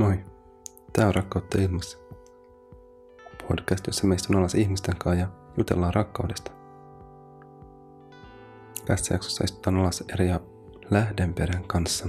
Moi. 0.00 0.20
Tää 0.92 1.08
on 1.08 1.14
Rakkautta 1.14 1.58
ilmassa. 1.58 1.98
Podcast, 3.48 3.86
jossa 3.86 4.06
meistä 4.06 4.28
on 4.30 4.38
alas 4.38 4.54
ihmisten 4.54 4.96
kanssa 4.96 5.20
ja 5.20 5.28
jutellaan 5.56 5.94
rakkaudesta. 5.94 6.50
Tässä 8.84 9.14
jaksossa 9.14 9.44
istutaan 9.44 9.76
alas 9.76 10.04
eri 10.12 10.28
ja 10.28 10.40
Lähdenperän 10.90 11.64
kanssa. 11.64 12.08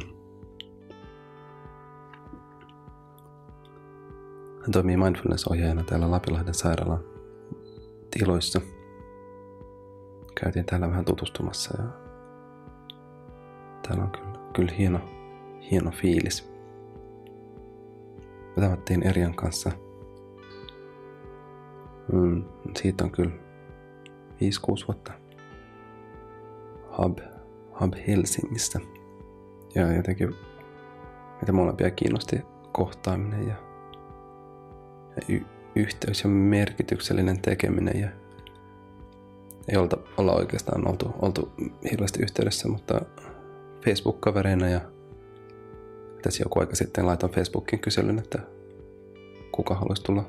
Hän 4.62 4.72
toimii 4.72 4.98
mindfulness-ohjaajana 4.98 5.84
täällä 5.84 6.12
Lapilahden 6.12 6.54
sairaalan 6.54 7.04
tiloissa. 8.12 8.62
Käytiin 10.42 10.66
täällä 10.66 10.90
vähän 10.90 11.06
tutustumassa 11.06 11.82
ja 11.82 11.90
täällä 13.88 14.04
on 14.04 14.12
kyllä, 14.12 14.40
kyllä 14.54 14.72
hieno, 14.78 15.00
hieno 15.72 15.92
fiilis. 15.92 16.51
Tavattiin 18.62 19.04
Erian 19.04 19.36
kanssa. 19.36 19.72
Mm, 22.12 22.44
siitä 22.78 23.04
on 23.04 23.12
kyllä 23.12 23.32
5-6 23.32 24.88
vuotta. 24.88 25.12
Hub, 26.98 27.20
Hub 27.80 27.94
Helsingistä. 28.08 28.80
Ja 29.76 29.96
jotenkin 29.96 30.36
meitä 31.36 31.52
molempia 31.52 31.92
kiinnosti 31.92 32.42
kohtaaminen 32.72 33.48
ja, 33.48 33.56
ja 35.16 35.22
y- 35.36 35.46
yhteys 35.76 36.24
ja 36.24 36.30
merkityksellinen 36.30 37.42
tekeminen. 37.42 38.00
Ja 38.02 38.10
ei 39.68 39.78
olta, 39.78 39.98
olla 40.18 40.34
oikeastaan 40.34 40.88
oltu, 40.88 41.14
oltu 41.22 41.52
hirveästi 41.92 42.24
yhteydessä, 42.24 42.68
mutta 42.68 43.02
Facebook-kavereina 43.86 44.70
ja 44.70 44.82
tässä 46.22 46.44
joku 46.44 46.60
aika 46.60 46.76
sitten 46.76 47.06
laitoin 47.06 47.32
Facebookin 47.34 47.80
kyselyn, 47.80 48.20
että 48.20 48.40
kuka 49.52 49.76
haluaisi 49.76 50.04
tulla 50.04 50.24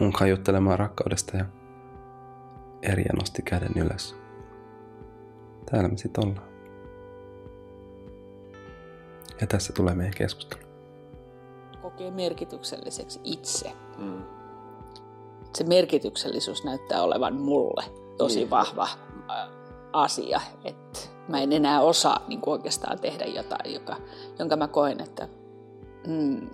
mun 0.00 0.12
juttelemaan 0.28 0.78
rakkaudesta 0.78 1.36
ja 1.36 1.44
Erja 2.82 3.12
nosti 3.18 3.42
käden 3.42 3.72
ylös. 3.76 4.16
Täällä 5.70 5.88
me 5.88 5.96
sitten 5.96 6.24
ollaan. 6.26 6.48
Ja 9.40 9.46
tässä 9.46 9.72
tulee 9.72 9.94
meidän 9.94 10.14
keskustelu. 10.16 10.62
Kokee 11.82 12.10
merkitykselliseksi 12.10 13.20
itse. 13.24 13.72
Mm. 13.98 14.22
Se 15.56 15.64
merkityksellisyys 15.64 16.64
näyttää 16.64 17.02
olevan 17.02 17.34
mulle 17.34 17.84
tosi 18.16 18.38
niin. 18.38 18.50
vahva 18.50 18.88
asia, 19.92 20.40
että 20.64 20.98
mä 21.28 21.40
en 21.40 21.52
enää 21.52 21.80
osaa 21.80 22.24
niin 22.28 22.40
kuin 22.40 22.52
oikeastaan 22.52 22.98
tehdä 23.00 23.24
jotain, 23.24 23.74
joka, 23.74 23.96
jonka 24.38 24.56
mä 24.56 24.68
koen, 24.68 25.00
että 25.00 25.28
mm, 26.06 26.50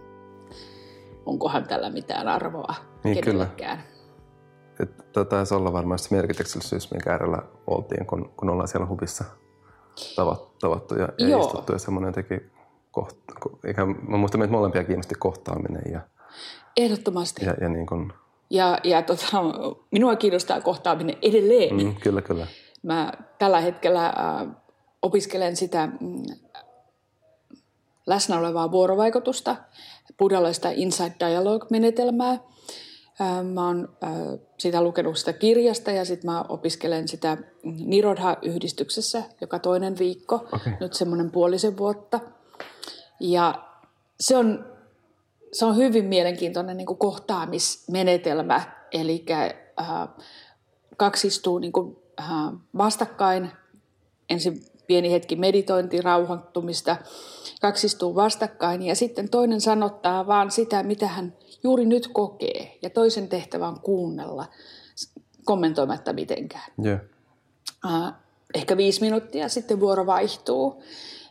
onkohan 1.27 1.69
tällä 1.69 1.91
mitään 1.91 2.29
arvoa 2.29 2.75
niin, 3.05 3.21
kenellekään. 3.25 3.79
Kyllä. 3.79 4.93
Tämä 5.13 5.25
taisi 5.25 5.55
olla 5.55 5.73
varmaan 5.73 5.99
se 5.99 6.15
merkityksellisyys, 6.15 6.91
minkä 6.91 7.11
äärellä 7.11 7.43
oltiin, 7.67 8.07
kun, 8.07 8.33
kun 8.37 8.51
ollaan 8.51 8.69
siellä 8.69 8.87
hubissa 8.87 9.25
tavattu 10.61 10.95
ja, 10.95 11.09
ja 11.19 11.39
istuttu. 11.39 11.73
Ja 11.73 11.79
semmoinen 11.79 12.09
jotenkin 12.09 12.51
kohta, 12.91 13.33
mä 14.09 14.17
muistan, 14.17 14.43
että 14.43 14.57
molempia 14.57 14.85
kiinnosti 14.85 15.15
kohtaaminen. 15.15 15.83
Ja, 15.93 16.01
Ehdottomasti. 16.77 17.45
Ja, 17.45 17.55
ja, 17.61 17.69
niin 17.69 17.87
kun... 17.87 18.13
ja, 18.51 18.79
ja 18.85 19.03
tota, 19.03 19.43
minua 19.91 20.17
kiinnostaa 20.17 20.61
kohtaaminen 20.61 21.17
edelleen. 21.23 21.77
Mm, 21.77 21.95
kyllä, 21.95 22.23
kyllä. 22.23 22.47
Mä 22.83 23.13
tällä 23.39 23.61
hetkellä 23.61 24.07
äh, 24.07 24.49
opiskelen 25.03 25.57
sitä 25.57 25.87
mm, 25.87 26.23
läsnä 28.07 28.39
olevaa 28.39 28.73
vuorovaikutusta, 28.73 29.57
buddhalaista 30.19 30.71
Inside 30.71 31.15
Dialogue-menetelmää. 31.21 32.39
Mä 33.53 33.67
oon 33.67 33.97
sitä 34.59 34.83
lukenut 34.83 35.19
sitä 35.19 35.33
kirjasta 35.33 35.91
ja 35.91 36.05
sitten 36.05 36.31
mä 36.31 36.45
opiskelen 36.49 37.09
sitä 37.09 37.39
Nirodha-yhdistyksessä 37.63 39.23
joka 39.41 39.59
toinen 39.59 39.99
viikko, 39.99 40.35
okay. 40.35 40.73
nyt 40.81 40.95
semmoinen 40.95 41.31
puolisen 41.31 41.77
vuotta. 41.77 42.21
Ja 43.21 43.65
se 44.21 44.37
on, 44.37 44.67
se 45.53 45.65
on 45.65 45.77
hyvin 45.77 46.05
mielenkiintoinen 46.05 46.77
niin 46.77 46.87
kuin 46.87 46.99
kohtaamismenetelmä, 46.99 48.63
eli 48.93 49.25
äh, 49.81 50.09
kaksi 50.97 51.27
istuu 51.27 51.59
niin 51.59 51.73
kuin, 51.73 51.97
äh, 52.21 52.29
vastakkain, 52.79 53.51
ensin 54.29 54.74
pieni 54.87 55.13
hetki 55.13 55.37
meditointi, 55.37 56.01
rauhoittumista, 56.01 56.97
kaksi 57.61 57.87
istuu 57.87 58.15
vastakkain 58.15 58.83
ja 58.83 58.97
sitten 58.97 59.29
toinen 59.29 59.61
sanottaa 59.61 60.27
vaan 60.27 60.51
sitä, 60.51 60.83
mitä 60.83 61.07
hän 61.09 61.37
juuri 61.63 61.87
nyt 61.87 62.09
kokee 62.13 62.79
ja 62.83 62.91
toisen 62.91 63.29
tehtävä 63.29 63.69
on 63.69 63.81
kuunnella 63.81 64.47
kommentoimatta 65.45 66.13
mitenkään. 66.13 66.73
Yeah. 66.85 67.01
Uh, 67.85 68.13
ehkä 68.55 68.77
viisi 68.77 69.01
minuuttia 69.01 69.49
sitten 69.49 69.81
vuoro 69.81 70.07
vaihtuu 70.07 70.83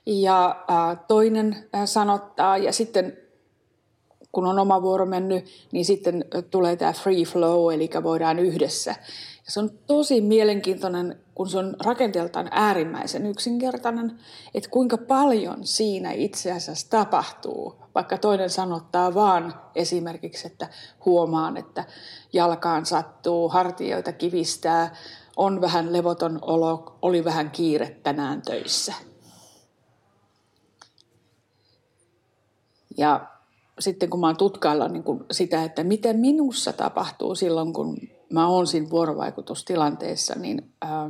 ja 0.05 0.65
uh, 0.69 1.05
toinen 1.07 1.47
uh, 1.47 1.85
sanottaa 1.85 2.57
ja 2.57 2.73
sitten 2.73 3.17
kun 4.31 4.47
on 4.47 4.59
oma 4.59 4.81
vuoro 4.81 5.05
mennyt, 5.05 5.45
niin 5.71 5.85
sitten 5.85 6.25
tulee 6.51 6.75
tämä 6.75 6.93
free 6.93 7.23
flow, 7.23 7.73
eli 7.73 7.89
voidaan 8.03 8.39
yhdessä. 8.39 8.95
Ja 9.45 9.51
se 9.51 9.59
on 9.59 9.69
tosi 9.87 10.21
mielenkiintoinen, 10.21 11.19
kun 11.35 11.49
se 11.49 11.57
on 11.57 11.75
rakenteeltaan 11.85 12.47
äärimmäisen 12.51 13.25
yksinkertainen, 13.25 14.19
että 14.53 14.69
kuinka 14.69 14.97
paljon 14.97 15.65
siinä 15.67 16.11
itse 16.11 16.51
asiassa 16.51 16.89
tapahtuu. 16.89 17.75
Vaikka 17.95 18.17
toinen 18.17 18.49
sanottaa 18.49 19.13
vaan 19.13 19.53
esimerkiksi, 19.75 20.47
että 20.47 20.67
huomaan, 21.05 21.57
että 21.57 21.85
jalkaan 22.33 22.85
sattuu, 22.85 23.49
hartioita 23.49 24.11
kivistää, 24.11 24.95
on 25.37 25.61
vähän 25.61 25.93
levoton 25.93 26.39
olo, 26.41 26.97
oli 27.01 27.25
vähän 27.25 27.51
kiire 27.51 27.99
tänään 28.03 28.41
töissä. 28.41 28.93
Ja 32.97 33.27
sitten 33.79 34.09
kun 34.09 34.19
mä 34.19 34.27
oon 34.27 34.37
tutkailla 34.37 34.87
niin 34.87 35.03
kuin 35.03 35.25
sitä, 35.31 35.63
että 35.63 35.83
mitä 35.83 36.13
minussa 36.13 36.73
tapahtuu 36.73 37.35
silloin, 37.35 37.73
kun 37.73 37.97
mä 38.33 38.47
oon 38.47 38.67
siinä 38.67 38.89
vuorovaikutustilanteessa, 38.89 40.35
niin 40.35 40.71
ää, 40.81 41.09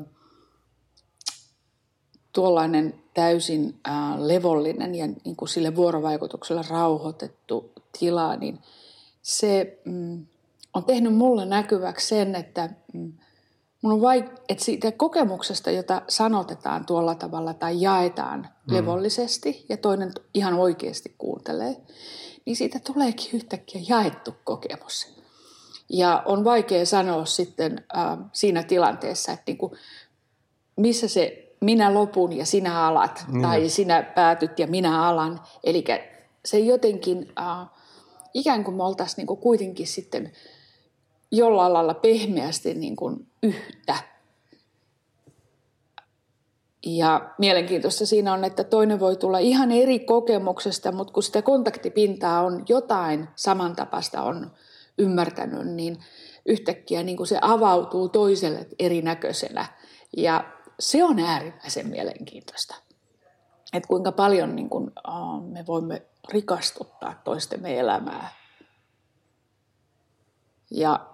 tuollainen 2.34 3.04
täysin 3.14 3.80
ää, 3.84 4.28
levollinen 4.28 4.96
ja 4.96 5.08
niin 5.08 5.36
kuin 5.36 5.50
sille 5.50 5.76
vuorovaikutukselle 5.76 6.62
rauhoitettu 6.70 7.72
tila, 8.00 8.36
niin 8.36 8.60
se 9.22 9.82
mm, 9.86 10.26
on 10.74 10.84
tehnyt 10.84 11.16
mulle 11.16 11.46
näkyväksi 11.46 12.08
sen, 12.08 12.36
että 12.36 12.70
mm, 12.94 13.14
mun 13.82 13.94
on 13.94 14.00
vaik- 14.00 14.42
että 14.50 14.66
siitä 14.66 14.92
kokemuksesta, 14.92 15.72
jota 15.72 16.02
sanotetaan 16.08 16.86
tuolla 16.86 17.16
tavalla 17.16 17.54
tai 17.54 17.82
jaetaan 17.82 18.40
mm. 18.40 18.76
levollisesti 18.76 19.66
ja 19.70 19.78
toinen 19.78 20.12
ihan 20.34 20.54
oikeasti 20.54 21.16
kuuntelee, 21.18 21.78
niin 22.46 22.56
siitä 22.56 22.80
tuleekin 22.80 23.30
yhtäkkiä 23.34 23.82
jaettu 23.90 24.36
kokemus. 24.44 25.23
Ja 25.94 26.24
on 26.26 26.44
vaikea 26.44 26.86
sanoa 26.86 27.26
sitten 27.26 27.86
äh, 27.98 28.18
siinä 28.31 28.64
tilanteessa, 28.64 29.31
että 29.31 29.44
niin 29.48 29.58
kuin, 29.58 29.72
missä 30.76 31.08
se 31.08 31.56
minä 31.62 31.94
lopun 31.94 32.34
ja 32.34 32.46
sinä 32.46 32.88
alat, 32.88 33.26
niin. 33.28 33.42
tai 33.42 33.70
sinä 33.70 34.04
päätyt 34.04 34.59
ja 34.59 34.68
minä 34.68 35.08
alan. 35.08 35.42
Eli 35.64 35.84
se 36.46 36.59
jotenkin, 36.59 37.31
äh, 37.40 37.68
ikään 38.34 38.64
kuin 38.64 38.78
me 38.78 38.84
oltaisiin 38.84 39.18
niin 39.18 39.28
kuin 39.28 39.40
kuitenkin 39.40 39.88
sitten 39.88 40.31
jollain 41.31 41.74
lailla 41.74 41.94
pehmeästi 41.94 42.74
niin 42.74 42.96
kuin 42.96 43.28
yhtä. 43.44 43.96
Ja 46.86 47.30
mielenkiintoista 47.38 48.06
siinä 48.06 48.34
on, 48.34 48.44
että 48.44 48.63
toinen 48.63 49.00
voi 49.00 49.16
tulla 49.16 49.38
ihan 49.38 49.72
eri 49.72 50.00
kokemuksesta, 50.00 50.92
mutta 50.92 51.13
kun 51.13 51.24
sitä 51.24 51.42
kontaktipintaa 51.42 52.42
on 52.42 52.66
jotain 52.69 53.28
samantapaista 53.36 54.24
on 54.24 54.51
ymmärtänyt, 54.98 55.68
niin 55.68 56.04
yhtäkkiä 56.45 57.04
niin 57.04 57.18
kuin 57.18 57.28
se 57.28 57.38
avautuu 57.42 58.10
toiselle 58.10 58.68
erinäköisenä. 58.80 59.66
Ja 60.18 60.54
se 60.80 61.04
on 61.04 61.19
äärimmäisen 61.19 61.88
mielenkiintoista. 61.88 62.75
Että 63.74 63.88
kuinka 63.88 64.12
paljon 64.12 64.56
niin 64.56 64.69
kuin, 64.69 64.92
me 65.42 65.66
voimme 65.68 66.01
rikastuttaa 66.30 67.22
toistemme 67.24 67.80
elämää. 67.80 68.30
Ja 70.72 71.10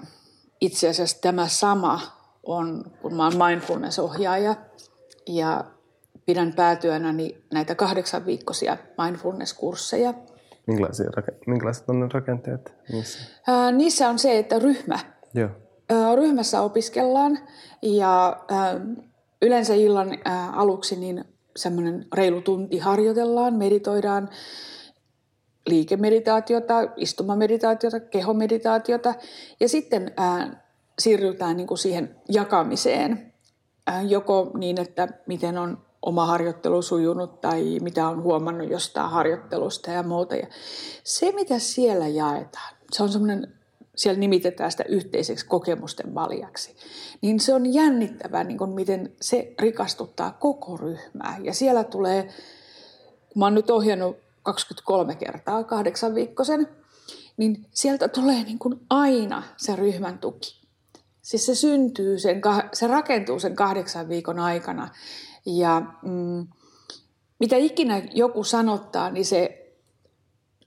itse 0.62 0.90
asiassa 0.90 1.18
tämä 1.22 1.48
sama 1.48 2.02
on, 2.44 2.92
kun 3.02 3.16
mä 3.16 3.24
oon 3.24 3.38
mindfulness-ohjaaja 3.48 4.56
ja 5.28 5.64
pidän 6.26 6.54
päätyönäni 6.54 7.44
näitä 7.54 7.76
kahdeksan 7.76 8.26
viikkoisia 8.26 8.78
mindfulness-kursseja– 8.98 10.14
Millaisia, 10.70 11.10
minkälaiset 11.48 11.90
on 11.90 12.00
ne 12.00 12.08
rakenteet 12.14 12.74
niissä? 12.92 13.20
Ää, 13.48 13.72
niissä 13.72 14.10
on 14.10 14.20
se, 14.20 14.38
että 14.38 14.60
ryhmä. 14.60 15.00
Joo. 15.34 15.50
Ää, 15.90 16.16
ryhmässä 16.16 16.62
opiskellaan 16.62 17.40
ja 17.82 18.44
ää, 18.52 18.80
yleensä 19.42 19.74
illan 19.74 20.18
ää, 20.26 20.52
aluksi 20.52 20.96
niin 20.96 21.26
semmoinen 21.56 22.06
reilu 22.14 22.42
tunti 22.42 22.78
harjoitellaan, 22.78 23.54
meditoidaan 23.54 24.30
liikemeditaatiota, 25.68 26.74
istumameditaatiota, 26.96 28.00
kehomeditaatiota 28.00 29.14
ja 29.60 29.70
sitten 29.70 30.12
ää, 30.18 30.64
siirrytään 31.00 31.58
niin 31.58 31.68
kuin 31.68 31.78
siihen 31.78 32.16
jakamiseen. 32.30 33.34
Ää, 33.88 34.02
joko 34.02 34.52
niin, 34.58 34.82
että 34.82 35.08
miten 35.28 35.58
on 35.58 35.89
oma 36.02 36.26
harjoittelu 36.26 36.82
sujunut 36.82 37.42
tai 37.42 37.80
mitä 37.82 38.08
on 38.08 38.24
huomannut 38.24 38.70
jostain 38.70 39.10
harjoittelusta 39.10 39.92
ja 39.92 40.04
muuta. 40.04 40.36
Ja 40.36 40.48
se, 41.04 41.32
mitä 41.32 41.60
siellä 41.60 42.08
jaetaan, 42.08 42.76
se 42.92 43.04
on 43.04 43.10
semmoinen, 43.10 43.54
siellä 43.96 44.20
nimitetään 44.20 44.72
sitä 44.72 44.84
yhteiseksi 44.88 45.46
kokemusten 45.46 46.16
valjaksi, 46.16 46.76
niin 47.22 47.40
se 47.40 47.54
on 47.54 47.74
jännittävää, 47.74 48.44
niin 48.44 48.58
kuin 48.58 48.70
miten 48.70 49.14
se 49.22 49.54
rikastuttaa 49.60 50.32
koko 50.32 50.78
ryhmää. 50.78 51.38
Ja 51.44 51.54
siellä 51.54 51.84
tulee, 51.84 52.30
mä 53.36 53.46
oon 53.46 53.56
nyt 53.56 53.70
ohjannut 53.70 54.18
23 54.44 55.16
kertaa 55.16 55.64
kahdeksan 55.64 56.16
viikkoisen, 56.16 56.68
niin 57.38 57.66
sieltä 57.72 58.08
tulee 58.08 58.44
niin 58.44 58.60
kuin 58.60 58.80
aina 58.90 59.44
se 59.58 59.76
ryhmän 59.76 60.20
tuki. 60.20 60.60
Siis 61.22 61.46
se 61.46 61.56
syntyy, 61.56 62.20
sen, 62.20 62.42
se 62.74 62.88
rakentuu 62.88 63.40
sen 63.40 63.56
kahdeksan 63.56 64.10
viikon 64.10 64.40
aikana. 64.40 64.90
Ja 65.46 65.82
mm, 66.02 66.48
mitä 67.40 67.56
ikinä 67.56 68.02
joku 68.14 68.44
sanottaa, 68.44 69.10
niin 69.10 69.26
se 69.26 69.60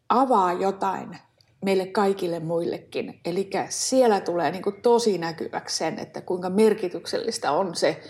avaa 0.08 0.52
jotain 0.52 1.18
meille 1.64 1.86
kaikille 1.86 2.40
muillekin. 2.40 3.20
Eli 3.24 3.50
siellä 3.68 4.20
tulee 4.20 4.50
niin 4.50 4.62
kuin 4.62 4.82
tosi 4.82 5.18
näkyväksi 5.18 5.76
sen, 5.76 5.98
että 5.98 6.20
kuinka 6.20 6.50
merkityksellistä 6.50 7.52
on 7.52 7.74
se 7.74 8.02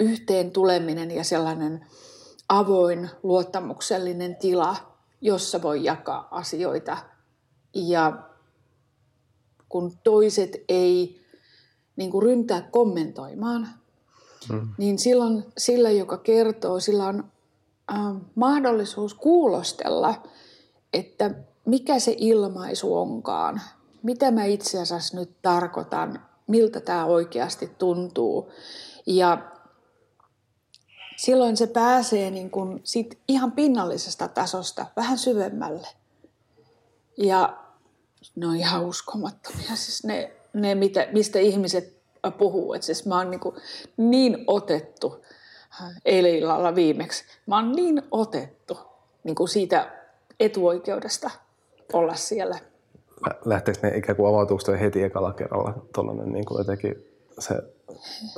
yhteen 0.00 0.50
tuleminen 0.50 1.10
ja 1.10 1.24
sellainen 1.24 1.86
avoin, 2.48 3.10
luottamuksellinen 3.22 4.36
tila, 4.36 4.76
jossa 5.20 5.62
voi 5.62 5.84
jakaa 5.84 6.28
asioita. 6.30 6.98
Ja 7.74 8.18
kun 9.68 9.92
toiset 10.04 10.50
ei 10.68 11.20
niin 11.96 12.10
kuin 12.10 12.22
ryntää 12.22 12.62
kommentoimaan, 12.62 13.68
mm. 14.48 14.68
niin 14.78 14.98
silloin 14.98 15.44
sillä, 15.58 15.90
joka 15.90 16.18
kertoo, 16.18 16.80
sillä 16.80 17.06
on 17.06 17.24
äh, 17.92 17.98
mahdollisuus 18.34 19.14
kuulostella, 19.14 20.22
että 20.92 21.30
mikä 21.64 21.98
se 21.98 22.14
ilmaisu 22.18 22.96
onkaan, 22.96 23.60
mitä 24.02 24.30
mä 24.30 24.44
itse 24.44 24.80
asiassa 24.80 25.16
nyt 25.16 25.30
tarkoitan, 25.42 26.20
miltä 26.46 26.80
tämä 26.80 27.04
oikeasti 27.04 27.70
tuntuu. 27.78 28.52
Ja 29.06 29.38
silloin 31.16 31.56
se 31.56 31.66
pääsee 31.66 32.30
niin 32.30 32.50
kuin 32.50 32.80
sit 32.84 33.18
ihan 33.28 33.52
pinnallisesta 33.52 34.28
tasosta 34.28 34.86
vähän 34.96 35.18
syvemmälle. 35.18 35.88
Ja 37.16 37.56
ne 38.36 38.46
on 38.46 38.56
ihan 38.56 38.84
uskomattomia, 38.84 39.76
siis 39.76 40.04
ne, 40.04 40.32
ne 40.52 40.74
mitä, 40.74 41.06
mistä 41.12 41.38
ihmiset 41.38 42.03
puhuu. 42.30 42.74
Et 42.74 42.82
siis 42.82 43.06
mä 43.06 43.16
oon 43.16 43.30
niin, 43.30 43.40
kuin 43.40 43.56
niin 43.96 44.44
otettu 44.46 45.24
eilen 46.04 46.34
illalla 46.34 46.74
viimeksi. 46.74 47.24
Mä 47.46 47.56
oon 47.56 47.72
niin 47.72 48.02
otettu 48.10 48.78
niin 49.24 49.34
kuin 49.34 49.48
siitä 49.48 49.92
etuoikeudesta 50.40 51.30
olla 51.92 52.14
siellä. 52.14 52.58
Lähteekö 53.44 53.80
ne 53.82 53.96
ikään 53.96 54.16
kuin 54.16 54.28
avautuuko 54.28 54.72
heti 54.80 55.02
ekalla 55.02 55.32
kerralla 55.32 55.74
tuollainen 55.94 56.32
niin 56.32 56.44
kuin 56.44 56.58
jotenkin 56.58 57.06
se 57.38 57.54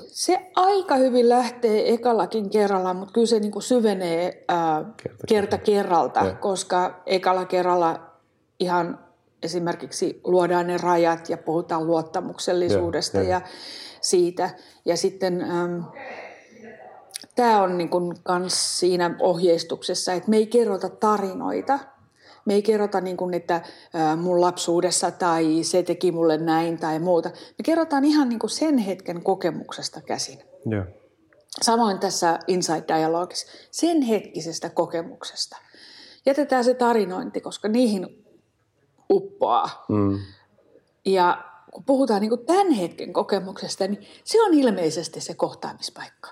se 0.07 0.51
aika 0.57 0.97
hyvin 0.97 1.29
lähtee 1.29 1.93
ekallakin 1.93 2.51
kerralla, 2.51 2.95
mutta 2.95 3.13
kyllä 3.13 3.27
se 3.27 3.41
niin 3.41 3.53
kuin 3.53 3.63
syvenee 3.63 4.45
ää, 4.49 4.85
kerta, 4.97 5.27
kerta 5.29 5.59
kerralta, 5.59 6.21
ja. 6.21 6.35
koska 6.35 7.03
ekalla 7.07 7.45
kerralla 7.45 8.01
ihan 8.61 9.06
esimerkiksi 9.43 10.21
luodaan 10.25 10.67
ne 10.67 10.77
rajat 10.77 11.29
ja 11.29 11.37
puhutaan 11.37 11.87
luottamuksellisuudesta 11.87 13.17
ja, 13.17 13.23
ja. 13.23 13.31
ja 13.31 13.41
siitä. 14.01 14.51
Ja 14.85 14.97
sitten 14.97 15.43
äm, 15.43 15.85
tämä 17.35 17.63
on 17.63 17.79
niin 17.79 17.91
kuin 17.91 18.15
kans 18.23 18.79
siinä 18.79 19.17
ohjeistuksessa, 19.21 20.13
että 20.13 20.31
me 20.31 20.37
ei 20.37 20.47
kerrota 20.47 20.89
tarinoita– 20.89 21.79
me 22.47 22.55
ei 22.55 22.63
kerrota, 22.63 23.01
niin 23.01 23.17
kuin, 23.17 23.35
että 23.35 23.63
mun 24.17 24.41
lapsuudessa 24.41 25.11
tai 25.11 25.59
se 25.63 25.83
teki 25.83 26.13
mulle 26.13 26.39
näin 26.39 26.79
tai 26.79 26.99
muuta. 26.99 27.29
Me 27.29 27.63
kerrotaan 27.65 28.05
ihan 28.05 28.29
niin 28.29 28.39
kuin 28.39 28.51
sen 28.51 28.79
hetken 28.79 29.23
kokemuksesta 29.23 30.01
käsin. 30.01 30.39
Yeah. 30.73 30.87
Samoin 31.63 31.99
tässä 31.99 32.39
Inside 32.47 32.85
Dialogissa, 32.89 33.47
sen 33.71 34.03
hetkisestä 34.03 34.71
kokemuksesta. 34.71 35.57
Jätetään 36.27 36.65
se 36.65 36.75
tarinointi, 36.75 37.41
koska 37.41 37.69
niihin 37.69 38.26
uppoaa. 39.11 39.85
Mm. 39.89 40.19
Ja 41.05 41.45
kun 41.71 41.85
puhutaan 41.85 42.21
niin 42.21 42.29
kuin 42.29 42.47
tämän 42.47 42.71
hetken 42.71 43.13
kokemuksesta, 43.13 43.87
niin 43.87 44.07
se 44.25 44.43
on 44.43 44.55
ilmeisesti 44.55 45.21
se 45.21 45.35
kohtaamispaikka. 45.35 46.31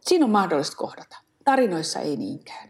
Siinä 0.00 0.24
on 0.24 0.30
mahdollista 0.30 0.76
kohdata. 0.76 1.16
Tarinoissa 1.44 2.00
ei 2.00 2.16
niinkään. 2.16 2.68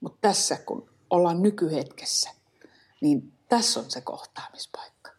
Mutta 0.00 0.18
tässä, 0.20 0.56
kun 0.66 0.90
ollaan 1.10 1.42
nykyhetkessä, 1.42 2.30
niin 3.00 3.32
tässä 3.48 3.80
on 3.80 3.86
se 3.88 4.00
kohtaamispaikka. 4.00 5.10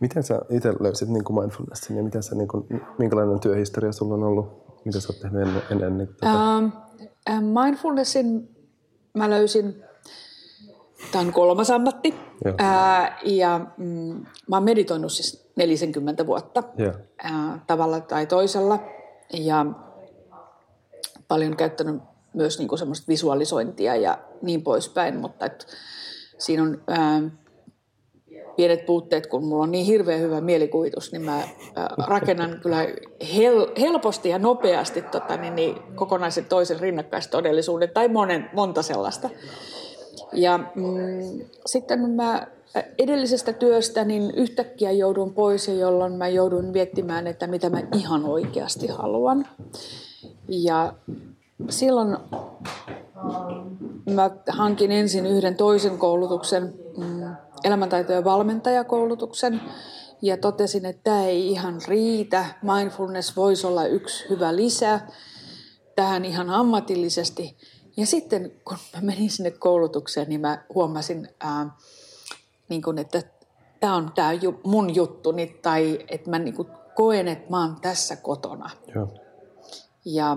Miten 0.00 0.22
sä 0.22 0.40
itse 0.50 0.74
löysit 0.80 1.08
niin 1.08 1.24
kuin 1.24 1.38
mindfulnessin 1.40 1.96
ja 1.96 2.02
miten 2.02 2.22
sä, 2.22 2.34
niin 2.34 2.48
kuin, 2.48 2.66
minkälainen 2.98 3.40
työhistoria 3.40 3.92
sulla 3.92 4.14
on 4.14 4.22
ollut? 4.22 4.66
Mitä 4.84 5.00
sä 5.00 5.08
oot 5.12 5.20
tehnyt 5.20 5.42
ennen, 5.42 5.62
ennen 5.70 5.98
niin 5.98 6.08
tätä? 6.08 6.32
Uh, 7.28 7.62
mindfulnessin 7.64 8.56
mä 9.14 9.30
löysin, 9.30 9.84
tämä 11.12 11.24
on 11.24 11.32
kolmas 11.32 11.70
ammatti, 11.70 12.14
uh, 12.46 12.54
ja 13.24 13.60
mm, 13.76 14.26
mä 14.48 14.56
oon 14.56 14.64
meditoinut 14.64 15.12
siis 15.12 15.50
40 15.56 16.26
vuotta 16.26 16.60
uh, 16.60 17.60
tavalla 17.66 18.00
tai 18.00 18.26
toisella, 18.26 18.78
ja 19.32 19.66
paljon 21.28 21.56
käyttänyt 21.56 22.02
myös 22.34 22.58
niin 22.58 22.68
kuin 22.68 22.78
semmoista 22.78 23.08
visualisointia 23.08 23.96
ja 23.96 24.18
niin 24.42 24.62
poispäin, 24.62 25.16
mutta 25.16 25.46
et 25.46 25.66
siinä 26.38 26.62
on 26.62 26.82
ää, 26.88 27.22
pienet 28.56 28.86
puutteet, 28.86 29.26
kun 29.26 29.44
mulla 29.44 29.62
on 29.62 29.70
niin 29.70 29.86
hirveän 29.86 30.20
hyvä 30.20 30.40
mielikuvitus, 30.40 31.12
niin 31.12 31.22
mä 31.22 31.36
ää, 31.36 31.94
rakennan 32.06 32.58
kyllä 32.62 32.78
hel, 33.36 33.66
helposti 33.80 34.28
ja 34.28 34.38
nopeasti 34.38 35.02
tota, 35.02 35.36
niin, 35.36 35.54
niin, 35.54 35.76
kokonaisen 35.94 36.44
toisen 36.44 36.80
rinnakkaistodellisuuden 36.80 37.90
tai 37.90 38.08
monen, 38.08 38.50
monta 38.52 38.82
sellaista. 38.82 39.30
Ja 40.32 40.58
mm, 40.58 41.40
sitten 41.66 42.10
mä 42.10 42.46
edellisestä 42.98 43.52
työstä 43.52 44.04
niin 44.04 44.30
yhtäkkiä 44.30 44.90
joudun 44.92 45.34
pois, 45.34 45.68
jolloin 45.68 46.12
mä 46.12 46.28
joudun 46.28 46.64
miettimään, 46.64 47.26
että 47.26 47.46
mitä 47.46 47.70
mä 47.70 47.82
ihan 47.94 48.24
oikeasti 48.24 48.86
haluan. 48.86 49.48
Ja 50.48 50.92
silloin 51.68 52.16
mä 54.14 54.30
hankin 54.48 54.92
ensin 54.92 55.26
yhden 55.26 55.56
toisen 55.56 55.98
koulutuksen, 55.98 56.74
mm, 56.96 57.36
elämäntaitojen 57.64 58.24
valmentajakoulutuksen, 58.24 59.60
ja 60.22 60.36
totesin, 60.36 60.86
että 60.86 61.00
tämä 61.04 61.24
ei 61.24 61.48
ihan 61.48 61.80
riitä. 61.88 62.44
Mindfulness 62.62 63.36
voisi 63.36 63.66
olla 63.66 63.86
yksi 63.86 64.24
hyvä 64.30 64.56
lisä 64.56 65.00
tähän 65.96 66.24
ihan 66.24 66.50
ammatillisesti. 66.50 67.56
Ja 67.96 68.06
sitten 68.06 68.52
kun 68.64 68.76
mä 68.94 69.00
menin 69.00 69.30
sinne 69.30 69.50
koulutukseen, 69.50 70.28
niin 70.28 70.40
mä 70.40 70.64
huomasin, 70.74 71.28
ää, 71.40 71.70
niin 72.68 72.82
kun, 72.82 72.98
että 72.98 73.22
tämä 73.80 73.94
on 73.94 74.12
tämä 74.14 74.30
mun 74.64 74.94
juttuni, 74.94 75.46
tai 75.62 76.04
että 76.08 76.30
mä 76.30 76.38
niin 76.38 76.54
koen, 76.94 77.28
että 77.28 77.50
mä 77.50 77.60
oon 77.60 77.76
tässä 77.80 78.16
kotona. 78.16 78.70
Joo. 78.94 79.08
Ja 80.04 80.36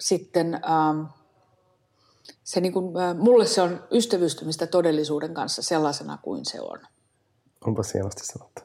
sitten 0.00 0.54
ähm, 0.54 1.02
se 2.44 2.60
niin 2.60 2.72
kuin, 2.72 2.96
äh, 2.96 3.16
mulle 3.16 3.46
se 3.46 3.62
on 3.62 3.84
ystävystymistä 3.90 4.66
todellisuuden 4.66 5.34
kanssa 5.34 5.62
sellaisena 5.62 6.18
kuin 6.22 6.44
se 6.44 6.60
on. 6.60 6.78
Onpa 7.66 7.82
hienosti 7.94 8.26
sanottu. 8.26 8.62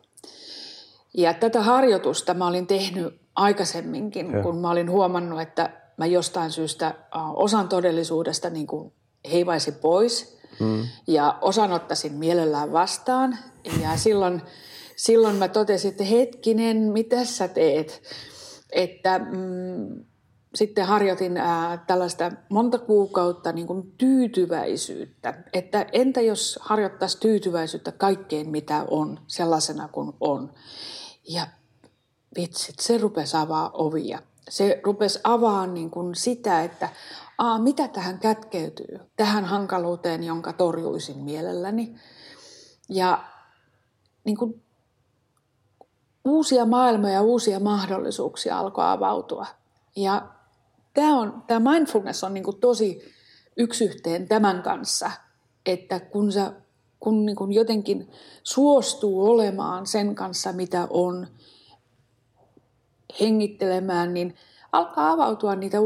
Ja 1.13 1.33
tätä 1.33 1.61
harjoitusta 1.61 2.33
mä 2.33 2.47
olin 2.47 2.67
tehnyt 2.67 3.21
aikaisemminkin, 3.35 4.31
ja. 4.31 4.43
kun 4.43 4.57
mä 4.57 4.71
olin 4.71 4.91
huomannut, 4.91 5.41
että 5.41 5.80
mä 6.01 6.05
jostain 6.05 6.51
syystä 6.51 6.95
osan 7.35 7.69
todellisuudesta 7.69 8.49
niin 8.49 8.67
kuin 8.67 8.93
heivaisin 9.31 9.73
pois 9.73 10.37
mm. 10.59 10.83
ja 11.07 11.37
osan 11.41 11.71
ottaisin 11.71 12.13
mielellään 12.13 12.71
vastaan. 12.71 13.37
Ja 13.81 13.97
silloin, 13.97 14.41
silloin 14.95 15.35
mä 15.35 15.47
totesin, 15.47 15.91
että 15.91 16.03
hetkinen, 16.03 16.77
mitä 16.77 17.25
sä 17.25 17.47
teet? 17.47 18.01
Että 18.71 19.19
mm, 19.19 20.05
sitten 20.55 20.85
harjoitin 20.85 21.37
ää, 21.37 21.83
tällaista 21.87 22.31
monta 22.49 22.79
kuukautta 22.79 23.51
niin 23.51 23.67
kuin 23.67 23.91
tyytyväisyyttä. 23.97 25.43
Että 25.53 25.85
entä 25.91 26.21
jos 26.21 26.59
harjoittaisi 26.61 27.19
tyytyväisyyttä 27.19 27.91
kaikkeen, 27.91 28.49
mitä 28.49 28.85
on, 28.91 29.19
sellaisena 29.27 29.87
kuin 29.87 30.13
on. 30.19 30.53
Ja 31.29 31.47
vitsit, 32.37 32.79
se 32.79 32.97
rupesi 32.97 33.37
avaa 33.37 33.71
ovia. 33.73 34.19
Se 34.51 34.81
rupesi 34.83 35.19
avaamaan 35.23 35.73
niin 35.73 35.91
kuin 35.91 36.15
sitä, 36.15 36.63
että 36.63 36.89
aa, 37.37 37.59
mitä 37.59 37.87
tähän 37.87 38.19
kätkeytyy, 38.19 38.99
tähän 39.15 39.45
hankaluuteen, 39.45 40.23
jonka 40.23 40.53
torjuisin 40.53 41.17
mielelläni. 41.17 41.95
Ja 42.89 43.23
niin 44.23 44.37
kuin 44.37 44.63
uusia 46.25 46.65
maailmoja, 46.65 47.21
uusia 47.21 47.59
mahdollisuuksia 47.59 48.59
alkoi 48.59 48.85
avautua. 48.87 49.45
Ja 49.95 50.27
tämä, 50.93 51.19
on, 51.19 51.43
tämä 51.47 51.71
mindfulness 51.71 52.23
on 52.23 52.33
niin 52.33 52.43
kuin 52.43 52.59
tosi 52.59 53.13
yksi 53.57 53.85
yhteen 53.85 54.27
tämän 54.27 54.63
kanssa, 54.63 55.11
että 55.65 55.99
kun, 55.99 56.31
sä, 56.31 56.53
kun 56.99 57.25
niin 57.25 57.35
kuin 57.35 57.53
jotenkin 57.53 58.11
suostuu 58.43 59.29
olemaan 59.29 59.87
sen 59.87 60.15
kanssa, 60.15 60.51
mitä 60.51 60.87
on, 60.89 61.27
hengittelemään, 63.19 64.13
niin 64.13 64.35
alkaa 64.71 65.11
avautua 65.11 65.55
niitä 65.55 65.77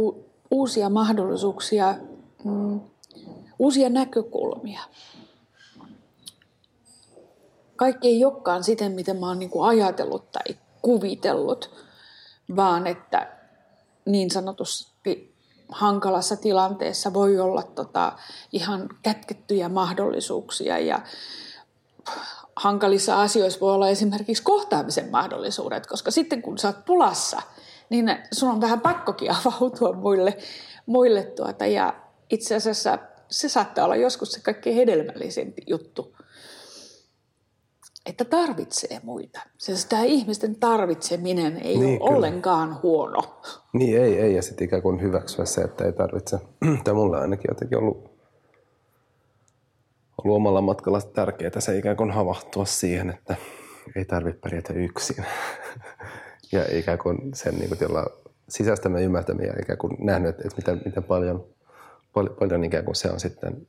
uusia 0.52 0.90
mahdollisuuksia, 0.90 1.96
mm, 2.44 2.82
uusia 3.60 3.90
näkökulmia. 3.90 4.82
Kaikki 7.76 8.08
ei 8.08 8.26
olekaan 8.26 8.64
siten, 8.64 8.92
miten 8.92 9.18
mä 9.20 9.28
oon 9.28 9.40
niin 9.40 9.50
kuin 9.50 9.70
ajatellut 9.70 10.32
tai 10.32 10.58
kuvitellut, 10.82 11.86
vaan 12.56 12.88
että 12.88 13.38
niin 14.06 14.32
sanotusti 14.32 15.36
hankalassa 15.70 16.36
tilanteessa 16.36 17.14
voi 17.14 17.40
olla 17.40 17.64
tota 17.64 18.12
ihan 18.52 18.90
kätkettyjä 19.04 19.70
mahdollisuuksia 19.70 20.80
ja 20.80 21.02
hankalissa 22.56 23.22
asioissa 23.22 23.60
voi 23.60 23.74
olla 23.74 23.90
esimerkiksi 23.90 24.44
kohtaamisen 24.44 25.12
mahdollisuudet, 25.12 25.88
koska 25.88 26.12
sitten 26.12 26.42
kun 26.42 26.58
sä 26.58 26.68
oot 26.68 26.86
pulassa, 26.86 27.42
niin 27.90 28.18
sun 28.32 28.50
on 28.50 28.62
vähän 28.62 28.82
pakkokin 28.82 29.32
avautua 29.46 29.94
muille, 29.94 30.38
muille 30.86 31.24
tuota, 31.24 31.66
ja 31.66 31.94
itse 32.30 32.56
asiassa 32.56 33.00
se 33.30 33.50
saattaa 33.50 33.86
olla 33.86 33.96
joskus 33.96 34.32
se 34.32 34.42
kaikkein 34.42 34.76
hedelmällisempi 34.76 35.62
juttu, 35.68 36.16
että 38.06 38.26
tarvitsee 38.26 39.00
muita. 39.04 39.40
Se 39.58 39.76
sitä 39.76 40.04
ihmisten 40.04 40.56
tarvitseminen 40.56 41.58
ei 41.58 41.78
niin, 41.78 41.84
ole 41.84 41.98
kyllä. 41.98 42.18
ollenkaan 42.18 42.80
huono. 42.84 43.42
Niin 43.74 44.02
ei, 44.02 44.20
ei. 44.20 44.36
ja 44.36 44.42
sitten 44.42 44.66
ikään 44.66 44.82
kuin 44.82 45.02
hyväksyä 45.02 45.46
se, 45.46 45.62
että 45.62 45.86
ei 45.86 45.94
tarvitse. 45.94 46.40
Tämä 46.84 46.96
mulla 46.96 47.18
ainakin 47.18 47.50
jotenkin 47.50 47.78
ollut 47.78 48.15
ollut 50.26 50.38
omalla 50.38 50.62
matkalla 50.62 51.02
tärkeää 51.02 51.60
se 51.60 51.78
ikään 51.78 51.98
kuin 51.98 52.12
havahtua 52.12 52.66
siihen, 52.66 53.10
että 53.10 53.36
ei 53.96 54.06
tarvitse 54.06 54.40
pärjätä 54.40 54.74
yksin. 54.74 55.26
ja 56.52 56.78
ikään 56.78 56.98
kuin 56.98 57.18
sen 57.34 57.56
niin 57.56 57.70
kuin 57.70 57.80
sisäistämään 58.50 59.04
ymmärtämään 59.04 59.48
ja 59.48 59.54
ikään 59.62 59.78
kuin 59.78 59.98
nähnyt, 60.00 60.30
että 60.30 60.56
miten, 60.58 60.82
miten 60.86 61.04
paljon, 61.04 61.46
paljon, 62.14 62.36
paljon 62.40 62.64
ikään 62.64 62.86
kuin 62.86 62.96
se 62.96 63.12
on 63.12 63.20
sitten 63.20 63.68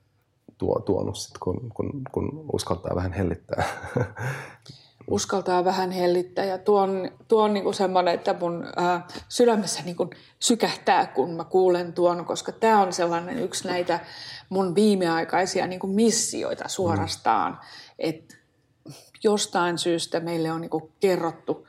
tuo, 0.59 0.81
tuonut, 0.81 1.17
sit, 1.17 1.39
kun, 1.39 1.71
kun, 1.75 2.03
kun 2.13 2.47
uskaltaa 2.53 2.97
vähän 2.97 3.13
hellittää. 3.13 3.65
uskaltaa 5.11 5.65
vähän 5.65 5.91
hellittää 5.91 6.45
ja 6.45 6.59
tuo 6.59 6.81
on, 6.81 7.11
tuo 7.29 7.43
on 7.43 7.55
niin 7.55 7.75
semmoinen, 7.75 8.15
että 8.15 8.35
mun 8.41 8.67
ää, 8.77 9.07
sydämessä 9.29 9.83
niin 9.83 9.97
kuin 9.97 10.11
sykähtää, 10.41 11.07
kun 11.07 11.31
mä 11.31 11.45
kuulen 11.45 11.93
tuon, 11.93 12.25
koska 12.25 12.53
tämä 12.53 12.83
on 12.83 12.93
sellainen 12.93 13.39
yksi 13.39 13.69
näitä 13.69 14.01
mun 14.49 14.75
viimeaikaisia 14.75 15.67
niin 15.67 15.81
kuin 15.81 15.95
missioita 15.95 16.69
suorastaan, 16.69 17.53
mm. 17.53 17.59
että 17.99 18.37
jostain 19.25 19.79
syystä 19.79 20.21
meille 20.21 20.53
on 20.53 20.61
niin 20.61 20.71
kuin 20.71 20.93
kerrottu, 21.01 21.67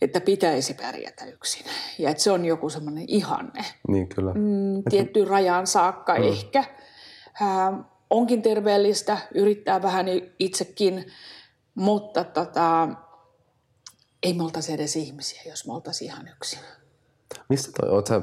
että 0.00 0.20
pitäisi 0.20 0.74
pärjätä 0.74 1.24
yksin. 1.24 1.66
Ja 1.98 2.10
että 2.10 2.22
se 2.22 2.30
on 2.30 2.44
joku 2.44 2.68
semmoinen 2.68 3.04
ihanne. 3.08 3.64
Niin 3.88 4.08
kyllä. 4.08 4.32
Mm, 4.34 4.82
tiettyyn 4.90 5.26
rajaan 5.26 5.66
saakka 5.66 6.14
mm. 6.14 6.22
ehkä. 6.22 6.64
Ää, 7.40 7.72
onkin 8.10 8.42
terveellistä 8.42 9.18
yrittää 9.34 9.82
vähän 9.82 10.06
itsekin, 10.38 11.06
mutta 11.74 12.24
tota, 12.24 12.88
ei 14.22 14.34
me 14.34 14.42
oltaisi 14.42 14.72
edes 14.72 14.96
ihmisiä, 14.96 15.42
jos 15.46 15.66
me 15.66 15.72
oltaisiin 15.72 16.10
ihan 16.10 16.28
yksin. 16.28 16.58
Mistä 17.48 17.72
toi, 17.80 17.90
oot 17.90 18.06
sä 18.06 18.20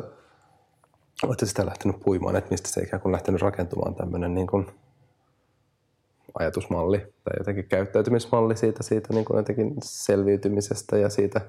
olette 1.23 1.45
sitä 1.45 1.65
lähtenyt 1.65 1.99
puimaan, 1.99 2.35
että 2.35 2.51
mistä 2.51 2.69
se 2.69 2.81
ikään 2.81 3.01
kuin 3.01 3.11
lähtenyt 3.11 3.41
rakentumaan 3.41 3.95
tämmöinen 3.95 4.33
niin 4.33 4.47
kuin 4.47 4.67
ajatusmalli 6.39 6.97
tai 6.97 7.33
jotenkin 7.37 7.65
käyttäytymismalli 7.65 8.57
siitä, 8.57 8.83
siitä 8.83 9.13
niin 9.13 9.25
kuin 9.25 9.37
jotenkin 9.37 9.75
selviytymisestä 9.83 10.97
ja 10.97 11.09
siitä 11.09 11.41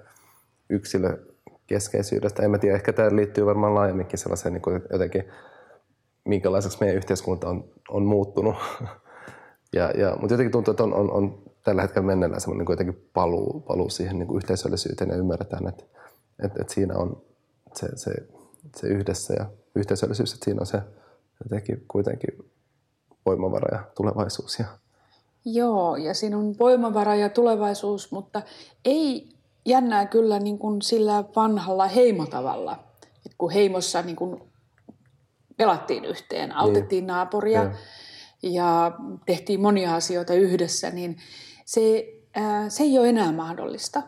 yksilökeskeisyydestä. 0.71 2.43
En 2.43 2.51
mä 2.51 2.59
tiedä, 2.59 2.77
ehkä 2.77 2.93
tämä 2.93 3.17
liittyy 3.17 3.47
varmaan 3.47 3.75
laajemminkin 3.75 4.19
sellaiseen 4.19 4.53
niin 4.53 4.63
kuin 4.63 4.83
jotenkin, 4.93 5.25
minkälaiseksi 6.25 6.79
meidän 6.81 6.97
yhteiskunta 6.97 7.49
on, 7.49 7.65
on 7.89 8.03
muuttunut. 8.03 8.57
ja, 9.77 9.91
ja, 9.91 10.17
mutta 10.21 10.35
jotenkin 10.35 10.53
tuntuu, 10.53 10.73
että 10.73 10.83
on, 10.83 10.95
on, 10.95 11.11
on 11.11 11.50
tällä 11.65 11.83
hetkellä 11.83 12.07
mennellä 12.07 12.41
semmoinen 12.41 12.67
niin 12.67 12.73
jotenkin 12.73 13.11
paluu, 13.13 13.61
paluu 13.61 13.91
siihen 13.91 14.19
niin 14.19 14.27
kuin 14.27 14.37
yhteisöllisyyteen 14.37 15.11
ja 15.11 15.17
ymmärretään, 15.17 15.69
että, 15.69 15.85
että, 16.45 16.61
että 16.61 16.75
siinä 16.75 16.95
on 16.95 17.23
se, 17.75 17.89
se 17.97 18.13
se 18.77 18.87
yhdessä 18.87 19.35
ja 19.35 19.47
yhteisöllisyys, 19.75 20.33
että 20.33 20.45
siinä 20.45 20.61
on 20.61 20.67
se 20.67 20.81
jotenkin 21.45 21.85
kuitenkin 21.89 22.51
voimavara 23.27 23.77
ja 23.79 23.85
tulevaisuus. 23.95 24.59
Ja... 24.59 24.65
Joo, 25.45 25.97
ja 25.97 26.15
siinä 26.15 26.39
on 26.39 26.59
voimavara 26.59 27.15
ja 27.15 27.29
tulevaisuus, 27.29 28.13
mutta 28.13 28.43
ei 28.85 29.29
jännää 29.67 30.07
kyllä 30.07 30.39
niin 30.39 30.59
kuin 30.59 30.83
sillä 30.83 31.25
vanhalla 31.37 31.87
heimotavalla. 31.87 32.85
Et 33.27 33.33
kun 33.39 33.51
heimossa 33.51 34.03
niin 34.03 34.17
kuin 34.17 34.43
pelattiin 35.57 36.05
yhteen, 36.05 36.57
autettiin 36.57 37.03
niin. 37.03 37.07
naapuria 37.07 37.63
ja. 37.63 37.71
Ja 38.43 38.93
tehtiin 39.27 39.61
monia 39.61 39.95
asioita 39.95 40.35
yhdessä, 40.35 40.91
niin 40.91 41.17
se, 41.65 42.05
ää, 42.35 42.69
se 42.69 42.83
ei 42.83 42.99
ole 42.99 43.09
enää 43.09 43.33
mahdollista. 43.33 44.03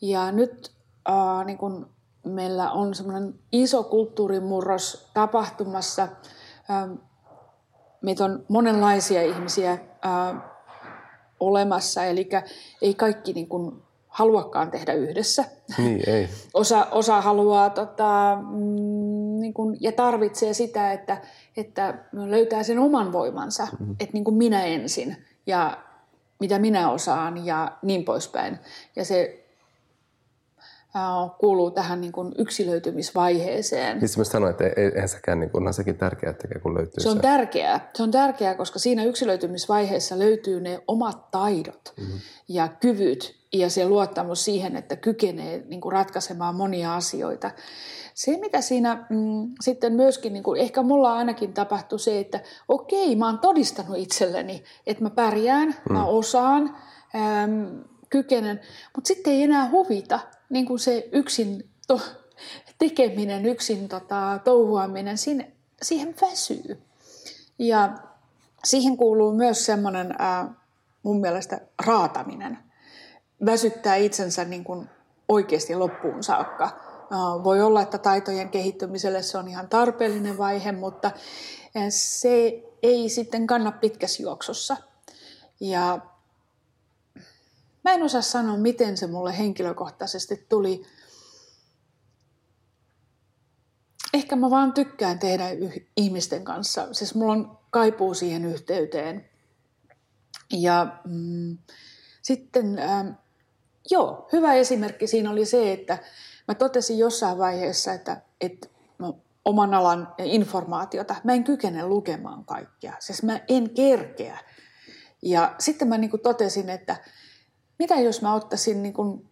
Ja 0.00 0.32
nyt 0.32 0.72
ää, 1.06 1.44
niin 1.44 1.58
kuin 1.58 1.86
meillä 2.24 2.70
on 2.70 2.94
semmoinen 2.94 3.34
iso 3.52 3.82
kulttuurimurros 3.82 5.10
tapahtumassa. 5.14 6.08
Ähm, 6.70 6.92
meitä 8.02 8.24
on 8.24 8.44
monenlaisia 8.48 9.22
ihmisiä 9.22 9.72
äh, 9.72 10.42
olemassa, 11.40 12.04
eli 12.04 12.28
ei 12.82 12.94
kaikki 12.94 13.32
niin 13.32 13.48
kuin 13.48 13.82
haluakaan 14.08 14.70
tehdä 14.70 14.92
yhdessä. 14.92 15.44
Niin, 15.78 16.02
ei. 16.06 16.28
Osa, 16.54 16.86
osa 16.90 17.20
haluaa 17.20 17.70
tota, 17.70 18.38
mm, 18.50 19.27
niin 19.40 19.54
kuin, 19.54 19.76
ja 19.80 19.92
tarvitsee 19.92 20.54
sitä, 20.54 20.92
että, 20.92 21.20
että 21.56 21.94
löytää 22.12 22.62
sen 22.62 22.78
oman 22.78 23.12
voimansa, 23.12 23.64
mm-hmm. 23.64 23.96
että 24.00 24.12
niin 24.12 24.24
kuin 24.24 24.36
minä 24.36 24.64
ensin 24.64 25.16
ja 25.46 25.78
mitä 26.40 26.58
minä 26.58 26.90
osaan 26.90 27.46
ja 27.46 27.72
niin 27.82 28.04
poispäin. 28.04 28.58
Ja 28.96 29.04
se 29.04 29.47
kuuluu 31.38 31.70
tähän 31.70 32.00
niin 32.00 32.12
kuin 32.12 32.34
yksilöitymisvaiheeseen. 32.38 33.98
Niin 33.98 34.10
mä 34.16 34.24
sanoin, 34.24 34.50
että 34.50 34.64
eihän 34.76 35.08
sekään, 35.08 35.40
niin 35.40 35.50
kuin, 35.50 35.66
on 35.66 35.74
sekin 35.74 35.98
tärkeää, 35.98 36.30
että 36.30 36.58
kun 36.58 36.74
löytyy 36.74 37.02
se. 37.02 37.08
on 37.08 37.16
se. 37.16 37.22
tärkeää. 37.22 37.90
Se 37.94 38.02
on 38.02 38.10
tärkeää, 38.10 38.54
koska 38.54 38.78
siinä 38.78 39.04
yksilöitymisvaiheessa 39.04 40.18
löytyy 40.18 40.60
ne 40.60 40.80
omat 40.86 41.30
taidot 41.30 41.94
mm-hmm. 41.96 42.20
ja 42.48 42.68
kyvyt 42.68 43.38
ja 43.52 43.70
se 43.70 43.88
luottamus 43.88 44.44
siihen, 44.44 44.76
että 44.76 44.96
kykenee 44.96 45.62
niin 45.66 45.80
kuin 45.80 45.92
ratkaisemaan 45.92 46.54
monia 46.54 46.94
asioita. 46.94 47.50
Se, 48.14 48.38
mitä 48.40 48.60
siinä 48.60 49.06
mm, 49.10 49.54
sitten 49.60 49.92
myöskin, 49.92 50.32
niin 50.32 50.42
kuin, 50.42 50.60
ehkä 50.60 50.82
mulla 50.82 51.16
ainakin 51.16 51.52
tapahtui 51.52 51.98
se, 51.98 52.20
että 52.20 52.40
okei, 52.68 53.16
mä 53.16 53.26
oon 53.26 53.38
todistanut 53.38 53.98
itselleni, 53.98 54.64
että 54.86 55.02
mä 55.02 55.10
pärjään, 55.10 55.68
mm. 55.68 55.92
mä 55.92 56.04
osaan, 56.04 56.76
äm, 57.14 57.84
kykenen, 58.10 58.60
mutta 58.94 59.08
sitten 59.08 59.32
ei 59.32 59.42
enää 59.42 59.70
huvita, 59.70 60.20
niin 60.50 60.66
kuin 60.66 60.78
se 60.78 61.08
yksin 61.12 61.68
to, 61.88 62.00
tekeminen, 62.78 63.46
yksin 63.46 63.88
tota, 63.88 64.40
touhuaminen, 64.44 65.18
siinä, 65.18 65.44
siihen 65.82 66.14
väsyy. 66.20 66.82
Ja 67.58 67.98
siihen 68.64 68.96
kuuluu 68.96 69.32
myös 69.32 69.66
semmoinen 69.66 70.14
mun 71.02 71.20
mielestä 71.20 71.60
raataminen. 71.86 72.58
Väsyttää 73.46 73.96
itsensä 73.96 74.44
niin 74.44 74.64
kuin 74.64 74.88
oikeasti 75.28 75.74
loppuun 75.74 76.22
saakka. 76.22 76.70
Voi 77.44 77.62
olla, 77.62 77.82
että 77.82 77.98
taitojen 77.98 78.48
kehittymiselle 78.48 79.22
se 79.22 79.38
on 79.38 79.48
ihan 79.48 79.68
tarpeellinen 79.68 80.38
vaihe, 80.38 80.72
mutta 80.72 81.10
se 81.88 82.62
ei 82.82 83.08
sitten 83.08 83.46
kanna 83.46 83.72
pitkässä 83.72 84.22
juoksussa. 84.22 84.76
Ja 85.60 85.98
Mä 87.88 87.94
en 87.94 88.02
osaa 88.02 88.22
sanoa, 88.22 88.56
miten 88.56 88.96
se 88.96 89.06
mulle 89.06 89.38
henkilökohtaisesti 89.38 90.46
tuli. 90.48 90.82
Ehkä 94.14 94.36
mä 94.36 94.50
vaan 94.50 94.72
tykkään 94.72 95.18
tehdä 95.18 95.44
ihmisten 95.96 96.44
kanssa. 96.44 96.94
Siis 96.94 97.14
mulla 97.14 97.32
on 97.32 97.58
kaipuu 97.70 98.14
siihen 98.14 98.44
yhteyteen. 98.44 99.30
Ja 100.52 100.98
mm, 101.04 101.58
sitten, 102.22 102.78
ähm, 102.78 103.08
joo, 103.90 104.28
hyvä 104.32 104.54
esimerkki 104.54 105.06
siinä 105.06 105.30
oli 105.30 105.44
se, 105.44 105.72
että 105.72 105.98
mä 106.48 106.54
totesin 106.54 106.98
jossain 106.98 107.38
vaiheessa, 107.38 107.92
että, 107.92 108.22
että 108.40 108.68
oman 109.44 109.74
alan 109.74 110.14
informaatiota, 110.18 111.16
mä 111.24 111.32
en 111.32 111.44
kykene 111.44 111.86
lukemaan 111.86 112.44
kaikkea. 112.44 112.94
Siis 112.98 113.22
mä 113.22 113.40
en 113.48 113.70
kerkeä. 113.70 114.38
Ja 115.22 115.54
sitten 115.58 115.88
mä 115.88 115.98
niin 115.98 116.20
totesin, 116.22 116.70
että 116.70 116.96
mitä 117.78 117.94
jos 117.94 118.22
mä 118.22 118.34
ottaisin 118.34 118.82
niin 118.82 118.92
kuin, 118.92 119.28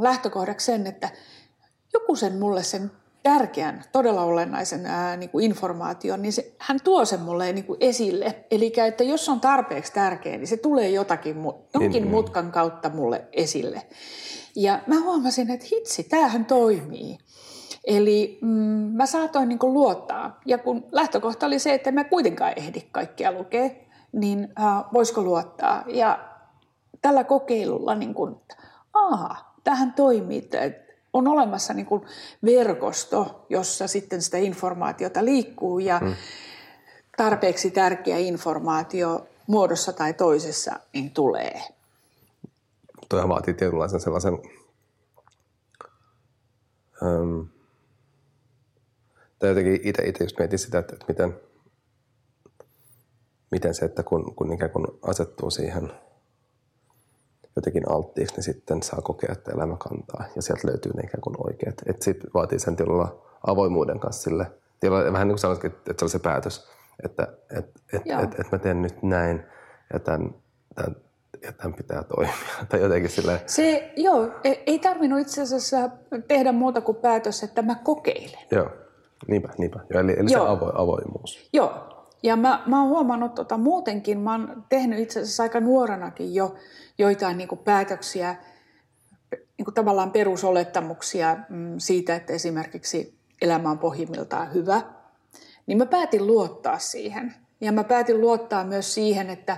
lähtökohdaksi 0.00 0.66
sen, 0.66 0.86
että 0.86 1.08
joku 1.92 2.16
sen 2.16 2.38
mulle 2.38 2.62
sen 2.62 2.90
tärkeän, 3.22 3.84
todella 3.92 4.22
olennaisen 4.22 4.86
ää, 4.86 5.16
niin 5.16 5.30
kuin 5.30 5.44
informaation, 5.44 6.22
niin 6.22 6.32
se, 6.32 6.52
hän 6.58 6.78
tuo 6.84 7.04
sen 7.04 7.20
mulle 7.20 7.52
niin 7.52 7.64
kuin 7.64 7.76
esille. 7.80 8.44
Eli 8.50 8.72
että 8.86 9.04
jos 9.04 9.28
on 9.28 9.40
tarpeeksi 9.40 9.92
tärkeä, 9.92 10.36
niin 10.36 10.46
se 10.46 10.56
tulee 10.56 10.90
jotakin, 10.90 11.36
jonkin 11.74 12.06
mutkan 12.08 12.52
kautta 12.52 12.88
mulle 12.88 13.24
esille. 13.32 13.82
Ja 14.56 14.80
mä 14.86 15.00
huomasin, 15.00 15.50
että 15.50 15.66
hitsi, 15.72 16.04
tämähän 16.04 16.44
toimii. 16.44 17.18
Eli 17.84 18.38
mm, 18.42 18.48
mä 18.96 19.06
saatoin 19.06 19.48
niin 19.48 19.58
kuin 19.58 19.72
luottaa. 19.72 20.40
Ja 20.46 20.58
kun 20.58 20.84
lähtökohta 20.92 21.46
oli 21.46 21.58
se, 21.58 21.74
että 21.74 21.92
mä 21.92 22.04
kuitenkaan 22.04 22.52
ehdi 22.56 22.80
kaikkea 22.92 23.32
lukea, 23.32 23.70
niin 24.12 24.48
äh, 24.60 24.84
voisiko 24.92 25.22
luottaa. 25.22 25.84
Ja 25.86 26.31
tällä 27.02 27.24
kokeilulla, 27.24 27.94
niin 27.94 28.14
kuin, 28.14 28.36
aha, 28.92 29.54
tähän 29.64 29.92
toimii. 29.92 30.50
On 31.12 31.28
olemassa 31.28 31.74
niin 31.74 31.86
kuin 31.86 32.02
verkosto, 32.44 33.46
jossa 33.48 33.86
sitten 33.86 34.22
sitä 34.22 34.38
informaatiota 34.38 35.24
liikkuu 35.24 35.78
ja 35.78 35.98
hmm. 35.98 36.14
tarpeeksi 37.16 37.70
tärkeä 37.70 38.18
informaatio 38.18 39.26
muodossa 39.46 39.92
tai 39.92 40.14
toisessa 40.14 40.80
niin 40.92 41.10
tulee. 41.10 41.60
Tuo 43.08 43.28
vaatii 43.28 43.54
tietynlaisen 43.54 44.00
sellaisen 44.00 44.38
um, 47.02 47.48
tai 49.38 49.48
jotenkin 49.48 49.80
itse, 49.82 50.02
itse 50.02 50.24
just 50.24 50.38
mietin 50.38 50.58
sitä, 50.58 50.78
että, 50.78 50.92
että 50.92 51.06
miten, 51.08 51.40
miten 53.50 53.74
se, 53.74 53.84
että 53.84 54.02
kun, 54.02 54.34
kun 54.34 54.52
ikään 54.52 54.70
kuin 54.70 54.86
asettuu 55.02 55.50
siihen 55.50 55.92
jotenkin 57.56 57.90
alttiiksi, 57.90 58.34
niin 58.34 58.42
sitten 58.42 58.82
saa 58.82 59.00
kokea, 59.00 59.32
että 59.32 59.52
elämä 59.52 59.76
kantaa 59.76 60.24
ja 60.36 60.42
sieltä 60.42 60.68
löytyy 60.68 60.92
ne 60.92 61.02
ikään 61.02 61.20
kuin 61.20 61.36
oikeat. 61.38 61.82
Että 61.86 62.04
sitten 62.04 62.30
vaatii 62.34 62.58
sen 62.58 62.76
tilalla 62.76 63.22
avoimuuden 63.46 64.00
kanssa 64.00 64.22
sille, 64.22 64.46
tilalla, 64.80 65.12
vähän 65.12 65.28
niin 65.28 65.34
kuin 65.34 65.40
sanoitkin, 65.40 65.70
että, 65.70 65.94
se 65.98 66.04
on 66.04 66.08
se 66.08 66.18
päätös, 66.18 66.68
että 67.04 67.28
et, 67.58 67.66
et, 67.92 68.02
et, 68.22 68.40
et 68.40 68.52
mä 68.52 68.58
teen 68.58 68.82
nyt 68.82 69.02
näin 69.02 69.42
ja 69.92 69.98
tämän, 69.98 70.34
tämän 70.74 70.96
ja 71.42 71.52
tämän 71.52 71.74
pitää 71.74 72.04
toimia. 72.04 72.34
Tai 72.68 72.80
jotenkin 72.80 73.10
silleen. 73.10 73.40
Se, 73.46 73.92
joo, 73.96 74.28
e, 74.44 74.54
ei 74.66 74.78
tarvinnut 74.78 75.20
itse 75.20 75.42
asiassa 75.42 75.90
tehdä 76.28 76.52
muuta 76.52 76.80
kuin 76.80 76.96
päätös, 76.96 77.42
että 77.42 77.62
mä 77.62 77.74
kokeilen. 77.74 78.40
Joo. 78.50 78.70
Niinpä, 79.28 79.48
niinpä. 79.58 79.80
Ja 79.94 80.00
eli, 80.00 80.12
eli 80.18 80.32
Joo. 80.32 80.46
se 80.46 80.50
avo, 80.50 80.72
avoimuus. 80.74 81.48
Joo. 81.52 81.91
Ja 82.22 82.36
mä, 82.36 82.62
mä 82.66 82.80
oon 82.80 82.88
huomannut 82.88 83.34
tota, 83.34 83.58
muutenkin, 83.58 84.18
mä 84.18 84.32
oon 84.32 84.64
tehnyt 84.68 84.98
itse 84.98 85.20
asiassa 85.20 85.42
aika 85.42 85.60
nuorenakin 85.60 86.34
jo 86.34 86.54
joitain 86.98 87.38
niin 87.38 87.48
kuin 87.48 87.58
päätöksiä, 87.58 88.36
niin 89.32 89.64
kuin 89.64 89.74
tavallaan 89.74 90.10
perusolettamuksia 90.10 91.36
mm, 91.48 91.74
siitä, 91.78 92.16
että 92.16 92.32
esimerkiksi 92.32 93.18
elämä 93.42 93.70
on 93.70 93.78
pohjimmiltaan 93.78 94.54
hyvä. 94.54 94.82
Niin 95.66 95.78
mä 95.78 95.86
päätin 95.86 96.26
luottaa 96.26 96.78
siihen. 96.78 97.34
Ja 97.60 97.72
mä 97.72 97.84
päätin 97.84 98.20
luottaa 98.20 98.64
myös 98.64 98.94
siihen, 98.94 99.30
että, 99.30 99.56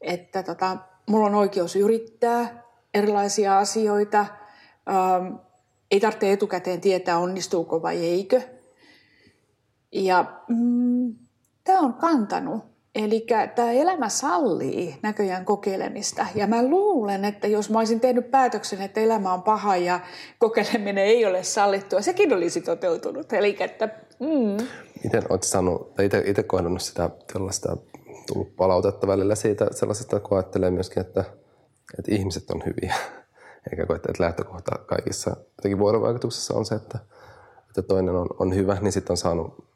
että 0.00 0.42
tota, 0.42 0.76
mulla 1.06 1.26
on 1.26 1.34
oikeus 1.34 1.76
yrittää 1.76 2.62
erilaisia 2.94 3.58
asioita. 3.58 4.20
Ähm, 4.20 5.34
ei 5.90 6.00
tarvitse 6.00 6.32
etukäteen 6.32 6.80
tietää, 6.80 7.18
onnistuuko 7.18 7.82
vai 7.82 8.04
eikö 8.04 8.40
ja 9.92 10.24
mm, 10.48 11.14
tämä 11.68 11.80
on 11.80 11.94
kantanut. 11.94 12.64
Eli 12.94 13.26
tämä 13.54 13.72
elämä 13.72 14.08
sallii 14.08 14.98
näköjään 15.02 15.44
kokeilemista. 15.44 16.26
Ja 16.34 16.46
mä 16.46 16.62
luulen, 16.62 17.24
että 17.24 17.46
jos 17.46 17.70
mä 17.70 17.78
olisin 17.78 18.00
tehnyt 18.00 18.30
päätöksen, 18.30 18.82
että 18.82 19.00
elämä 19.00 19.32
on 19.32 19.42
paha 19.42 19.76
ja 19.76 20.00
kokeileminen 20.38 21.04
ei 21.04 21.26
ole 21.26 21.42
sallittua, 21.42 22.00
sekin 22.00 22.32
olisi 22.32 22.60
toteutunut. 22.60 23.32
Eli 23.32 23.56
että, 23.60 23.88
mm. 24.20 24.66
Miten 25.04 25.22
olet 25.28 25.42
saanut, 25.42 25.94
tai 25.94 26.08
itse, 26.24 26.42
kohdannut 26.42 26.82
sitä 26.82 27.10
tällaista 27.32 27.76
tullut 28.26 28.56
palautetta 28.56 29.06
välillä 29.06 29.34
siitä 29.34 29.66
sellaisesta, 29.70 30.20
kun 30.20 30.38
ajattelee 30.38 30.70
myöskin, 30.70 31.00
että, 31.00 31.24
että 31.98 32.14
ihmiset 32.14 32.50
on 32.50 32.62
hyviä. 32.66 32.94
Eikä 33.70 33.86
koe, 33.86 33.96
että 33.96 34.12
lähtökohta 34.18 34.78
kaikissa 34.86 35.36
jotenkin 35.56 35.78
vuorovaikutuksessa 35.78 36.54
on 36.54 36.66
se, 36.66 36.74
että, 36.74 36.98
että 37.68 37.82
toinen 37.82 38.14
on, 38.14 38.26
on 38.38 38.54
hyvä, 38.54 38.78
niin 38.80 38.92
sitten 38.92 39.12
on 39.12 39.16
saanut 39.16 39.67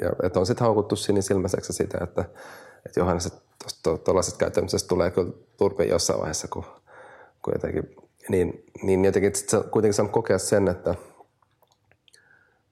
ja 0.00 0.10
että 0.22 0.40
on 0.40 0.46
sitten 0.46 0.64
haukuttu 0.64 0.96
sinisilmäiseksi 0.96 1.72
sitä, 1.72 1.98
että, 2.02 2.24
että 2.86 3.00
Johannes, 3.00 3.32
tuollaisesta 4.04 4.38
käyttämisestä 4.38 4.88
tulee 4.88 5.10
kyllä 5.10 5.32
turpe 5.56 5.84
jossain 5.84 6.18
vaiheessa, 6.18 6.48
kun, 6.48 6.64
kun 7.42 7.52
jotenkin, 7.54 7.96
niin, 8.28 8.64
niin 8.82 9.04
jotenkin 9.04 9.34
sit 9.34 9.50
kuitenkin 9.70 9.94
saanut 9.94 10.12
kokea 10.12 10.38
sen, 10.38 10.68
että, 10.68 10.94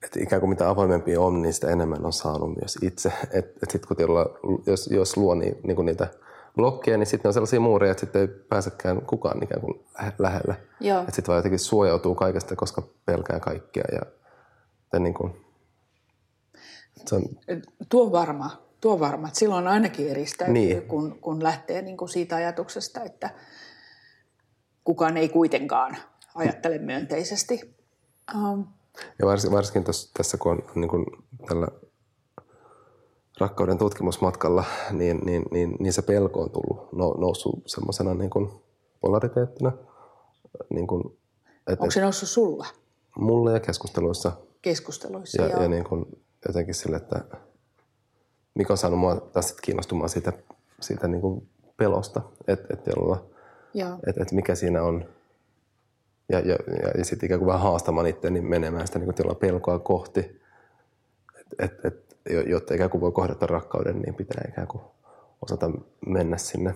että 0.05 0.23
ikään 0.23 0.41
kuin 0.41 0.51
mitä 0.51 0.69
avoimempi 0.69 1.17
on, 1.17 1.43
niin 1.43 1.55
sitä 1.55 1.71
enemmän 1.71 2.07
on 2.07 2.13
saanut 2.13 2.57
myös 2.57 2.79
itse. 2.83 3.13
Että 3.33 3.59
et 3.63 3.71
sitten 3.71 3.89
kun 3.89 3.97
tila, 3.97 4.27
jos, 4.67 4.87
jos 4.87 5.17
luo 5.17 5.35
niin, 5.35 5.57
niin 5.63 5.77
kuin 5.77 5.87
niitä 5.87 6.09
blokkeja, 6.57 6.99
niin 6.99 7.07
sitten 7.07 7.29
on 7.29 7.33
sellaisia 7.33 7.61
muureja, 7.61 7.91
että 7.91 8.01
sitten 8.01 8.21
ei 8.21 8.29
pääsekään 8.29 9.03
kukaan 9.03 9.43
ikään 9.43 9.61
kuin 9.61 9.85
lähellä. 10.19 10.55
Että 11.01 11.13
sitten 11.13 11.27
vaan 11.33 11.39
jotenkin 11.39 11.59
suojautuu 11.59 12.15
kaikesta, 12.15 12.57
koska 12.57 12.83
pelkää 13.07 13.41
kaikkia. 13.41 13.85
Ja, 13.93 14.03
ja 14.93 14.99
niin 14.99 15.15
kuin, 15.15 15.46
on... 17.13 17.23
Tuo 17.89 18.13
varma, 18.13 18.63
tuo 18.81 19.01
varma. 19.01 19.27
Että 19.27 19.39
silloin 19.39 19.67
ainakin 19.67 20.09
eristäytyy, 20.09 20.55
niin. 20.55 20.83
kun, 20.83 21.19
kun 21.21 21.43
lähtee 21.43 21.83
niin 21.83 21.97
kuin 21.97 22.09
siitä 22.09 22.37
ajatuksesta, 22.37 23.03
että 23.03 23.31
kukaan 24.85 25.17
ei 25.17 25.29
kuitenkaan 25.29 25.97
ajattele 26.35 26.79
myönteisesti. 26.79 27.77
Um, 28.35 28.67
ja 29.19 29.27
varsinkin, 29.27 29.57
varsinkin 29.57 29.85
tässä, 29.85 30.11
tässä, 30.15 30.37
kun 30.37 30.53
on 30.53 30.63
niin 30.75 30.89
kuin 30.89 31.07
tällä 31.49 31.69
rakkauden 33.39 33.79
tutkimusmatkalla, 33.79 34.65
niin, 34.91 35.19
niin, 35.19 35.43
niin, 35.51 35.77
niin 35.81 35.93
se 35.93 36.03
pelko 36.03 36.41
on 36.41 36.51
tullut, 36.51 36.93
no, 36.93 37.15
noussut 37.19 37.63
semmoisena 37.67 38.15
niin 38.15 38.31
kuin 38.31 38.51
polariteettina. 39.01 39.73
Niin 40.71 40.87
kuin, 40.87 41.19
et, 41.67 41.81
Onko 41.81 41.91
se 41.91 42.01
noussut 42.01 42.29
sulla? 42.29 42.67
Mulle 43.19 43.53
ja 43.53 43.61
keskusteluissa. 43.61 44.33
Keskusteluissa, 44.63 45.43
ja, 45.43 45.49
joo. 45.49 45.63
ja 45.63 45.69
niin 45.69 45.85
kuin, 45.85 46.07
jotenkin 46.47 46.75
sille, 46.75 46.97
että 46.97 47.25
mikä 48.55 48.73
on 48.73 48.77
saanut 48.77 49.01
mua 49.01 49.17
taas 49.17 49.53
kiinnostumaan 49.53 50.09
siitä, 50.09 50.33
siitä 50.81 51.09
niin 51.09 51.21
kuin 51.21 51.49
pelosta, 51.77 52.23
että 52.49 52.67
et, 52.71 52.87
et, 54.07 54.19
et 54.19 54.33
mikä 54.33 54.55
siinä 54.55 54.83
on. 54.83 55.05
Ja, 56.29 56.41
ja, 56.41 56.57
ja, 56.83 56.91
ja 56.99 57.05
sitten 57.05 57.27
ikään 57.27 57.39
kuin 57.39 57.47
vähän 57.47 57.63
haastamaan 57.63 58.07
itseäni 58.07 58.41
menemään 58.41 58.87
sitä 58.87 58.99
niin 58.99 59.15
kuin 59.15 59.37
pelkoa 59.37 59.79
kohti. 59.79 60.21
Et, 61.59 61.71
et, 61.85 61.85
et, 61.85 62.17
jotta 62.47 62.75
ikään 62.75 62.91
kuin 62.91 63.01
voi 63.01 63.13
kohdata 63.13 63.47
rakkauden, 63.47 64.01
niin 64.01 64.15
pitää 64.15 64.45
ikään 64.49 64.69
kuin 64.69 64.83
osata 65.43 65.71
mennä 66.07 66.37
sinne, 66.37 66.75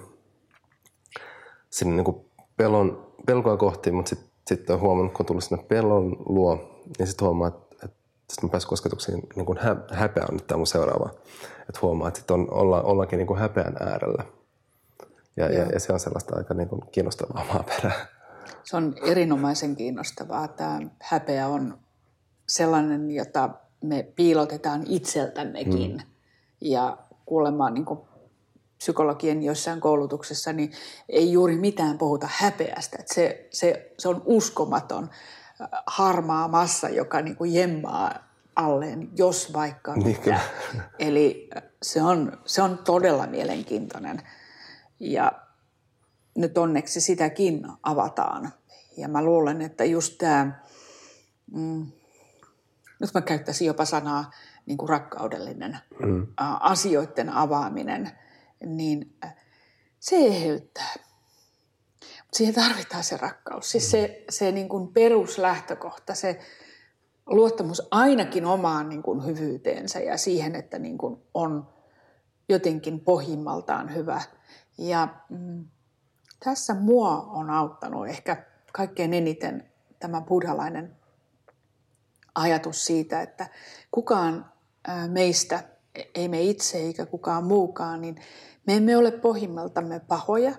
sinne 1.70 1.96
niin 1.96 2.04
kuin 2.04 2.24
pelon, 2.56 3.06
pelkoa 3.26 3.56
kohti, 3.56 3.90
mutta 3.92 4.08
sitten 4.08 4.30
sit 4.48 4.70
on 4.70 4.80
huomannut, 4.80 5.12
kun 5.12 5.22
on 5.22 5.26
tullut 5.26 5.44
sinne 5.44 5.64
pelon 5.64 6.16
luo, 6.28 6.82
niin 6.98 7.06
sitten 7.06 7.26
huomaa, 7.26 7.48
että 7.48 7.69
sitten 8.30 8.48
mä 8.48 8.50
pääsin 8.50 8.68
kosketuksiin, 8.68 9.22
niin 9.36 9.46
kuin 9.46 9.58
hä, 9.58 9.76
häpeä 9.92 10.24
on 10.28 10.34
nyt 10.36 10.46
tämä 10.46 10.56
mun 10.56 10.66
seuraava. 10.66 11.10
Että 11.60 11.78
huomaa, 11.82 12.08
että 12.08 12.20
sit 12.20 12.30
on, 12.30 12.52
olla, 12.52 12.82
ollakin 12.82 13.16
niin 13.16 13.26
kuin 13.26 13.38
häpeän 13.38 13.76
äärellä. 13.80 14.24
Ja, 15.36 15.52
ja, 15.52 15.64
ja, 15.72 15.80
se 15.80 15.92
on 15.92 16.00
sellaista 16.00 16.36
aika 16.36 16.54
niin 16.54 16.68
kuin 16.68 16.80
kiinnostavaa 16.92 17.44
maaperää. 17.54 18.06
Se 18.64 18.76
on 18.76 18.94
erinomaisen 19.06 19.76
kiinnostavaa. 19.76 20.48
Tämä 20.48 20.80
häpeä 21.02 21.48
on 21.48 21.78
sellainen, 22.48 23.10
jota 23.10 23.50
me 23.84 24.02
piilotetaan 24.16 24.84
itseltämmekin. 24.88 25.90
Hmm. 25.90 26.10
Ja 26.60 26.98
kuulemaan 27.26 27.74
niin 27.74 27.86
psykologien 28.78 29.42
joissain 29.42 29.80
koulutuksessa, 29.80 30.52
niin 30.52 30.72
ei 31.08 31.32
juuri 31.32 31.56
mitään 31.56 31.98
puhuta 31.98 32.28
häpeästä. 32.30 32.96
Että 33.00 33.14
se, 33.14 33.48
se, 33.50 33.92
se 33.98 34.08
on 34.08 34.22
uskomaton 34.24 35.10
harmaa 35.86 36.48
massa, 36.48 36.88
joka 36.88 37.20
niin 37.20 37.36
kuin 37.36 37.54
jemmaa 37.54 38.14
alleen, 38.56 39.10
jos 39.16 39.52
vaikka 39.52 39.94
niin 39.94 40.06
mitä. 40.06 40.40
Eli 40.98 41.50
se 41.82 42.02
on, 42.02 42.38
se 42.44 42.62
on 42.62 42.78
todella 42.78 43.26
mielenkiintoinen. 43.26 44.22
Ja 45.00 45.32
nyt 46.36 46.58
onneksi 46.58 47.00
sitäkin 47.00 47.66
avataan. 47.82 48.52
Ja 48.96 49.08
mä 49.08 49.24
luulen, 49.24 49.62
että 49.62 49.84
just 49.84 50.18
tämä, 50.18 50.60
mm, 51.52 51.86
nyt 53.00 53.14
mä 53.14 53.20
käyttäisin 53.20 53.66
jopa 53.66 53.84
sanaa 53.84 54.30
niin 54.66 54.78
kuin 54.78 54.88
rakkaudellinen 54.88 55.78
mm. 56.06 56.26
asioiden 56.60 57.28
avaaminen, 57.28 58.10
niin 58.66 59.16
se 59.98 60.16
eheyttää. 60.16 60.94
Siihen 62.32 62.54
tarvitaan 62.54 63.04
se 63.04 63.16
rakkaus. 63.16 63.70
Siis 63.70 63.90
se, 63.90 64.24
se 64.28 64.52
niin 64.52 64.68
kuin 64.68 64.88
peruslähtökohta, 64.88 66.14
se 66.14 66.40
luottamus 67.26 67.88
ainakin 67.90 68.46
omaan 68.46 68.88
niin 68.88 69.02
kuin 69.02 69.26
hyvyyteensä 69.26 70.00
ja 70.00 70.18
siihen, 70.18 70.54
että 70.54 70.78
niin 70.78 70.98
kuin 70.98 71.22
on 71.34 71.68
jotenkin 72.48 73.00
pohjimmaltaan 73.00 73.94
hyvä. 73.94 74.20
Ja 74.78 75.08
mm, 75.28 75.64
tässä 76.44 76.74
mua 76.74 77.16
on 77.16 77.50
auttanut 77.50 78.08
ehkä 78.08 78.44
kaikkein 78.72 79.14
eniten 79.14 79.70
tämä 79.98 80.20
buddhalainen 80.20 80.96
ajatus 82.34 82.84
siitä, 82.84 83.22
että 83.22 83.48
kukaan 83.90 84.52
meistä, 85.08 85.64
ei 86.14 86.28
me 86.28 86.42
itse 86.42 86.78
eikä 86.78 87.06
kukaan 87.06 87.44
muukaan, 87.44 88.00
niin 88.00 88.16
me 88.66 88.76
emme 88.76 88.96
ole 88.96 89.10
pohjimmaltamme 89.10 90.00
pahoja. 90.00 90.52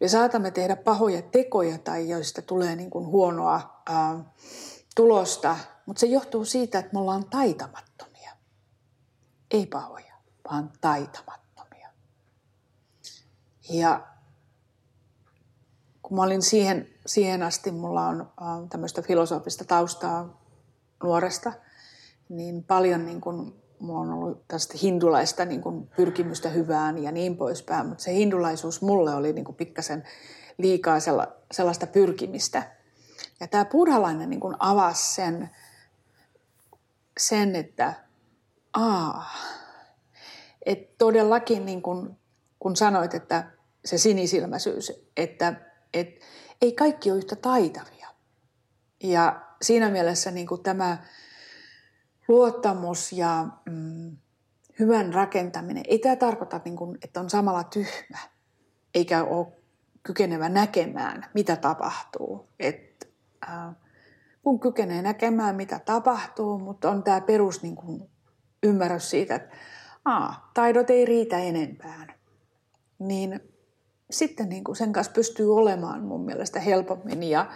Me 0.00 0.08
saatamme 0.08 0.50
tehdä 0.50 0.76
pahoja 0.76 1.22
tekoja 1.22 1.78
tai 1.78 2.08
joista 2.08 2.42
tulee 2.42 2.76
niin 2.76 2.90
kuin 2.90 3.06
huonoa 3.06 3.82
ää, 3.88 4.24
tulosta, 4.96 5.56
mutta 5.86 6.00
se 6.00 6.06
johtuu 6.06 6.44
siitä, 6.44 6.78
että 6.78 6.92
me 6.92 6.98
ollaan 6.98 7.24
taitamattomia. 7.24 8.32
Ei 9.50 9.66
pahoja, 9.66 10.14
vaan 10.50 10.72
taitamattomia. 10.80 11.90
Ja 13.70 14.06
kun 16.02 16.16
mä 16.16 16.22
olin 16.22 16.42
siihen, 16.42 16.88
siihen 17.06 17.42
asti, 17.42 17.70
mulla 17.70 18.06
on 18.06 18.20
äh, 18.20 18.68
tämmöistä 18.70 19.02
filosofista 19.02 19.64
taustaa 19.64 20.40
nuoresta, 21.02 21.52
niin 22.28 22.64
paljon 22.64 23.06
niin 23.06 23.20
kun, 23.20 23.63
mulla 23.78 24.00
on 24.00 24.12
ollut 24.12 24.48
tästä 24.48 24.74
hindulaista 24.82 25.44
niin 25.44 25.60
kun, 25.60 25.88
pyrkimystä 25.96 26.48
hyvään 26.48 27.02
ja 27.02 27.12
niin 27.12 27.36
poispäin, 27.36 27.86
mutta 27.86 28.04
se 28.04 28.14
hindulaisuus 28.14 28.82
mulle 28.82 29.14
oli 29.14 29.32
niin 29.32 29.54
pikkasen 29.54 30.04
liikaa 30.58 30.98
sellaista 31.52 31.86
pyrkimistä. 31.86 32.72
Ja 33.40 33.48
tämä 33.48 33.64
buddhalainen 33.64 34.30
niin 34.30 34.40
kun 34.40 34.56
avasi 34.58 35.14
sen, 35.14 35.50
sen 37.18 37.56
että 37.56 37.94
aa, 38.74 39.30
et 40.66 40.98
todellakin 40.98 41.66
niin 41.66 41.82
kun, 41.82 42.16
kun 42.58 42.76
sanoit, 42.76 43.14
että 43.14 43.50
se 43.84 43.98
sinisilmäisyys, 43.98 44.92
että 45.16 45.54
et 45.94 46.08
ei 46.62 46.72
kaikki 46.72 47.10
ole 47.10 47.18
yhtä 47.18 47.36
taitavia. 47.36 48.08
Ja 49.02 49.40
siinä 49.62 49.90
mielessä 49.90 50.30
niin 50.30 50.46
kuin 50.46 50.62
tämä 50.62 50.98
luottamus 52.28 53.12
ja 53.12 53.46
mm, 53.70 54.16
hyvän 54.78 55.14
rakentaminen, 55.14 55.84
ei 55.88 55.98
tämä 55.98 56.16
tarkoita, 56.16 56.60
niin 56.64 56.76
kuin, 56.76 56.98
että 57.02 57.20
on 57.20 57.30
samalla 57.30 57.64
tyhmä, 57.64 58.18
eikä 58.94 59.24
ole 59.24 59.46
kykenevä 60.02 60.48
näkemään, 60.48 61.26
mitä 61.34 61.56
tapahtuu. 61.56 62.48
Et, 62.60 63.08
äh, 63.48 63.74
kun 64.42 64.60
kykenee 64.60 65.02
näkemään, 65.02 65.56
mitä 65.56 65.78
tapahtuu, 65.78 66.58
mutta 66.58 66.90
on 66.90 67.02
tämä 67.02 67.20
perus 67.20 67.62
niin 67.62 67.76
kuin, 67.76 68.10
ymmärrys 68.62 69.10
siitä, 69.10 69.34
että 69.34 69.56
aa, 70.04 70.50
taidot 70.54 70.90
ei 70.90 71.04
riitä 71.04 71.38
enempään, 71.38 72.14
niin 72.98 73.53
sitten 74.18 74.48
niin 74.48 74.64
kuin 74.64 74.76
sen 74.76 74.92
kanssa 74.92 75.12
pystyy 75.12 75.56
olemaan 75.56 76.02
mun 76.02 76.24
mielestä 76.24 76.60
helpommin. 76.60 77.22
Ja 77.22 77.46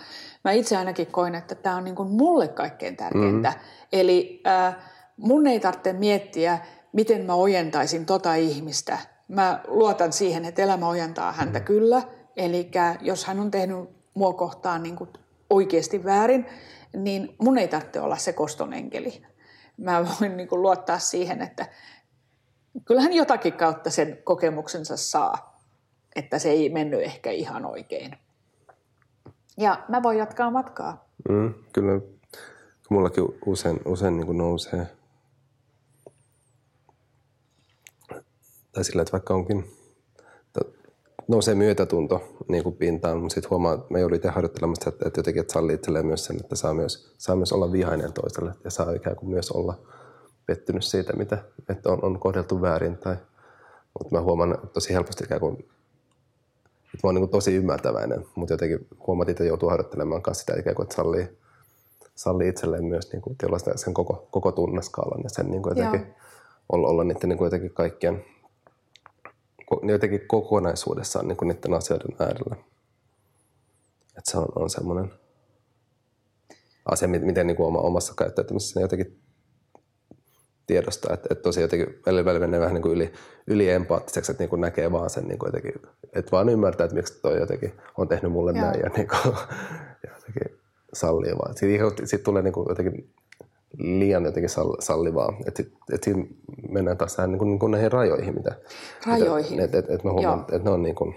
mä 0.45 0.53
itse 0.53 0.77
ainakin 0.77 1.07
koin, 1.07 1.35
että 1.35 1.55
tämä 1.55 1.77
on 1.77 1.85
niin 1.85 1.97
kuin 1.97 2.09
mulle 2.09 2.49
kaikkein 2.49 2.97
tärkeintä. 2.97 3.51
Mm. 3.51 3.57
Eli 3.93 4.43
äh, 4.47 4.77
mun 5.17 5.47
ei 5.47 5.61
tarvitse 5.61 5.93
miettiä, 5.93 6.59
miten 6.93 7.27
mä 7.27 7.35
ojentaisin 7.35 8.07
tota 8.07 8.35
ihmistä. 8.35 8.99
Mä 9.29 9.61
luotan 9.69 10.13
siihen, 10.13 10.45
että 10.45 10.63
elämä 10.63 10.89
ojentaa 10.89 11.33
häntä 11.33 11.61
kyllä. 11.61 12.03
Eli 12.37 12.71
jos 13.01 13.25
hän 13.25 13.41
on 13.41 13.51
tehnyt 13.51 13.89
mua 14.15 14.33
kohtaan 14.33 14.83
niin 14.83 14.97
kuin 14.97 15.11
oikeasti 15.51 16.05
väärin, 16.05 16.47
niin 16.97 17.37
mun 17.39 17.59
ei 17.59 17.69
tarvitse 17.69 18.01
olla 18.01 18.17
se 18.17 18.33
kostonenkeli. 18.33 19.23
Mä 19.77 20.07
voin 20.21 20.37
niin 20.37 20.49
kuin 20.49 20.63
luottaa 20.63 20.99
siihen, 20.99 21.43
että 21.43 21.67
kyllähän 22.85 23.13
jotakin 23.13 23.53
kautta 23.53 23.91
sen 23.91 24.19
kokemuksensa 24.25 24.97
saa 24.97 25.48
että 26.19 26.39
se 26.39 26.51
ei 26.51 26.69
mennyt 26.69 27.03
ehkä 27.03 27.31
ihan 27.31 27.67
oikein. 27.67 28.17
Ja 29.57 29.85
mä 29.89 30.03
voin 30.03 30.19
jatkaa 30.19 30.51
matkaa. 30.51 31.09
Mm, 31.29 31.55
kyllä, 31.73 32.01
mullakin 32.91 33.25
usein, 33.47 33.81
usein 33.85 34.17
niin 34.17 34.39
nousee, 34.39 34.87
tai 38.73 38.85
sillä, 38.85 39.03
että 39.03 39.13
vaikka 39.13 39.35
onkin, 39.35 39.65
nousee 41.29 41.55
myötätunto 41.55 42.35
niin 42.49 42.63
kuin 42.63 42.77
pintaan, 42.77 43.19
mutta 43.19 43.35
sitten 43.35 43.51
huomaa, 43.51 43.75
että 43.75 43.87
mä 43.91 43.99
joudun 43.99 44.17
itse 44.17 44.29
harjoittelemassa, 44.29 44.89
että, 44.89 45.09
että 45.09 45.19
jotenkin 45.19 45.41
että 45.41 45.53
sallii 45.53 45.75
itselleen 45.75 46.07
myös 46.07 46.25
sen, 46.25 46.37
että 46.41 46.57
saa 46.57 46.75
myös, 46.75 47.15
saa 47.19 47.37
myös 47.37 47.53
olla 47.53 47.73
vihainen 47.73 48.13
toiselle 48.13 48.53
ja 48.65 48.71
saa 48.71 48.93
ikään 48.93 49.17
kuin 49.17 49.31
myös 49.31 49.51
olla 49.51 49.75
pettynyt 50.47 50.85
siitä, 50.85 51.13
mitä, 51.13 51.39
että 51.69 51.93
on, 51.93 52.05
on 52.05 52.21
kohdeltu 52.21 52.61
väärin. 52.61 52.99
Tai, 52.99 53.17
mutta 53.99 54.15
mä 54.15 54.21
huomaan 54.21 54.59
tosi 54.73 54.95
helposti 54.95 55.25
ikään 55.25 55.41
kuin 55.41 55.69
mä 56.93 57.09
oon 57.09 57.15
niin 57.15 57.29
tosi 57.29 57.55
ymmärtäväinen, 57.55 58.27
mutta 58.35 58.55
jotenkin 58.55 58.87
huomatin, 59.07 59.33
että 59.33 59.45
joutuu 59.45 59.69
harjoittelemaan 59.69 60.23
kanssa 60.23 60.41
sitä 60.41 60.61
ikään 60.61 60.77
kuin, 60.77 60.85
että 60.85 60.95
sallii, 60.95 61.39
sallii 62.15 62.49
itselleen 62.49 62.85
myös 62.85 63.13
niin 63.13 63.23
kuin, 63.23 63.37
sen 63.77 63.95
koko, 63.95 64.29
koko 64.31 64.53
tunneskaalan 64.53 65.21
ja 65.23 65.31
sen 65.31 65.51
niin 65.51 65.63
kuin 65.63 65.77
jotenkin 65.77 66.15
olla, 66.73 66.89
olla 66.89 67.05
niiden 67.05 67.29
niin 67.29 67.39
kuin 67.39 67.47
jotenkin 67.47 67.75
kaikkien 67.75 68.25
jotenkin 69.83 70.29
kokonaisuudessaan 70.29 71.29
niin 71.29 71.37
kuin 71.37 71.49
niiden 71.49 71.75
asioiden 71.75 72.17
äärellä. 72.19 72.57
Että 74.09 74.31
se 74.31 74.39
on, 74.39 74.49
on 74.57 74.71
semmoinen 74.71 75.13
asia, 76.85 77.09
miten 77.09 77.47
niin 77.47 77.57
kuin 77.57 77.67
oma, 77.67 77.79
omassa 77.79 78.15
käyttäytymisessä 78.15 78.81
jotenkin 78.81 79.19
tiedostaa, 80.69 81.15
että, 81.15 81.29
että 81.31 81.43
tosi 81.43 81.61
jotenkin 81.61 82.01
välillä, 82.07 82.25
välillä 82.25 82.47
menee 82.47 82.61
vähän 82.61 82.75
niin 82.75 82.83
kuin 82.83 82.95
yli, 82.95 83.13
yli 83.47 83.71
empaattiseksi, 83.71 84.33
että 84.33 84.43
niin 84.43 84.51
kuin 84.51 84.61
näkee 84.61 84.93
vaan 84.93 85.11
sen 85.11 85.29
niin 85.29 85.39
kuin 85.39 85.49
jotenkin, 85.49 85.83
että 86.13 86.31
vaan 86.31 86.49
ymmärtää, 86.49 86.85
että 86.85 86.97
miksi 86.97 87.21
toi 87.23 87.39
jotenkin 87.39 87.73
on 87.99 88.09
tehnyt 88.09 88.33
mulle 88.33 88.53
Joo. 88.53 88.61
näin 88.61 88.81
ja, 88.81 88.91
niin 88.97 89.09
kuin, 89.09 89.35
ja 90.05 90.11
jotenkin 90.15 90.59
sallii 90.93 91.33
vaan. 91.33 91.57
Sitten 91.57 92.09
sit 92.09 92.23
tulee 92.23 92.43
niin 92.43 92.53
kuin 92.53 92.67
jotenkin 92.69 93.15
liian 93.79 94.25
jotenkin 94.25 94.51
sallivaa, 94.79 95.37
että 95.47 95.63
et 95.93 96.03
siinä 96.03 96.25
mennään 96.69 96.99
taas 96.99 97.17
tähän 97.17 97.31
niin 97.31 97.39
kuin, 97.39 97.49
niin 97.49 97.59
kuin 97.59 97.71
näihin 97.71 97.93
rajoihin, 97.93 98.35
mitä, 98.35 98.57
rajoihin. 99.07 99.61
että 99.61 99.79
et, 99.79 99.91
et 99.91 100.05
mä 100.05 100.13
huomaan, 100.13 100.41
että 100.41 100.59
ne 100.59 100.71
on 100.71 100.83
niin 100.83 100.95
kuin, 100.95 101.15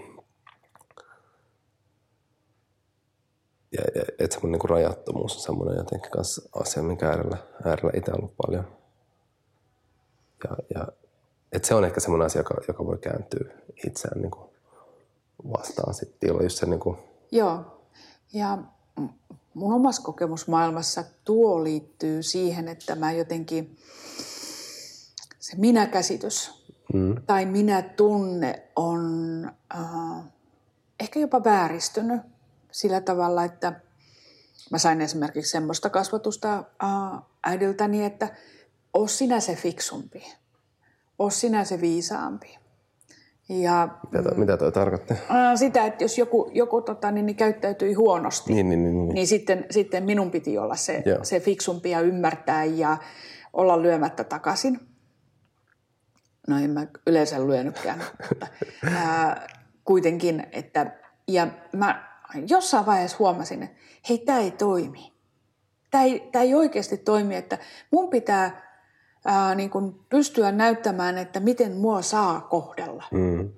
ja, 3.72 3.82
ja 3.94 4.02
että 4.18 4.34
semmoinen 4.34 4.60
niin 4.60 4.70
rajattomuus 4.70 5.36
on 5.36 5.42
semmoinen 5.42 5.76
jotenkin 5.76 6.10
kanssa 6.10 6.48
asia, 6.60 6.82
minkä 6.82 7.08
äärellä, 7.08 7.36
äärellä 7.64 7.90
itse 7.94 8.12
ollut 8.12 8.34
paljon– 8.36 8.64
ja, 10.44 10.56
ja 10.74 10.88
et 11.52 11.64
se 11.64 11.74
on 11.74 11.84
ehkä 11.84 12.00
semmoinen 12.00 12.26
asia, 12.26 12.40
joka, 12.40 12.54
joka 12.68 12.86
voi 12.86 12.98
kääntyä 12.98 13.52
itseään 13.86 14.20
niin 14.20 14.30
kuin 14.30 14.50
vastaan 15.52 15.94
sitten. 15.94 16.30
Just 16.42 16.58
se, 16.58 16.66
niin 16.66 16.80
kuin... 16.80 16.96
Joo, 17.30 17.82
ja 18.32 18.58
mun 19.54 19.74
omassa 19.74 20.02
kokemusmaailmassa 20.02 21.04
tuo 21.24 21.64
liittyy 21.64 22.22
siihen, 22.22 22.68
että 22.68 22.94
mä 22.94 23.12
jotenkin 23.12 23.76
se 25.38 25.56
minä-käsitys 25.56 26.64
mm. 26.94 27.16
tai 27.26 27.46
minä-tunne 27.46 28.62
on 28.76 29.02
äh, 29.74 30.24
ehkä 31.00 31.20
jopa 31.20 31.44
vääristynyt 31.44 32.20
sillä 32.72 33.00
tavalla, 33.00 33.44
että 33.44 33.80
mä 34.70 34.78
sain 34.78 35.00
esimerkiksi 35.00 35.50
semmoista 35.50 35.90
kasvatusta 35.90 36.64
äh, 36.84 37.22
äidiltäni, 37.44 38.04
että– 38.04 38.28
oo 38.94 39.06
sinä 39.06 39.40
se 39.40 39.54
fiksumpi, 39.54 40.32
oo 41.18 41.30
sinä 41.30 41.64
se 41.64 41.80
viisaampi. 41.80 42.58
Ja, 43.48 43.88
mitä, 44.12 44.30
mm, 44.30 44.40
mitä 44.40 44.56
toi 44.56 44.72
tarkoittaa? 44.72 45.16
Sitä, 45.56 45.84
että 45.86 46.04
jos 46.04 46.18
joku, 46.18 46.50
joku 46.54 46.82
tota, 46.82 47.10
niin, 47.10 47.26
niin 47.26 47.36
käyttäytyi 47.36 47.94
huonosti, 47.94 48.54
niin, 48.54 48.68
niin, 48.68 48.84
niin, 48.84 48.98
niin. 48.98 49.14
niin 49.14 49.26
sitten, 49.26 49.66
sitten 49.70 50.04
minun 50.04 50.30
piti 50.30 50.58
olla 50.58 50.76
se, 50.76 51.02
se 51.22 51.40
fiksumpi 51.40 51.90
ja 51.90 52.00
ymmärtää 52.00 52.64
ja 52.64 52.96
olla 53.52 53.82
lyömättä 53.82 54.24
takaisin. 54.24 54.80
No 56.48 56.58
en 56.58 56.70
mä 56.70 56.86
yleensä 57.06 57.46
lyönytkään, 57.46 58.02
mutta 58.28 58.46
ää, 58.96 59.46
kuitenkin, 59.84 60.46
että 60.52 60.98
ja 61.28 61.46
mä 61.72 62.12
jossain 62.48 62.86
vaiheessa 62.86 63.16
huomasin, 63.18 63.62
että 63.62 63.76
hei, 64.08 64.18
tämä 64.18 64.38
ei 64.38 64.50
toimi. 64.50 65.12
Tämä 65.90 66.04
ei, 66.04 66.30
ei 66.34 66.54
oikeasti 66.54 66.96
toimi, 66.96 67.36
että 67.36 67.58
mun 67.90 68.10
pitää 68.10 68.71
ää, 69.24 69.54
niin 69.54 69.70
kuin 69.70 70.00
pystyä 70.08 70.52
näyttämään, 70.52 71.18
että 71.18 71.40
miten 71.40 71.76
mua 71.76 72.02
saa 72.02 72.40
kohdella. 72.40 73.04
Mm. 73.10 73.50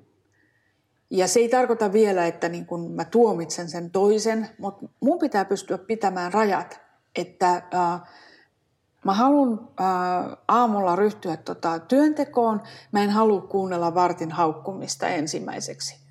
Ja 1.10 1.28
se 1.28 1.40
ei 1.40 1.48
tarkoita 1.48 1.92
vielä, 1.92 2.26
että 2.26 2.48
niin 2.48 2.66
kuin 2.66 2.90
mä 2.90 3.04
tuomitsen 3.04 3.68
sen 3.68 3.90
toisen, 3.90 4.48
mutta 4.58 4.86
mun 5.00 5.18
pitää 5.18 5.44
pystyä 5.44 5.78
pitämään 5.78 6.32
rajat, 6.32 6.80
että 7.16 7.62
ää, 7.72 8.06
mä 9.04 9.14
haluan 9.14 9.68
aamulla 10.48 10.96
ryhtyä 10.96 11.36
tota, 11.36 11.78
työntekoon, 11.78 12.62
mä 12.92 13.02
en 13.02 13.10
halua 13.10 13.40
kuunnella 13.40 13.94
vartin 13.94 14.32
haukkumista 14.32 15.08
ensimmäiseksi. 15.08 16.04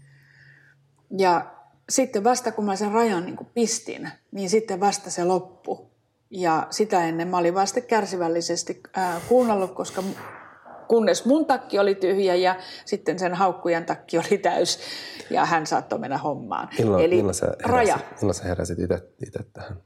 Ja 1.18 1.54
sitten 1.90 2.24
vasta 2.24 2.52
kun 2.52 2.66
mä 2.66 2.76
sen 2.76 2.92
rajan 2.92 3.26
niin 3.26 3.38
pistin, 3.54 4.12
niin 4.32 4.50
sitten 4.50 4.80
vasta 4.80 5.10
se 5.10 5.24
loppu. 5.24 5.93
Ja 6.36 6.68
sitä 6.70 7.06
ennen 7.06 7.28
mä 7.28 7.38
olin 7.38 7.54
vasta 7.54 7.82
kärsivällisesti 7.82 8.82
ää, 8.96 9.22
kuunnellut, 9.30 9.72
koska 9.72 10.04
kunnes 10.88 11.26
mun 11.26 11.46
takki 11.46 11.80
oli 11.80 11.96
tyhjä 11.96 12.36
ja 12.36 12.56
sitten 12.86 13.20
sen 13.20 13.34
haukkujan 13.34 13.86
takki 13.86 14.18
oli 14.18 14.38
täys 14.38 14.80
ja 15.30 15.46
hän 15.46 15.68
saattoi 15.68 16.00
mennä 16.00 16.18
hommaan. 16.18 16.70
Milloin, 16.78 17.06
Eli 17.06 17.16
milloin 17.16 17.36
sä 17.36 17.46
heräsit, 17.46 17.66
raja. 17.66 18.00
Milloin 18.22 18.36
sä 18.36 18.44
heräsit 18.44 18.78
itse 19.28 19.40
tähän? 19.54 19.78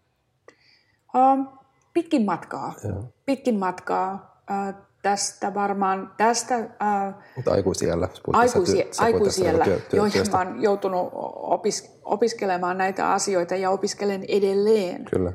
Uh, 1.15 1.59
pitkin 1.93 2.25
matkaa. 2.25 2.73
Joo. 2.83 3.03
Pitkin 3.25 3.59
matkaa. 3.59 4.41
Uh, 4.51 4.73
tästä 5.01 5.53
varmaan, 5.53 6.13
tästä... 6.17 6.57
Uh, 6.57 7.13
Mutta 7.35 7.51
aikuisiellä. 7.51 8.07
Aikuisi, 8.33 8.73
työ, 8.73 8.91
aikuisiellä, 8.97 9.63
työ, 9.63 9.79
työ, 9.89 9.97
joihin 9.97 10.31
mä 10.31 10.37
oon 10.37 10.61
joutunut 10.61 11.09
opis, 11.35 11.99
opiskelemaan 12.03 12.77
näitä 12.77 13.11
asioita 13.11 13.55
ja 13.55 13.69
opiskelen 13.69 14.25
edelleen. 14.27 15.05
Kyllä. 15.05 15.33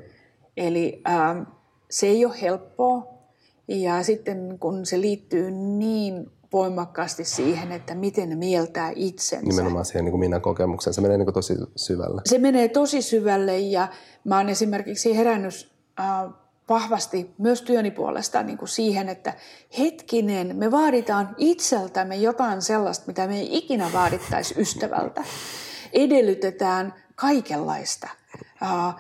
Eli 0.57 1.03
uh, 1.09 1.47
se 1.91 2.07
ei 2.07 2.25
ole 2.25 2.41
helppoa. 2.43 3.13
Ja 3.69 4.03
sitten 4.03 4.59
kun 4.61 4.87
se 4.87 5.01
liittyy 5.01 5.51
niin 5.51 6.31
voimakkaasti 6.53 7.25
siihen, 7.25 7.73
että 7.73 7.95
miten 7.95 8.29
ne 8.29 8.35
mieltää 8.35 8.93
itsensä. 8.95 9.47
Nimenomaan 9.47 9.85
siihen 9.85 10.05
niin 10.05 10.13
kuin 10.13 10.21
minä 10.21 10.41
kokemuksen. 10.41 10.95
Se 10.95 11.01
menee 11.01 11.17
niin 11.17 11.27
kuin 11.27 11.35
tosi 11.35 11.55
syvälle. 11.77 12.23
Se 12.25 12.39
menee 12.39 12.69
tosi 12.69 13.03
syvälle 13.03 13.59
ja 13.59 13.89
mä 14.25 14.37
oon 14.37 14.49
esimerkiksi 14.49 15.17
herännyt 15.17 15.71
äh, 16.01 16.07
vahvasti 16.69 17.35
myös 17.39 17.63
työni 17.63 17.91
puolesta 17.91 18.43
niin 18.43 18.59
kuin 18.59 18.69
siihen, 18.69 19.09
että 19.09 19.35
hetkinen, 19.79 20.57
me 20.57 20.71
vaaditaan 20.71 21.35
itseltämme 21.39 22.17
jotain 22.17 22.63
sellaista, 22.63 23.07
mitä 23.07 23.27
me 23.27 23.39
ei 23.39 23.59
ikinä 23.59 23.91
vaadittaisi 23.93 24.55
ystävältä. 24.61 25.25
Edellytetään 25.93 26.95
kaikenlaista. 27.15 28.09
Uh, 28.63 28.95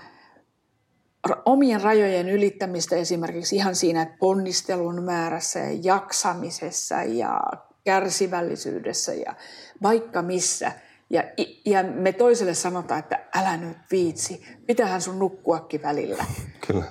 omien 1.45 1.81
rajojen 1.81 2.29
ylittämistä 2.29 2.97
esimerkiksi 2.97 3.57
ihan 3.57 3.75
siinä 3.75 4.17
ponnistelun 4.19 5.03
määrässä 5.03 5.59
ja 5.59 5.79
jaksamisessa 5.83 7.03
ja 7.03 7.41
kärsivällisyydessä 7.85 9.15
ja 9.15 9.35
vaikka 9.83 10.23
missä. 10.23 10.73
Ja, 11.11 11.25
ja 11.67 11.83
me 11.83 12.13
toiselle 12.13 12.55
sanotaan, 12.55 13.01
että 13.01 13.25
älä 13.35 13.57
nyt 13.57 13.77
viitsi, 13.91 14.43
pitähän 14.67 15.01
sun 15.01 15.19
nukkuakin 15.19 15.83
välillä. 15.83 16.25
Kyllä. 16.67 16.85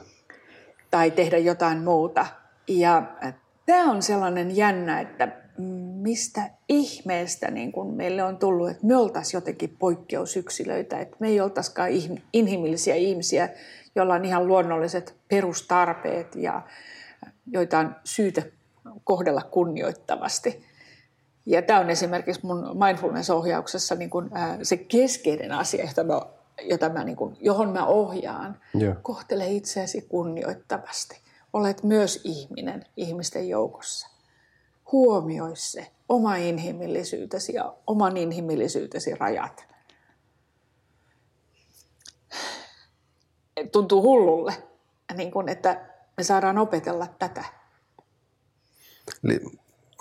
Tai 0.91 1.11
tehdä 1.11 1.37
jotain 1.37 1.83
muuta. 1.83 2.25
Ja 2.67 3.03
tämä 3.65 3.91
on 3.91 4.01
sellainen 4.01 4.55
jännä, 4.55 5.01
että 5.01 5.41
mistä 6.01 6.49
ihmeestä 6.69 7.51
niin 7.51 7.71
kun 7.71 7.93
meille 7.93 8.23
on 8.23 8.37
tullut, 8.37 8.69
että 8.69 8.85
me 8.85 8.97
oltaisiin 8.97 9.37
jotenkin 9.37 9.77
poikkeusyksilöitä, 9.79 10.99
että 10.99 11.17
me 11.19 11.27
ei 11.27 11.41
oltaisikaan 11.41 11.89
inhimillisiä 12.33 12.95
ihmisiä, 12.95 13.49
jolla 13.95 14.13
on 14.13 14.25
ihan 14.25 14.47
luonnolliset 14.47 15.15
perustarpeet 15.27 16.35
ja 16.35 16.61
joita 17.47 17.79
on 17.79 17.95
syytä 18.03 18.43
kohdella 19.03 19.41
kunnioittavasti. 19.41 20.65
Ja 21.45 21.61
tämä 21.61 21.79
on 21.79 21.89
esimerkiksi 21.89 22.45
mun 22.45 22.77
mindfulness-ohjauksessa 22.85 23.95
niin 23.95 24.09
äh, 24.35 24.57
se 24.63 24.77
keskeinen 24.77 25.51
asia, 25.51 25.85
jota 25.85 26.03
mä, 26.03 26.21
jota 26.61 26.89
mä, 26.89 27.03
niin 27.03 27.15
kun, 27.15 27.37
johon 27.39 27.69
mä 27.69 27.85
ohjaan. 27.85 28.59
Yeah. 28.81 28.97
Kohtele 29.01 29.47
itseäsi 29.47 30.01
kunnioittavasti. 30.01 31.21
Olet 31.53 31.83
myös 31.83 32.21
ihminen 32.23 32.85
ihmisten 32.97 33.49
joukossa. 33.49 34.07
Huomioi 34.91 35.55
se 35.55 35.87
oma 36.09 36.35
inhimillisyytesi 36.35 37.53
ja 37.53 37.73
oman 37.87 38.17
inhimillisyytesi 38.17 39.15
rajat. 39.15 39.70
Tuntuu 43.71 44.01
hullulle, 44.01 44.53
niin 45.17 45.31
kuin, 45.31 45.49
että 45.49 45.81
me 46.17 46.23
saadaan 46.23 46.57
opetella 46.57 47.07
tätä. 47.19 47.45
Eli 49.23 49.39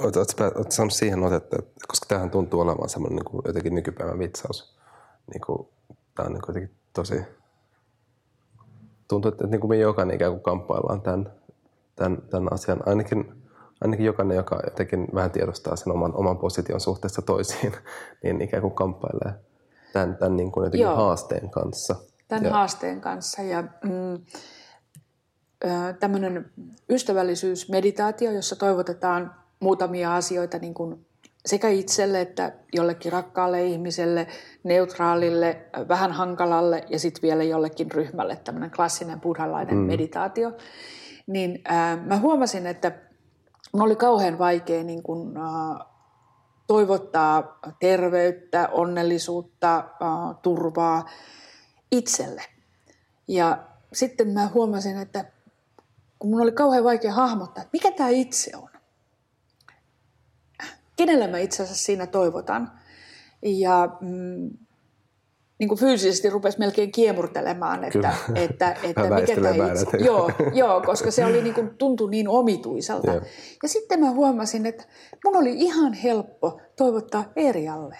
oletko 0.00 0.22
saanut 0.68 0.92
siihen 0.92 1.22
otetta, 1.22 1.56
koska 1.88 2.06
tämähän 2.08 2.30
tuntuu 2.30 2.60
olevan 2.60 2.88
semmoinen 2.88 3.16
niin 3.16 3.24
kuin 3.24 3.42
jotenkin 3.46 3.74
nykypäivän 3.74 4.18
vitsaus. 4.18 4.76
Niin 5.32 5.40
kuin, 5.46 5.68
tämä 6.14 6.26
on 6.26 6.32
niin 6.32 6.42
kuin 6.42 6.54
jotenkin 6.54 6.76
tosi... 6.92 7.22
Tuntuu, 9.08 9.28
että 9.28 9.46
niin 9.46 9.60
kuin 9.60 9.68
me 9.68 9.76
jokainen 9.76 10.16
ikään 10.16 10.32
kuin 10.32 10.42
kamppaillaan 10.42 11.00
tämän, 11.00 11.32
tämän, 11.96 12.22
tämän 12.30 12.52
asian. 12.52 12.88
Ainakin, 12.88 13.42
ainakin 13.80 14.06
jokainen, 14.06 14.36
joka 14.36 14.60
jotenkin 14.64 15.08
vähän 15.14 15.30
tiedostaa 15.30 15.76
sen 15.76 15.92
oman, 15.92 16.14
oman 16.14 16.38
position 16.38 16.80
suhteessa 16.80 17.22
toisiin, 17.22 17.72
niin 18.22 18.40
ikään 18.40 18.60
kuin 18.60 18.74
kamppailee 18.74 19.34
tämän, 19.92 20.16
tämän 20.16 20.36
niin 20.36 20.52
kuin 20.52 20.64
jotenkin 20.64 20.84
Joo. 20.84 20.96
haasteen 20.96 21.50
kanssa– 21.50 21.96
tämän 22.30 22.44
ja. 22.44 22.50
haasteen 22.50 23.00
kanssa. 23.00 23.42
Ja, 23.42 23.62
mm, 23.62 24.24
tämmöinen 26.00 26.50
ystävällisyysmeditaatio, 26.90 28.30
jossa 28.30 28.56
toivotetaan 28.56 29.34
muutamia 29.60 30.14
asioita 30.14 30.58
niin 30.58 30.74
kuin 30.74 31.06
sekä 31.46 31.68
itselle 31.68 32.20
että 32.20 32.52
jollekin 32.72 33.12
rakkaalle 33.12 33.66
ihmiselle, 33.66 34.26
neutraalille, 34.64 35.66
vähän 35.88 36.12
hankalalle 36.12 36.84
ja 36.88 36.98
sitten 36.98 37.22
vielä 37.22 37.42
jollekin 37.42 37.90
ryhmälle, 37.90 38.36
tämmöinen 38.36 38.70
klassinen 38.70 39.20
buddhalainen 39.20 39.76
mm. 39.76 39.82
meditaatio. 39.82 40.52
Niin 41.26 41.62
äh, 41.70 42.06
mä 42.06 42.16
huomasin, 42.16 42.66
että 42.66 42.92
mun 43.72 43.82
oli 43.82 43.96
kauhean 43.96 44.38
vaikea 44.38 44.84
niin 44.84 45.02
kun, 45.02 45.36
äh, 45.36 45.86
toivottaa 46.66 47.58
terveyttä, 47.80 48.68
onnellisuutta, 48.72 49.76
äh, 49.76 50.36
turvaa 50.42 51.04
itselle. 51.92 52.44
Ja 53.28 53.58
sitten 53.92 54.28
mä 54.28 54.48
huomasin, 54.54 54.98
että 54.98 55.24
kun 56.18 56.30
mun 56.30 56.42
oli 56.42 56.52
kauhean 56.52 56.84
vaikea 56.84 57.12
hahmottaa, 57.12 57.62
että 57.62 57.70
mikä 57.72 57.90
tämä 57.90 58.08
itse 58.08 58.56
on. 58.56 58.68
Kenelle 60.96 61.26
mä 61.26 61.38
itse 61.38 61.62
asiassa 61.62 61.84
siinä 61.84 62.06
toivotan. 62.06 62.72
Ja 63.42 63.96
mm, 64.00 64.50
niin 65.58 65.68
kuin 65.68 65.78
fyysisesti 65.78 66.30
rupesi 66.30 66.58
melkein 66.58 66.92
kiemurtelemaan, 66.92 67.84
että, 67.84 68.14
että, 68.34 68.72
että, 68.72 69.02
että 69.02 69.14
mikä 69.14 69.34
tämä 69.34 69.72
itse 69.72 69.96
joo, 69.96 70.30
joo, 70.54 70.80
koska 70.80 71.10
se 71.10 71.24
oli 71.24 71.42
niin 71.42 71.54
kuin, 71.54 71.70
tuntui 71.78 72.10
niin 72.10 72.28
omituiselta. 72.28 73.12
Yeah. 73.12 73.24
Ja 73.62 73.68
sitten 73.68 74.00
mä 74.00 74.10
huomasin, 74.10 74.66
että 74.66 74.84
mun 75.24 75.36
oli 75.36 75.52
ihan 75.52 75.92
helppo 75.92 76.60
toivottaa 76.76 77.24
Erialle 77.36 77.98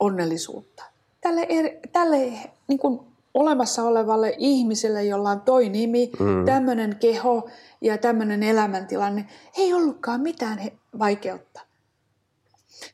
onnellisuutta 0.00 0.93
tälle, 1.24 1.46
tälle 1.92 2.32
niin 2.68 2.78
kuin 2.78 3.00
olemassa 3.34 3.82
olevalle 3.82 4.34
ihmiselle, 4.38 5.04
jolla 5.04 5.30
on 5.30 5.40
toi 5.40 5.68
nimi, 5.68 6.10
mm. 6.20 6.44
tämmöinen 6.44 6.96
keho 6.96 7.50
ja 7.80 7.98
tämmöinen 7.98 8.42
elämäntilanne, 8.42 9.28
ei 9.56 9.74
ollutkaan 9.74 10.20
mitään 10.20 10.58
vaikeutta. 10.98 11.60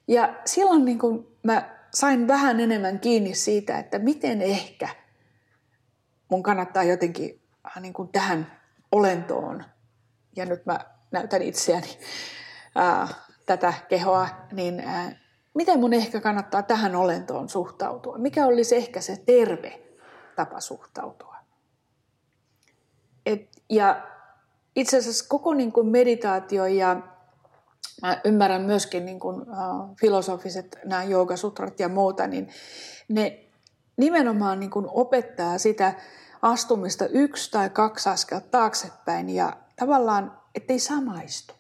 Ja 0.09 0.35
silloin 0.45 0.85
niin 0.85 0.99
kuin 0.99 1.27
mä 1.43 1.77
sain 1.95 2.29
vähän 2.29 2.61
enemmän 2.61 3.01
kiinni 3.01 3.35
siitä, 3.35 3.79
että 3.79 3.99
miten 3.99 4.43
ehkä 4.43 4.89
mun 6.29 6.43
kannattaa 6.43 6.83
jotenkin 6.83 7.41
äh, 7.67 7.83
niin 7.83 7.93
kuin 7.93 8.09
tähän 8.09 8.53
olentoon, 8.93 9.65
ja 10.37 10.47
nyt 10.47 10.67
mä 10.67 10.81
näytän 11.11 11.43
itseäni 11.43 11.99
ää, 12.75 13.03
äh, 13.03 13.17
tätä 13.47 13.75
kehoa, 13.89 14.29
niin 14.53 14.81
ää, 14.81 15.05
äh, 15.05 15.20
miten 15.55 15.81
mun 15.81 15.93
ehkä 15.93 16.21
kannattaa 16.21 16.63
tähän 16.63 16.97
olentoon 16.97 17.49
suhtautua? 17.49 18.19
Mikä 18.19 18.47
olisi 18.47 18.77
ehkä 18.77 19.01
se 19.01 19.23
terve 19.27 19.83
tapa 20.37 20.61
suhtautua? 20.61 21.37
Et, 23.27 23.49
ja 23.69 24.07
itse 24.77 24.99
asiassa 24.99 25.29
koko 25.29 25.55
niin 25.55 25.73
kuin 25.73 25.87
meditaatio 25.87 26.67
ja 26.67 26.97
mä 28.03 28.21
ymmärrän 28.25 28.63
myöskin 28.63 29.07
niin 29.07 29.21
kuin, 29.21 29.41
uh, 29.43 29.97
filosofiset 30.01 30.79
nämä 30.85 31.05
joogasutrat 31.05 31.81
ja 31.81 31.89
muuta, 31.89 32.27
niin 32.27 32.49
ne 33.09 33.45
nimenomaan 33.97 34.61
niin 34.61 34.71
kuin 34.71 34.87
opettaa 34.89 35.59
sitä 35.59 35.95
astumista 36.43 37.07
yksi 37.07 37.51
tai 37.51 37.71
kaksi 37.71 38.09
askelta 38.09 38.49
taaksepäin 38.51 39.31
ja 39.31 39.57
tavallaan, 39.77 40.39
ettei 40.55 40.79
samaistu. 40.79 41.60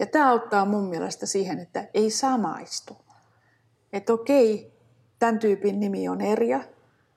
Ja 0.00 0.06
tämä 0.06 0.30
auttaa 0.30 0.64
mun 0.64 0.84
mielestä 0.84 1.26
siihen, 1.26 1.58
että 1.58 1.84
ei 1.94 2.10
samaistu. 2.10 2.96
Että 3.92 4.12
okei, 4.12 4.72
tämän 5.18 5.38
tyypin 5.38 5.80
nimi 5.80 6.08
on 6.08 6.20
Erja 6.20 6.60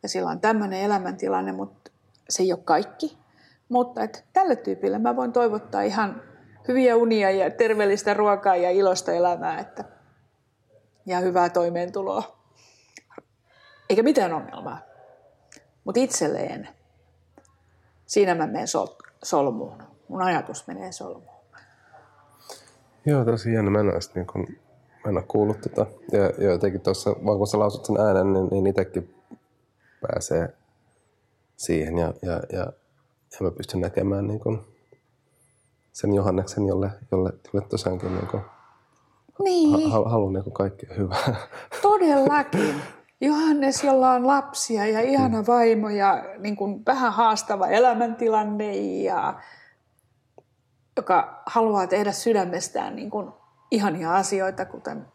ja 0.03 0.09
sillä 0.09 0.29
on 0.29 0.41
tämmöinen 0.41 0.79
elämäntilanne, 0.79 1.51
mutta 1.51 1.91
se 2.29 2.43
ei 2.43 2.53
ole 2.53 2.59
kaikki. 2.63 3.17
Mutta 3.69 4.03
että 4.03 4.19
tälle 4.33 4.55
tyypille 4.55 4.99
mä 4.99 5.15
voin 5.15 5.31
toivottaa 5.31 5.81
ihan 5.81 6.21
hyviä 6.67 6.95
unia 6.95 7.31
ja 7.31 7.51
terveellistä 7.51 8.13
ruokaa 8.13 8.55
ja 8.55 8.71
ilosta 8.71 9.11
elämää 9.11 9.59
että, 9.59 9.83
ja 11.05 11.19
hyvää 11.19 11.49
toimeentuloa. 11.49 12.37
Eikä 13.89 14.03
mitään 14.03 14.33
ongelmaa. 14.33 14.79
Mutta 15.83 15.99
itselleen, 15.99 16.69
siinä 18.05 18.35
mä 18.35 18.47
menen 18.47 18.67
sol- 18.67 18.95
solmuun. 19.23 19.83
Mun 20.07 20.21
ajatus 20.21 20.67
menee 20.67 20.91
solmuun. 20.91 21.32
Joo, 23.05 23.25
tosi 23.25 23.53
jännä. 23.53 23.71
Mä 23.71 23.79
en 23.79 23.85
ole 23.85 23.99
niin 24.15 24.27
kun, 24.27 24.47
mä 25.05 25.09
en 25.09 25.17
ole 25.17 25.25
kuullut 25.27 25.61
tota. 25.61 25.85
Ja, 26.11 26.19
ja 26.19 26.51
jotenkin 26.51 26.81
tuossa, 26.81 27.15
vaan 27.25 27.37
kun 27.37 27.47
sä 27.47 27.59
lausut 27.59 27.85
sen 27.85 27.97
äänen, 27.97 28.33
niin, 28.33 28.47
niin 28.51 28.67
itsekin 28.67 29.15
pääsee 30.01 30.53
siihen 31.57 31.97
ja, 31.97 32.13
ja, 32.21 32.31
ja, 32.31 32.59
ja 33.31 33.37
mä 33.41 33.51
pystyn 33.51 33.81
näkemään 33.81 34.27
niin 34.27 34.39
kun 34.39 34.65
sen 35.93 36.13
Johanneksen, 36.13 36.67
jolle, 36.67 36.91
jolle, 37.11 37.33
jolle 37.53 37.67
tosiaankin 37.69 38.15
niin 38.15 38.27
kun 38.27 38.41
Niin, 39.43 39.91
ha, 39.91 40.03
haluan 40.05 40.33
niin 40.33 40.53
kaikki 40.53 40.87
hyvää. 40.97 41.35
todellakin. 41.81 42.75
Johannes, 43.21 43.83
jolla 43.83 44.11
on 44.11 44.27
lapsia 44.27 44.87
ja 44.87 45.01
ihana 45.01 45.43
vaimo 45.47 45.89
ja 45.89 46.23
niin 46.39 46.55
kuin 46.55 46.85
vähän 46.85 47.13
haastava 47.13 47.67
elämäntilanne 47.67 48.75
ja 48.77 49.39
joka 50.97 51.43
haluaa 51.45 51.87
tehdä 51.87 52.11
sydämestään 52.11 52.95
niin 52.95 53.09
kuin 53.09 53.31
ihania 53.71 54.15
asioita, 54.15 54.65
kuten 54.65 55.05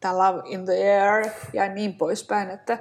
tämä 0.00 0.18
Love 0.18 0.42
in 0.44 0.64
the 0.64 0.72
Air 0.72 1.30
ja 1.52 1.68
niin 1.68 1.94
poispäin, 1.94 2.50
että 2.50 2.78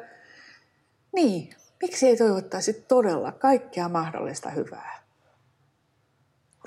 niin, 1.15 1.55
miksi 1.81 2.07
ei 2.07 2.17
toivottaisi 2.17 2.73
todella 2.87 3.31
kaikkea 3.31 3.89
mahdollista 3.89 4.49
hyvää? 4.49 4.99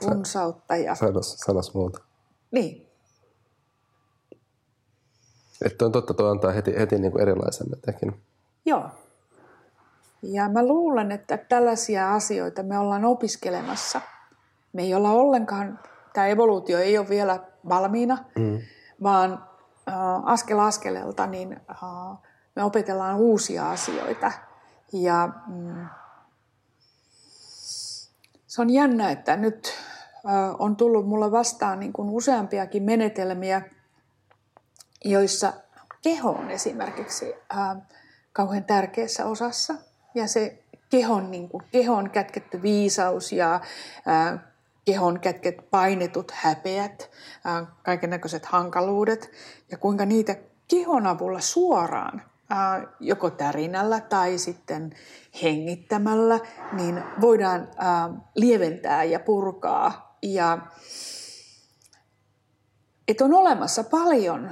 Runsautta 0.05 0.77
ja... 0.77 0.95
Sanas, 0.95 1.37
sanas 1.37 1.75
muuta. 1.75 2.01
Niin, 2.51 2.92
Että 5.64 5.85
on 5.85 5.92
totta, 5.92 6.14
tuo 6.14 6.31
antaa 6.31 6.53
heti, 6.53 6.75
heti 6.79 6.99
niin 6.99 7.12
kuin 7.12 7.23
erilaisen 7.23 7.66
jotenkin. 7.71 8.23
Joo. 8.64 8.90
Ja 10.23 10.49
mä 10.49 10.66
luulen, 10.66 11.12
että 11.12 11.37
tällaisia 11.37 12.14
asioita 12.14 12.62
me 12.62 12.79
ollaan 12.79 13.05
opiskelemassa. 13.05 14.01
Me 14.72 14.82
ei 14.82 14.94
olla 14.94 15.11
ollenkaan, 15.11 15.78
tämä 16.12 16.26
evoluutio 16.26 16.78
ei 16.78 16.98
ole 16.98 17.08
vielä 17.08 17.40
valmiina, 17.68 18.18
mm. 18.38 18.58
vaan 19.02 19.32
äh, 19.88 19.94
askel 20.24 20.58
askeleelta 20.58 21.26
niin 21.26 21.61
äh, 21.70 22.18
me 22.56 22.64
opetellaan 22.64 23.16
uusia 23.16 23.70
asioita. 23.70 24.32
Ja 24.92 25.28
mm, 25.46 25.87
se 28.46 28.62
on 28.62 28.70
jännä, 28.70 29.11
että 29.11 29.37
nyt 29.37 29.74
äh, 30.26 30.54
on 30.58 30.76
tullut 30.76 31.08
mulle 31.08 31.30
vastaan 31.30 31.80
niin 31.80 31.92
kuin 31.92 32.11
useampiakin 32.11 32.82
menetelmiä, 32.82 33.62
joissa 35.04 35.52
keho 36.02 36.30
on 36.30 36.50
esimerkiksi 36.50 37.35
ää, 37.50 37.76
kauhean 38.32 38.64
tärkeässä 38.64 39.26
osassa. 39.26 39.74
Ja 40.14 40.28
se 40.28 40.64
kehon, 40.90 41.30
niin 41.30 41.48
kuin, 41.48 41.62
kehon 41.72 42.11
kätketty 42.11 42.62
viisaus 42.62 43.32
ja 43.32 43.61
ää, 44.06 44.52
kehon 44.85 45.21
kätket 45.21 45.71
painetut 45.71 46.31
häpeät, 46.35 47.11
näköiset 48.07 48.47
hankaluudet 48.47 49.31
ja 49.71 49.79
kuinka 49.79 50.07
niitä 50.07 50.37
kehon 50.68 51.07
avulla 51.07 51.40
suoraan 51.40 52.23
joko 53.01 53.31
tärinällä 53.31 54.01
tai 54.01 54.38
sitten 54.38 54.92
hengittämällä, 55.42 56.40
niin 56.73 57.03
voidaan 57.21 57.68
ää, 57.77 58.11
lieventää 58.35 59.05
ja 59.05 59.21
purkaa. 59.21 60.18
Ja 60.23 60.59
että 63.09 63.25
on 63.25 63.35
olemassa 63.35 63.85
paljon 63.85 64.51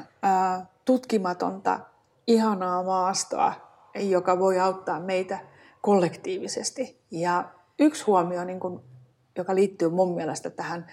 tutkimatonta, 0.85 1.81
ihanaa 2.27 2.83
maastoa, 2.83 3.53
joka 3.95 4.38
voi 4.38 4.59
auttaa 4.59 5.01
meitä 5.01 5.38
kollektiivisesti. 5.81 7.01
Ja 7.11 7.45
yksi 7.79 8.05
huomio, 8.05 8.45
niin 8.45 8.61
kun, 8.61 8.83
joka 9.40 9.55
liittyy 9.55 9.88
mun 9.88 10.14
mielestä 10.14 10.50
tähän 10.50 10.87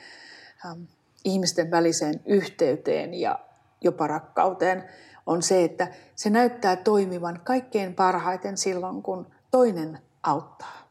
ähm, 0.65 0.81
ihmisten 1.23 1.71
väliseen 1.71 2.21
yhteyteen 2.25 3.13
ja 3.13 3.39
jopa 3.81 4.07
rakkauteen, 4.07 4.83
on 5.25 5.41
se, 5.41 5.63
että 5.63 5.87
se 6.15 6.29
näyttää 6.29 6.75
toimivan 6.75 7.41
kaikkein 7.43 7.95
parhaiten 7.95 8.57
silloin, 8.57 9.03
kun 9.03 9.27
toinen 9.51 9.99
auttaa. 10.23 10.87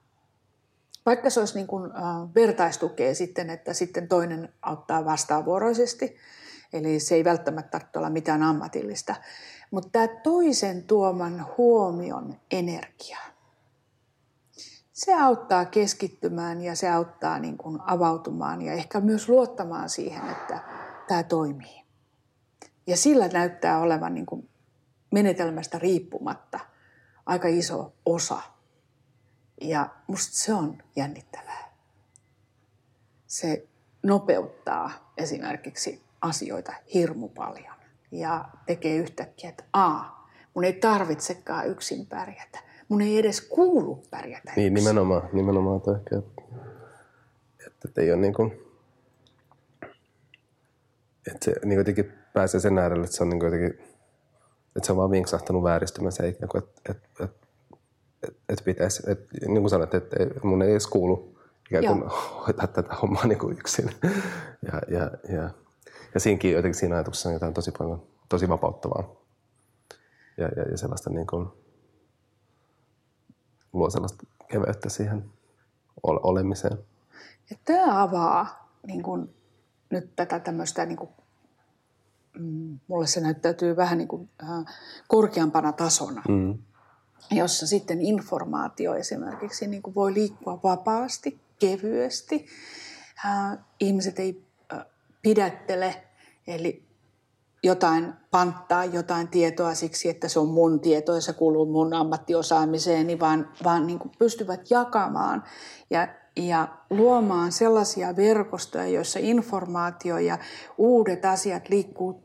Vaikka 1.07 1.31
se 1.31 1.41
olisi 1.41 1.55
niin 1.55 1.67
kuin, 1.67 1.85
äh, 1.85 2.35
vertaistukea 2.35 3.15
sitten, 3.15 3.51
että 3.51 3.73
sitten 3.73 4.09
toinen 4.09 4.49
auttaa 4.63 5.05
vastaavuoroisesti, 5.05 6.17
Eli 6.73 7.01
se 7.01 7.15
ei 7.15 7.25
välttämättä 7.25 7.71
tarvitse 7.71 7.99
olla 7.99 8.11
mitään 8.11 8.43
ammatillista. 8.43 9.15
Mutta 9.71 9.89
tämä 9.93 10.09
toisen 10.09 10.83
tuoman 10.83 11.47
huomion 11.59 12.41
energia, 12.51 13.19
se 14.97 15.15
auttaa 15.15 15.65
keskittymään 15.65 16.63
ja 16.63 16.77
se 16.77 16.91
auttaa 16.91 17.39
niin 17.39 17.59
kuin 17.59 17.79
avautumaan 17.87 18.63
ja 18.63 18.73
ehkä 18.73 19.01
myös 19.01 19.29
luottamaan 19.29 19.89
siihen, 19.89 20.31
että 20.31 20.61
tämä 21.09 21.23
toimii. 21.23 21.83
Ja 22.87 22.97
sillä 22.97 23.29
näyttää 23.29 23.79
olevan 23.79 24.15
niin 24.15 24.27
kuin 24.27 24.49
menetelmästä 25.13 25.79
riippumatta 25.79 26.61
aika 27.27 27.49
iso 27.49 27.95
osa. 28.07 28.43
Ja 29.61 29.89
musta 30.07 30.37
se 30.37 30.55
on 30.55 30.83
jännittävää. 30.97 31.73
Se 33.27 33.69
nopeuttaa 34.03 35.13
esimerkiksi 35.17 36.05
asioita 36.21 36.73
hirmu 36.95 37.29
paljon 37.29 37.75
ja 38.11 38.49
tekee 38.67 38.97
yhtäkkiä, 38.97 39.51
että 39.51 39.65
a, 39.73 40.01
mun 40.55 40.65
ei 40.65 40.73
tarvitsekaan 40.73 41.69
yksin 41.69 42.07
pärjätä. 42.07 42.59
Mun 42.89 43.03
ei 43.03 43.19
edes 43.19 43.41
kuulu 43.41 44.03
pärjätä 44.11 44.53
Niin, 44.57 44.73
yksin. 44.73 44.85
nimenomaan. 44.85 45.29
Nimenomaan 45.33 45.81
toi 45.81 45.95
ehkä, 45.95 46.17
että, 47.67 47.89
että 47.89 48.01
ei 48.01 48.13
ole 48.13 48.21
niin 48.21 48.35
kuin, 48.35 48.53
että 51.33 51.45
se 51.45 51.53
niin 51.65 51.79
jotenkin 51.79 52.13
pääsee 52.33 52.61
sen 52.61 52.79
äärelle, 52.79 53.05
että 53.05 53.17
se 53.17 53.23
on 53.23 53.29
niin 53.29 53.45
jotenkin, 53.45 53.71
että 54.77 54.87
se 54.87 54.93
on 54.93 54.99
vaan 54.99 55.11
vinksahtanut 55.11 55.63
vääristymässä, 55.63 56.27
ikään 56.27 56.49
kuin, 56.49 56.63
että, 56.65 56.81
että, 56.93 57.25
että, 57.25 57.37
että, 58.23 58.43
että 58.49 58.65
pitäisi, 58.65 59.03
että, 59.11 59.27
niin 59.49 59.61
kuin 59.61 59.71
sanoit, 59.71 59.95
että 59.95 60.17
mun 60.43 60.63
ei 60.63 60.71
edes 60.71 60.87
kuulu 60.87 61.39
ikään 61.71 61.85
kuin 61.87 62.01
Joo. 62.01 62.43
hoitaa 62.47 62.67
tätä 62.67 62.95
hommaa 62.95 63.27
niin 63.29 63.39
kuin 63.39 63.59
yksin. 63.59 63.91
Ja, 64.73 64.83
ja, 64.89 65.11
ja 65.37 65.51
ja 66.15 66.21
siinäkin 66.21 66.53
jotenkin 66.53 66.79
siinä 66.81 66.95
ajatuksessa 66.95 67.29
on 67.29 67.33
jotain 67.33 67.55
tosi 67.55 67.73
paljon, 67.79 68.03
tosi 68.29 68.49
vapauttavaa. 68.49 69.17
Ja, 70.37 70.49
ja, 70.57 70.63
ja 70.63 70.79
sellaista 70.79 71.11
niin 71.11 71.27
kuin, 71.27 71.49
luo 73.79 73.91
sellaista 73.91 74.27
keveyttä 74.49 74.89
siihen 74.89 75.25
olemiseen. 76.03 76.79
Ja 77.51 77.57
tämä 77.65 78.03
avaa 78.03 78.69
niin 78.87 79.03
kuin, 79.03 79.35
nyt 79.91 80.17
tätä 80.17 80.41
tämmöistä, 80.41 80.87
niin 80.87 80.97
kuin, 80.97 81.11
mm, 82.39 82.79
mulle 82.89 83.07
se 83.07 83.21
näyttäytyy 83.21 83.77
vähän 83.77 83.99
niin 83.99 84.09
kuin, 84.09 84.29
äh, 84.43 84.65
korkeampana 85.09 85.73
tasona, 85.73 86.23
mm. 86.29 86.59
jossa 87.31 87.67
sitten 87.67 88.01
informaatio 88.01 88.95
esimerkiksi 88.95 89.67
niin 89.67 89.83
kuin 89.83 89.95
voi 89.95 90.15
liikkua 90.15 90.61
vapaasti, 90.63 91.41
kevyesti. 91.59 92.47
Äh, 93.27 93.59
ihmiset 93.81 94.19
ei 94.19 94.43
äh, 94.73 94.85
pidättele 95.23 96.07
Eli 96.47 96.86
jotain 97.63 98.13
panttaa, 98.31 98.85
jotain 98.85 99.29
tietoa 99.29 99.75
siksi, 99.75 100.09
että 100.09 100.29
se 100.29 100.41
on 100.41 100.49
mun 100.49 100.81
tieto 100.81 101.15
ja 101.15 101.21
se 101.21 101.33
kuuluu 101.33 101.67
mun 101.67 101.95
ammattiosaamiseeni, 101.95 103.21
vaan, 103.21 103.49
vaan 103.65 103.87
niin 103.87 103.99
kuin 103.99 104.13
pystyvät 104.19 104.71
jakamaan 104.71 105.45
ja, 105.91 106.09
ja 106.37 106.69
luomaan 106.91 107.53
sellaisia 107.53 108.17
verkostoja, 108.17 108.87
joissa 108.87 109.19
informaatio 109.23 110.19
ja 110.19 110.39
uudet 110.79 111.25
asiat 111.25 111.69
liikkuu 111.69 112.25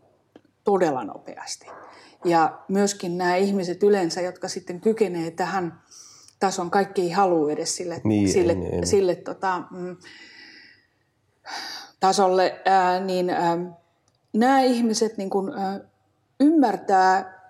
todella 0.63 1.03
nopeasti. 1.03 1.67
Ja 2.25 2.59
myöskin 2.67 3.17
nämä 3.17 3.35
ihmiset 3.35 3.83
yleensä, 3.83 4.21
jotka 4.21 4.47
sitten 4.47 4.81
kykenee 4.81 5.31
tähän 5.31 5.81
tason, 6.39 6.71
kaikki 6.71 7.01
ei 7.01 7.11
halua 7.11 7.51
edes 7.51 7.75
sille, 7.75 8.01
niin, 8.03 8.29
sille, 8.29 8.53
niin. 8.53 8.87
sille 8.87 9.15
tota, 9.15 9.63
mm, 9.71 9.97
tasolle, 11.99 12.61
ää, 12.65 12.99
niin 12.99 13.29
ää, 13.29 13.57
nämä 14.33 14.61
ihmiset 14.61 15.17
niin 15.17 15.29
kuin, 15.29 15.53
ymmärtää 16.39 17.41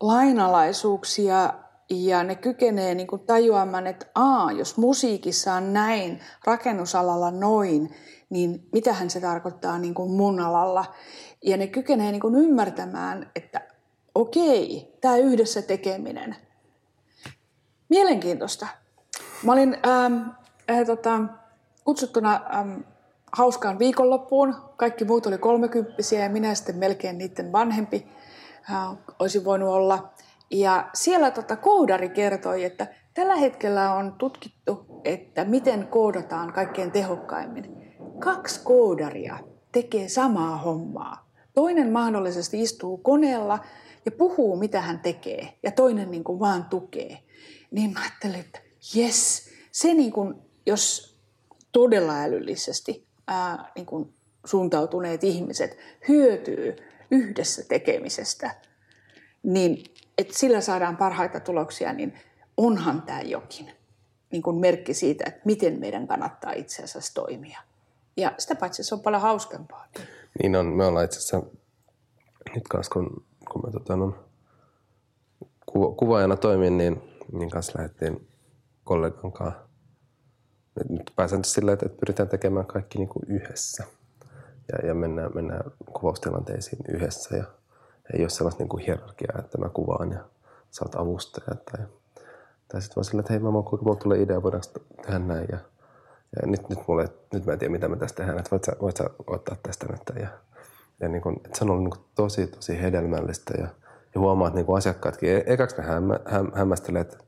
lainalaisuuksia 0.00 1.54
ja 1.90 2.24
ne 2.24 2.34
kykenee 2.34 2.94
niin 2.94 3.06
kuin 3.06 3.22
tajuamaan, 3.22 3.86
että 3.86 4.06
aa, 4.14 4.52
jos 4.52 4.76
musiikissa 4.76 5.54
on 5.54 5.72
näin, 5.72 6.20
rakennusalalla 6.44 7.30
noin, 7.30 7.94
niin 8.30 8.68
mitähän 8.72 9.10
se 9.10 9.20
tarkoittaa 9.20 9.78
niin 9.78 9.94
kuin 9.94 10.10
mun 10.10 10.40
alalla. 10.40 10.94
Ja 11.44 11.56
ne 11.56 11.66
kykenee 11.66 12.12
niin 12.12 12.20
kuin 12.20 12.34
ymmärtämään, 12.34 13.30
että 13.36 13.60
okei, 14.14 14.96
tämä 15.00 15.16
yhdessä 15.16 15.62
tekeminen. 15.62 16.36
Mielenkiintoista. 17.88 18.66
Mä 19.42 19.52
olin 19.52 19.76
ähm, 19.86 20.28
äh, 20.70 20.86
tota, 20.86 21.20
kutsuttuna 21.84 22.40
ähm, 22.54 22.80
hauskaan 23.32 23.78
viikonloppuun. 23.78 24.54
Kaikki 24.76 25.04
muut 25.04 25.26
oli 25.26 25.38
kolmekymppisiä 25.38 26.22
ja 26.22 26.30
minä 26.30 26.54
sitten 26.54 26.76
melkein 26.76 27.18
niiden 27.18 27.52
vanhempi 27.52 28.06
olisi 29.18 29.44
voinut 29.44 29.68
olla. 29.68 30.12
Ja 30.50 30.90
siellä 30.94 31.30
tota, 31.30 31.56
koodari 31.56 32.08
kertoi, 32.08 32.64
että 32.64 32.86
tällä 33.14 33.36
hetkellä 33.36 33.94
on 33.94 34.14
tutkittu, 34.18 34.86
että 35.04 35.44
miten 35.44 35.88
koodataan 35.88 36.52
kaikkein 36.52 36.92
tehokkaimmin. 36.92 37.94
Kaksi 38.18 38.60
koodaria 38.64 39.38
tekee 39.72 40.08
samaa 40.08 40.56
hommaa, 40.56 41.30
Toinen 41.54 41.92
mahdollisesti 41.92 42.62
istuu 42.62 42.96
koneella 42.96 43.58
ja 44.04 44.12
puhuu, 44.12 44.56
mitä 44.56 44.80
hän 44.80 45.00
tekee, 45.00 45.58
ja 45.62 45.70
toinen 45.70 46.10
niin 46.10 46.24
kuin 46.24 46.40
vaan 46.40 46.64
tukee. 46.64 47.18
Niin 47.70 47.92
mä 47.92 48.00
ajattelin, 48.00 48.40
että 48.40 48.60
jes, 48.94 49.50
se 49.72 49.94
niin 49.94 50.12
kuin, 50.12 50.34
jos 50.66 51.16
todella 51.72 52.22
älyllisesti 52.22 53.06
ää, 53.30 53.72
niin 53.74 53.86
kuin 53.86 54.14
suuntautuneet 54.44 55.24
ihmiset 55.24 55.76
hyötyy 56.08 56.76
yhdessä 57.10 57.62
tekemisestä, 57.68 58.54
niin 59.42 59.84
että 60.18 60.38
sillä 60.38 60.60
saadaan 60.60 60.96
parhaita 60.96 61.40
tuloksia, 61.40 61.92
niin 61.92 62.14
onhan 62.56 63.02
tämä 63.02 63.20
jokin 63.20 63.70
niin 64.30 64.42
kuin 64.42 64.56
merkki 64.56 64.94
siitä, 64.94 65.24
että 65.26 65.40
miten 65.44 65.80
meidän 65.80 66.06
kannattaa 66.06 66.52
itse 66.52 66.82
asiassa 66.82 67.14
toimia. 67.14 67.60
Ja 68.16 68.32
sitä 68.38 68.54
paitsi 68.54 68.84
se 68.84 68.94
on 68.94 69.00
paljon 69.00 69.22
hauskempaa. 69.22 69.86
Niin 70.42 70.56
on, 70.56 70.66
me 70.66 70.84
ollaan 70.84 71.04
itse 71.04 71.18
asiassa 71.18 71.42
nyt 72.54 72.68
kanssa, 72.68 72.92
kun, 72.92 73.24
kun 73.52 73.62
me 73.66 73.72
tota, 73.72 73.96
no, 73.96 74.14
kuva, 75.66 75.94
kuvaajana 75.94 76.36
toimin, 76.36 76.78
niin, 76.78 77.02
niin 77.32 77.50
kanssa 77.50 77.72
lähdettiin 77.78 78.28
kollegan 78.84 79.32
kanssa. 79.32 79.69
Nyt 80.88 81.12
pääsen 81.16 81.44
sillä, 81.44 81.72
että 81.72 81.88
pyritään 81.88 82.28
tekemään 82.28 82.66
kaikki 82.66 82.98
niin 82.98 83.08
kuin 83.08 83.24
yhdessä. 83.28 83.84
Ja, 84.72 84.86
ja 84.86 84.94
mennään, 84.94 85.30
mennään 85.34 85.70
kuvaustilanteisiin 85.92 86.82
yhdessä. 86.88 87.36
Ja 87.36 87.44
ei 88.14 88.22
ole 88.22 88.28
sellaista 88.28 88.62
niin 88.62 88.68
kuin 88.68 88.84
hierarkiaa, 88.84 89.38
että 89.38 89.58
mä 89.58 89.68
kuvaan 89.68 90.12
ja 90.12 90.24
sä 90.70 90.84
oot 90.84 90.94
avustaja. 90.94 91.56
Tai, 91.72 91.86
tai 92.68 92.82
sitten 92.82 92.96
vaan 92.96 93.04
sillä, 93.04 93.20
että 93.20 93.32
hei 93.32 93.42
mä 93.42 93.50
kuinka 93.50 93.84
mulla 93.84 93.96
tulee 93.96 94.22
idea, 94.22 94.42
voidaanko 94.42 94.66
tehdä 95.02 95.18
näin. 95.18 95.48
Ja, 95.52 95.58
ja 96.36 96.46
nyt, 96.46 96.68
nyt, 96.68 96.78
mulle, 96.88 97.08
nyt 97.32 97.46
mä 97.46 97.52
en 97.52 97.58
tiedä, 97.58 97.72
mitä 97.72 97.88
me 97.88 97.96
tästä 97.96 98.16
tehdään, 98.16 98.38
että 98.38 98.50
voit 98.50 98.64
sä, 98.64 98.72
voit 98.82 98.96
sä 98.96 99.10
ottaa 99.26 99.56
tästä 99.62 99.86
nyt. 99.90 100.22
Ja, 100.22 100.28
ja 101.00 101.08
niin 101.08 101.22
kun, 101.22 101.36
että 101.44 101.58
se 101.58 101.64
on 101.64 101.70
ollut 101.70 101.84
niin 101.84 102.04
tosi, 102.14 102.46
tosi 102.46 102.82
hedelmällistä 102.82 103.54
ja, 103.58 103.68
ja 104.14 104.20
huomaa, 104.20 104.48
että 104.48 104.60
niin 104.60 104.76
asiakkaatkin, 104.76 105.30
e- 105.30 105.44
ekaksi 105.46 105.76
ne 105.76 105.82
hämmä, 105.82 106.20
häm, 106.24 106.52
hämmästelee, 106.54 107.00
että 107.00 107.18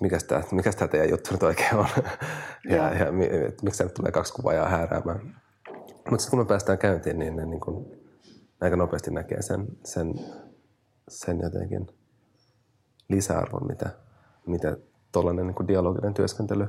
mikä 0.00 0.18
tämä, 0.28 0.42
mikä 0.52 0.72
tämä 0.72 0.88
teidän 0.88 1.10
juttu 1.10 1.30
nyt 1.32 1.42
oikein 1.42 1.74
on. 1.74 1.86
ja, 2.70 2.76
ja, 2.76 2.94
ja 2.94 3.12
miksi 3.62 3.84
nyt 3.84 3.94
tulee 3.94 4.12
kaksi 4.12 4.32
kuvaajaa 4.32 4.68
hääräämään. 4.68 5.36
Mutta 6.10 6.18
sitten 6.18 6.30
kun 6.30 6.38
me 6.38 6.44
päästään 6.44 6.78
käyntiin, 6.78 7.18
niin 7.18 7.36
ne 7.36 7.46
niin 7.46 7.60
kun, 7.60 7.86
aika 8.60 8.76
nopeasti 8.76 9.10
näkee 9.10 9.42
sen, 9.42 9.66
sen, 9.84 10.14
sen 11.08 11.40
jotenkin 11.42 11.86
lisäarvon, 13.08 13.66
mitä, 13.66 13.90
mitä 14.46 14.76
tuollainen 15.12 15.46
niin 15.46 15.68
dialoginen 15.68 16.14
työskentely 16.14 16.66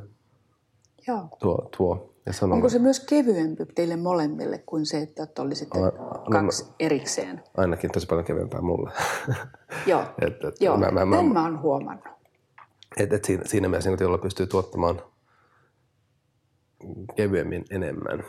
Joo. 1.08 1.28
tuo. 1.40 1.70
tuo. 1.78 2.16
Ja 2.26 2.34
se 2.34 2.46
on 2.46 2.54
Onko 2.54 2.70
se 2.70 2.80
myös 2.80 3.00
kevyempi 3.00 3.66
teille 3.66 3.96
molemmille 3.96 4.64
kuin 4.66 4.86
se, 4.86 5.02
että 5.02 5.42
olisitte 5.42 5.80
no, 5.80 5.92
kaksi 6.32 6.64
no, 6.64 6.70
erikseen? 6.80 7.44
Ainakin 7.58 7.92
tosi 7.92 8.08
paljon 8.08 8.26
kevyempää 8.26 8.62
mulle. 8.62 8.92
Joo, 9.86 10.02
et, 10.22 10.44
et, 10.44 10.62
Joo. 10.62 10.78
Mä, 10.78 10.92
mä, 10.92 11.06
mä, 11.06 11.22
mä 11.24 11.44
oon 11.44 11.62
huomannut. 11.62 12.15
Et, 12.98 13.14
et 13.14 13.26
siinä, 13.26 13.44
siinä 13.46 13.68
mielessä, 13.68 13.90
niin 13.90 14.00
jolla 14.02 14.18
pystyy 14.18 14.48
tuottamaan 14.48 15.02
kevyemmin 17.16 17.66
enemmän. 17.70 18.24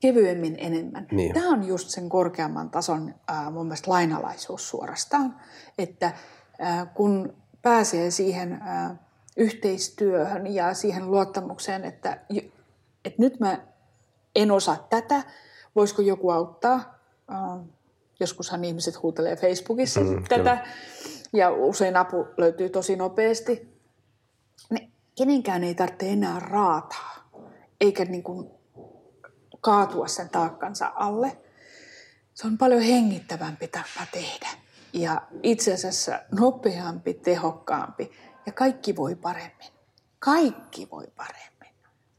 Kevyemmin 0.00 0.54
enemmän. 0.58 1.06
Niin. 1.10 1.34
Tämä 1.34 1.48
on 1.48 1.64
just 1.64 1.88
sen 1.88 2.08
korkeamman 2.08 2.70
tason 2.70 3.14
äh, 3.30 3.52
mun 3.52 3.66
mielestä 3.66 3.90
lainalaisuus 3.90 4.68
suorastaan, 4.68 5.36
että 5.78 6.06
äh, 6.06 6.94
kun 6.94 7.36
pääsee 7.62 8.10
siihen 8.10 8.52
äh, 8.52 8.98
yhteistyöhön 9.36 10.54
ja 10.54 10.74
siihen 10.74 11.10
luottamukseen, 11.10 11.84
että, 11.84 12.20
että 13.04 13.22
nyt 13.22 13.40
mä 13.40 13.58
en 14.36 14.50
osaa 14.50 14.86
tätä, 14.90 15.22
voisiko 15.76 16.02
joku 16.02 16.30
auttaa. 16.30 16.98
Uh, 17.30 17.66
joskushan 18.20 18.64
ihmiset 18.64 19.02
huutelee 19.02 19.36
Facebookissa 19.36 20.00
mm, 20.00 20.24
tätä 20.28 20.36
kyllä. 20.36 20.66
ja 21.32 21.50
usein 21.50 21.96
apu 21.96 22.26
löytyy 22.36 22.68
tosi 22.68 22.96
nopeasti. 22.96 23.71
Ne, 24.70 24.90
kenenkään 25.14 25.64
ei 25.64 25.74
tarvitse 25.74 26.10
enää 26.10 26.40
raataa 26.40 27.12
eikä 27.80 28.04
niin 28.04 28.22
kuin 28.22 28.50
kaatua 29.60 30.08
sen 30.08 30.28
taakkansa 30.28 30.92
alle. 30.94 31.36
Se 32.34 32.46
on 32.46 32.58
paljon 32.58 32.82
hengittävämpi 32.82 33.68
tapa 33.68 34.06
tehdä 34.12 34.48
ja 34.92 35.22
itse 35.42 35.74
asiassa 35.74 36.18
nopeampi, 36.40 37.14
tehokkaampi 37.14 38.10
ja 38.46 38.52
kaikki 38.52 38.96
voi 38.96 39.14
paremmin. 39.14 39.72
Kaikki 40.18 40.88
voi 40.90 41.06
paremmin. 41.16 41.74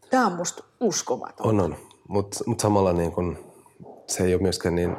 Tämä 0.10 0.26
on 0.28 0.34
musta 0.34 0.64
uskomaton. 0.80 1.48
On, 1.48 1.60
on. 1.60 1.78
Mutta 2.08 2.40
mut 2.46 2.60
samalla 2.60 2.94
niin 2.94 3.12
kun, 3.12 3.54
se 4.08 4.24
ei 4.24 4.34
ole 4.34 4.42
myöskään 4.42 4.76
niin 4.76 4.96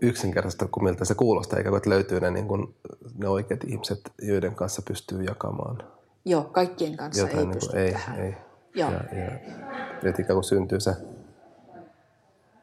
yksinkertaista 0.00 0.66
kuin 0.66 0.84
miltä 0.84 1.04
se 1.04 1.14
kuulostaa, 1.14 1.58
eikä 1.58 1.76
että 1.76 1.90
löytyy 1.90 2.20
ne, 2.20 2.30
niin 2.30 2.48
kun, 2.48 2.74
ne 3.18 3.28
oikeat 3.28 3.64
ihmiset, 3.64 4.00
joiden 4.22 4.54
kanssa 4.54 4.82
pystyy 4.82 5.22
jakamaan. 5.22 5.99
Joo, 6.24 6.44
kaikkien 6.44 6.96
kanssa 6.96 7.22
Jotain, 7.22 7.38
ei 7.38 7.44
niin 7.44 7.54
pysty 7.54 7.78
ei, 7.78 7.92
tähän. 7.92 8.20
Ei. 8.20 8.34
Joo. 8.74 8.90
Ja, 8.90 9.00
ja, 9.12 9.24
ja 10.02 10.10
ikään 10.10 10.26
kuin 10.34 10.44
syntyy 10.44 10.80
se, 10.80 10.96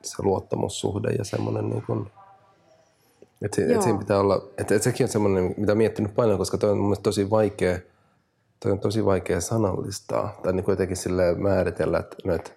se 0.02 0.24
luottamussuhde 0.24 1.10
ja 1.10 1.24
semmoinen 1.24 1.70
niin 1.70 1.84
kun, 1.88 2.12
et 3.42 3.54
se, 3.54 3.74
et 3.76 3.82
siinä 3.82 4.00
pitää 4.00 4.20
olla, 4.20 4.42
että 4.58 4.76
et 4.76 4.84
sekin 4.84 5.04
on 5.04 5.10
semmoinen, 5.10 5.44
mitä 5.44 5.72
olen 5.72 5.78
miettinyt 5.78 6.16
paljon, 6.16 6.38
koska 6.38 6.58
toi 6.58 6.70
on 6.70 6.78
mun 6.78 6.96
tosi 7.04 7.30
vaikea, 7.30 7.80
toi 8.60 8.72
on 8.72 8.80
tosi 8.80 9.06
vaikea 9.06 9.42
sanallistaa 9.42 10.40
tai 10.44 10.54
niin 10.54 10.66
jotenkin 10.68 10.98
sille 10.98 11.36
määritellä, 11.36 12.00
että, 12.00 12.16
no, 12.26 12.34
että, 12.34 12.52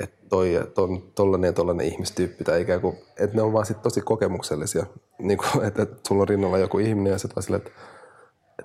että 0.00 0.26
toi 0.28 0.70
ton, 0.74 1.02
tollainen 1.14 1.48
ja 1.48 1.52
tollainen 1.52 1.86
ihmistyyppi 1.86 2.44
tai 2.44 2.60
ikään 2.60 2.80
kuin, 2.80 2.96
että 3.16 3.36
ne 3.36 3.42
on 3.42 3.52
vaan 3.52 3.66
sit 3.66 3.82
tosi 3.82 4.00
kokemuksellisia. 4.00 4.86
Niin 5.18 5.38
kuin, 5.38 5.64
että, 5.64 5.82
että 5.82 5.96
sulla 6.08 6.22
on 6.22 6.28
rinnalla 6.28 6.58
joku 6.58 6.78
ihminen 6.78 7.10
ja 7.10 7.18
sitten 7.18 7.36
vaan 7.36 7.42
silleen, 7.42 7.62
että, 7.66 7.70
että 7.70 7.80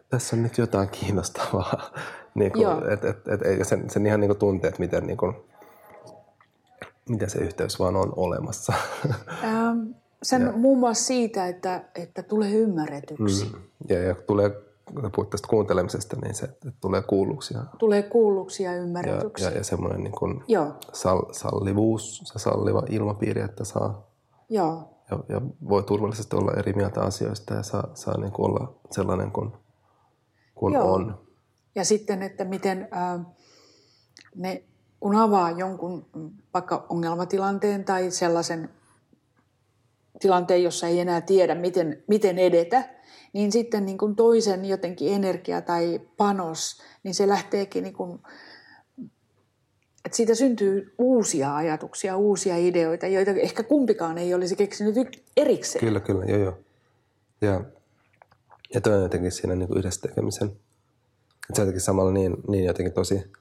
tässä 0.10 0.36
on 0.36 0.44
nyt 0.44 0.58
jotain 0.58 0.90
kiinnostavaa. 0.90 1.92
niin 2.36 2.52
kuin, 2.52 2.68
että, 2.94 3.10
että, 3.10 3.34
että, 3.34 3.50
että 3.50 3.64
sen, 3.64 3.90
sen 3.90 4.06
ihan 4.06 4.20
niin 4.20 4.30
kuin 4.30 4.40
tuntee, 4.40 4.68
että 4.68 4.80
miten, 4.80 5.08
niin 5.08 5.18
kuin, 5.18 5.36
miten 7.10 7.30
se 7.30 7.40
yhteys 7.40 7.80
vaan 7.80 7.96
on 7.96 8.14
olemassa. 8.16 8.74
Ähm, 9.44 9.80
sen 10.24 10.42
ja. 10.42 10.52
muun 10.52 10.80
muassa 10.80 11.04
siitä, 11.04 11.48
että, 11.48 11.84
että 11.96 12.24
tulee 12.24 12.52
ymmärretyksi. 12.52 13.46
Mm. 13.46 13.62
Ja, 13.90 14.04
ja 14.04 14.16
tulee, 14.16 14.52
kun 14.86 15.12
puhut 15.16 15.30
tästä 15.30 15.48
kuuntelemisesta, 15.48 16.18
niin 16.22 16.36
se, 16.36 16.46
että 16.46 16.72
tulee 16.82 17.02
kuulluksi. 17.02 17.54
Ja, 17.54 17.64
tulee 17.78 18.04
kuulluksi 18.04 18.64
ja 18.64 18.76
ymmärretyksi. 18.76 19.44
Ja, 19.44 19.50
ja, 19.50 19.58
ja 19.58 19.64
semmoinen 19.64 20.04
niin 20.04 20.12
kuin 20.12 20.44
Sal, 20.94 21.22
sallivuus, 21.32 22.22
se 22.26 22.40
salliva 22.40 22.84
ilmapiiri, 22.90 23.42
että 23.42 23.64
saa 23.64 24.16
Joo. 24.50 24.90
Ja, 25.12 25.20
ja 25.30 25.42
voi 25.70 25.84
turvallisesti 25.84 26.36
olla 26.36 26.52
eri 26.54 26.74
mieltä 26.74 27.02
asioista 27.02 27.54
ja 27.54 27.64
saa, 27.64 27.88
saa 27.94 28.18
niin 28.18 28.32
kuin 28.32 28.46
olla 28.46 28.74
sellainen 28.92 29.32
kuin, 29.32 29.52
kuin 30.56 30.74
Joo. 30.74 30.94
on. 30.94 31.20
Ja 31.76 31.86
sitten, 31.86 32.22
että 32.22 32.46
miten 32.46 32.88
äh, 32.94 33.26
ne, 34.36 34.64
kun 35.00 35.16
avaa 35.16 35.52
jonkun 35.52 36.06
vaikka 36.54 36.86
ongelmatilanteen 36.90 37.86
tai 37.86 38.12
sellaisen 38.12 38.70
tilanteen, 40.20 40.64
jossa 40.64 40.88
ei 40.88 41.00
enää 41.00 41.22
tiedä, 41.22 41.56
miten, 41.56 42.04
miten 42.08 42.40
edetä, 42.40 42.90
niin 43.34 43.52
sitten 43.52 43.86
niin 43.86 43.98
kuin 43.98 44.16
toisen 44.16 44.66
jotenkin 44.66 45.14
energia 45.14 45.62
tai 45.62 46.02
panos, 46.18 46.82
niin 47.04 47.16
se 47.16 47.28
lähteekin 47.28 47.84
niin 47.84 47.94
kuin, 47.94 48.20
että 50.06 50.16
siitä 50.16 50.36
syntyy 50.36 50.94
uusia 50.98 51.56
ajatuksia, 51.56 52.18
uusia 52.18 52.58
ideoita, 52.58 53.08
joita 53.08 53.32
ehkä 53.32 53.64
kumpikaan 53.64 54.18
ei 54.18 54.34
olisi 54.34 54.56
keksinyt 54.56 54.96
erikseen. 55.38 55.86
Kyllä, 55.86 56.00
kyllä, 56.00 56.26
joo, 56.26 56.40
joo. 56.40 56.58
Ja, 57.42 57.64
ja 58.76 58.82
toinen 58.82 59.04
jotenkin 59.04 59.32
siinä 59.32 59.56
niin 59.56 59.68
kuin 59.68 59.78
yhdessä 59.78 60.02
tekemisen, 60.02 60.48
että 60.48 61.56
se 61.56 61.62
jotenkin 61.62 61.82
samalla 61.82 62.12
niin, 62.12 62.36
niin 62.48 62.66
jotenkin 62.66 62.94
tosi 62.94 63.32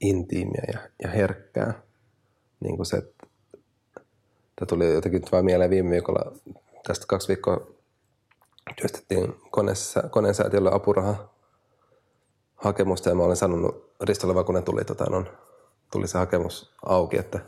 intiimiä 0.00 0.62
ja, 0.72 0.78
ja 1.02 1.10
herkkää. 1.10 1.82
Niin 2.60 2.76
kuin 2.76 2.86
se, 2.86 2.96
että 2.96 4.66
tuli 4.68 4.94
jotenkin 4.94 5.22
vain 5.32 5.44
mieleen 5.44 5.70
viime 5.70 5.90
viikolla. 5.90 6.32
Tästä 6.86 7.06
kaksi 7.08 7.28
viikkoa 7.28 7.66
työstettiin 8.76 9.34
koneessa, 9.50 10.02
koneen 10.10 10.34
säätiöllä 10.34 10.74
apuraha 10.74 11.28
hakemusta 12.54 13.08
ja 13.08 13.14
mä 13.14 13.22
olin 13.22 13.36
sanonut 13.36 13.92
Ristolle 14.00 14.34
vaan 14.34 14.46
kun 14.46 14.54
ne 14.54 14.62
tuli, 14.62 14.84
tota, 14.84 15.04
non, 15.10 15.28
tuli 15.92 16.08
se 16.08 16.18
hakemus 16.18 16.74
auki, 16.86 17.18
että, 17.18 17.38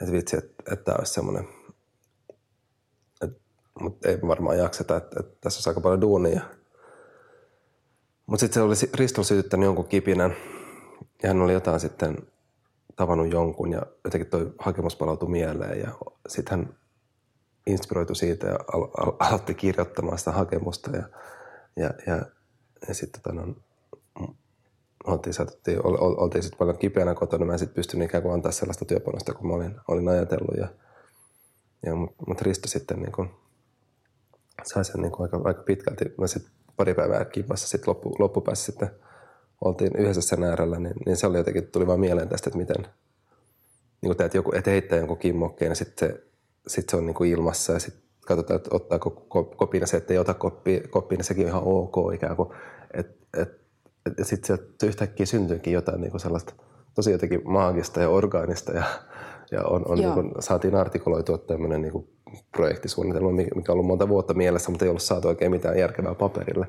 että 0.00 0.12
vitsi, 0.12 0.36
että, 0.36 0.72
että 0.72 0.84
tämä 0.84 0.96
olisi 0.98 1.12
semmoinen, 1.12 1.48
mutta 3.80 4.08
ei 4.08 4.18
varmaan 4.28 4.58
jakseta, 4.58 4.96
että, 4.96 5.20
että 5.20 5.36
tässä 5.40 5.58
olisi 5.58 5.70
aika 5.70 5.80
paljon 5.80 6.00
duunia. 6.00 6.40
Mutta 8.26 8.40
sitten 8.40 8.54
se 8.54 8.62
oli 8.62 8.74
Ristolla 8.94 9.26
sytyttänyt 9.26 9.64
jonkun 9.64 9.88
kipinän 9.88 10.36
ja 11.22 11.28
hän 11.28 11.42
oli 11.42 11.52
jotain 11.52 11.80
sitten 11.80 12.16
tavannut 12.96 13.32
jonkun 13.32 13.72
ja 13.72 13.82
jotenkin 14.04 14.30
toi 14.30 14.52
hakemus 14.58 14.96
palautui 14.96 15.28
mieleen 15.28 15.80
ja 15.80 15.88
sitten 16.28 16.58
hän 16.58 16.74
inspiroitui 17.66 18.16
siitä 18.16 18.46
ja 18.46 18.58
al- 18.72 18.88
al- 18.98 19.16
aloitti 19.18 19.54
kirjoittamaan 19.54 20.18
sitä 20.18 20.32
hakemusta 20.32 20.96
ja, 20.96 21.08
ja, 21.76 21.90
ja, 22.06 22.22
ja 22.88 22.94
sitten 22.94 23.22
tota, 23.22 23.34
no, 23.34 23.54
oltiin, 25.04 25.34
saatettiin, 25.34 25.86
ol, 25.86 25.94
ol, 26.00 26.14
oltiin 26.18 26.42
sitten 26.42 26.58
paljon 26.58 26.78
kipeänä 26.78 27.14
kotona. 27.14 27.44
Mä 27.44 27.52
en 27.52 27.58
sitten 27.58 27.74
pystynyt 27.74 28.08
ikään 28.08 28.22
kuin 28.22 28.34
antaa 28.34 28.52
sellaista 28.52 28.84
työpanosta 28.84 29.34
kuin 29.34 29.46
mä 29.46 29.54
olin, 29.54 29.80
olin 29.88 30.08
ajatellut. 30.08 30.56
Ja, 30.56 30.68
Ja, 31.86 31.94
mutta 31.94 32.24
mut 32.26 32.40
Risto 32.40 32.68
sitten 32.68 33.00
niin 33.00 33.12
kuin, 33.12 33.30
sai 34.64 34.84
sen 34.84 35.00
niin 35.02 35.12
kuin 35.12 35.22
aika, 35.22 35.40
aika 35.44 35.62
pitkälti. 35.62 36.04
Mä 36.18 36.26
sitten 36.26 36.52
pari 36.76 36.94
päivää 36.94 37.24
kimpassa 37.24 37.68
sitten 37.68 37.88
loppu, 37.88 38.16
loppupäässä 38.18 38.66
sitten 38.66 38.90
oltiin 39.64 39.96
yhdessä 39.96 40.20
sen 40.20 40.42
äärellä, 40.42 40.78
niin, 40.78 40.94
niin 41.06 41.16
se 41.16 41.26
oli 41.26 41.38
jotenkin, 41.38 41.66
tuli 41.66 41.86
vaan 41.86 42.00
mieleen 42.00 42.28
tästä, 42.28 42.50
että 42.50 42.58
miten, 42.58 42.82
niin 44.02 44.16
kuin 44.16 44.22
että 44.22 44.38
joku, 44.38 44.52
että 44.54 44.70
heittää 44.70 44.98
jonkun 44.98 45.18
kimmokkeen 45.18 45.70
ja 45.70 45.74
sitten 45.74 46.08
se, 46.08 46.24
sit 46.66 46.88
se 46.88 46.96
on 46.96 47.06
niin 47.06 47.14
kuin 47.14 47.30
ilmassa 47.30 47.72
ja 47.72 47.78
sitten 47.78 48.02
katsotaan, 48.26 48.56
että 48.56 48.70
ottaako 48.72 49.10
kopin 49.56 49.80
ja 49.80 49.86
se, 49.86 49.96
että 49.96 50.12
ei 50.12 50.18
ota 50.18 50.34
koppi, 50.34 50.82
koppiin, 50.90 51.16
niin 51.18 51.24
sekin 51.24 51.44
on 51.44 51.48
ihan 51.48 51.62
ok 51.64 52.14
ikään 52.14 52.36
kuin. 52.36 52.48
Et, 52.94 53.06
et, 53.36 53.60
et, 54.06 54.18
ja 54.18 54.24
sitten 54.24 54.46
sieltä 54.46 54.86
yhtäkkiä 54.86 55.26
syntyykin 55.26 55.72
jotain 55.72 56.00
niin 56.00 56.10
kuin 56.10 56.20
sellaista 56.20 56.54
tosi 56.94 57.12
jotenkin 57.12 57.40
maagista 57.44 58.00
ja 58.00 58.08
orgaanista 58.08 58.72
ja, 58.72 58.84
ja 59.52 59.62
on, 59.64 59.82
on 59.88 59.98
niin 59.98 60.12
kuin, 60.12 60.32
saatiin 60.40 60.74
artikuloitua 60.74 61.38
tämmöinen 61.38 61.82
niin 61.82 61.92
kuin 61.92 62.08
projektisuunnitelma, 62.56 63.30
mikä 63.32 63.72
on 63.72 63.74
ollut 63.74 63.86
monta 63.86 64.08
vuotta 64.08 64.34
mielessä, 64.34 64.70
mutta 64.70 64.84
ei 64.84 64.88
ollut 64.88 65.02
saatu 65.02 65.28
oikein 65.28 65.50
mitään 65.50 65.78
järkevää 65.78 66.14
paperille. 66.14 66.66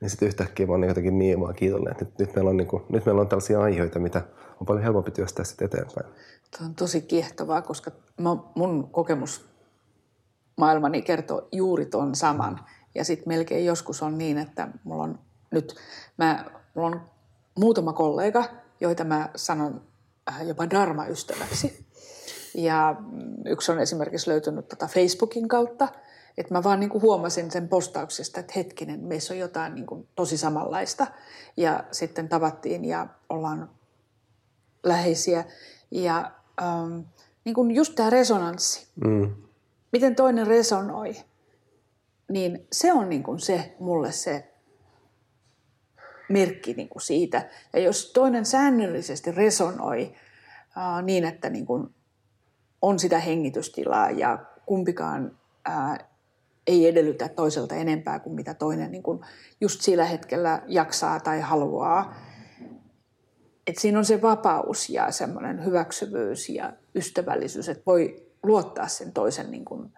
Niin 0.00 0.10
sitten 0.10 0.28
yhtäkkiä 0.28 0.66
mä 0.66 0.72
oon 0.72 0.84
jotenkin 0.84 1.18
niin 1.18 1.40
vaan 1.40 1.54
kiitollinen, 1.54 1.92
että 1.92 2.04
nyt, 2.04 2.18
nyt, 2.18 2.34
meillä 2.34 2.50
on, 2.50 2.56
niin 2.56 2.68
kuin, 2.68 2.82
nyt 2.88 3.06
meillä 3.06 3.20
on 3.20 3.28
tällaisia 3.28 3.60
aiheita, 3.60 3.98
mitä 3.98 4.22
on 4.60 4.66
paljon 4.66 4.84
helpompi 4.84 5.10
työstää 5.10 5.44
sitten 5.44 5.66
eteenpäin. 5.66 6.06
Tuo 6.58 6.66
on 6.66 6.74
tosi 6.74 7.00
kiehtovaa, 7.00 7.62
koska 7.62 7.90
mun 8.54 8.88
kokemus 8.90 9.44
maailmani 10.56 11.02
kertoo 11.02 11.48
juuri 11.52 11.86
tuon 11.86 12.14
saman. 12.14 12.60
Ja 12.94 13.04
sitten 13.04 13.28
melkein 13.28 13.66
joskus 13.66 14.02
on 14.02 14.18
niin, 14.18 14.38
että 14.38 14.68
mulla 14.84 15.02
on 15.02 15.18
nyt, 15.50 15.74
mä, 16.16 16.44
mulla 16.74 16.88
on 16.88 17.00
muutama 17.58 17.92
kollega, 17.92 18.44
joita 18.80 19.04
mä 19.04 19.30
sanon 19.36 19.82
äh, 20.30 20.46
jopa 20.46 20.70
Dharma-ystäväksi. 20.70 21.86
Ja 22.54 22.96
yksi 23.46 23.72
on 23.72 23.80
esimerkiksi 23.80 24.30
löytynyt 24.30 24.68
tota 24.68 24.86
Facebookin 24.86 25.48
kautta, 25.48 25.88
että 26.38 26.54
mä 26.54 26.62
vaan 26.62 26.80
niin 26.80 26.90
kuin 26.90 27.02
huomasin 27.02 27.50
sen 27.50 27.68
postauksesta, 27.68 28.40
että 28.40 28.52
hetkinen, 28.56 29.00
meissä 29.00 29.34
on 29.34 29.40
jotain 29.40 29.74
niin 29.74 29.86
kuin 29.86 30.08
tosi 30.16 30.36
samanlaista. 30.36 31.06
Ja 31.56 31.84
sitten 31.92 32.28
tavattiin 32.28 32.84
ja 32.84 33.06
ollaan 33.28 33.70
läheisiä. 34.82 35.44
Ja 35.90 36.30
ähm, 36.62 37.00
niin 37.44 37.54
kuin 37.54 37.70
just 37.70 37.94
tämä 37.94 38.10
resonanssi. 38.10 38.86
Mm 39.04 39.34
miten 39.92 40.14
toinen 40.14 40.46
resonoi, 40.46 41.16
niin 42.28 42.66
se 42.72 42.92
on 42.92 43.08
niin 43.08 43.22
kuin 43.22 43.38
se 43.38 43.76
mulle 43.78 44.12
se 44.12 44.52
merkki 46.28 46.74
niin 46.74 46.88
kuin 46.88 47.02
siitä. 47.02 47.50
Ja 47.72 47.80
jos 47.80 48.12
toinen 48.12 48.46
säännöllisesti 48.46 49.32
resonoi 49.32 50.14
ää, 50.76 51.02
niin, 51.02 51.24
että 51.24 51.50
niin 51.50 51.66
kuin 51.66 51.94
on 52.82 52.98
sitä 52.98 53.18
hengitystilaa 53.18 54.10
ja 54.10 54.38
kumpikaan 54.66 55.38
ää, 55.64 55.98
ei 56.66 56.88
edellytä 56.88 57.28
toiselta 57.28 57.74
enempää 57.74 58.18
kuin 58.18 58.34
mitä 58.34 58.54
toinen 58.54 58.90
niin 58.90 59.02
kuin 59.02 59.20
just 59.60 59.80
sillä 59.80 60.04
hetkellä 60.04 60.62
jaksaa 60.66 61.20
tai 61.20 61.40
haluaa. 61.40 62.16
Et 63.66 63.78
siinä 63.78 63.98
on 63.98 64.04
se 64.04 64.22
vapaus 64.22 64.90
ja 64.90 65.10
semmoinen 65.10 65.64
hyväksyvyys 65.64 66.48
ja 66.48 66.72
ystävällisyys, 66.94 67.68
että 67.68 67.82
voi 67.86 68.26
luottaa 68.42 68.88
sen 68.88 69.12
toisen, 69.12 69.50
niin 69.50 69.64
kuin, 69.64 69.92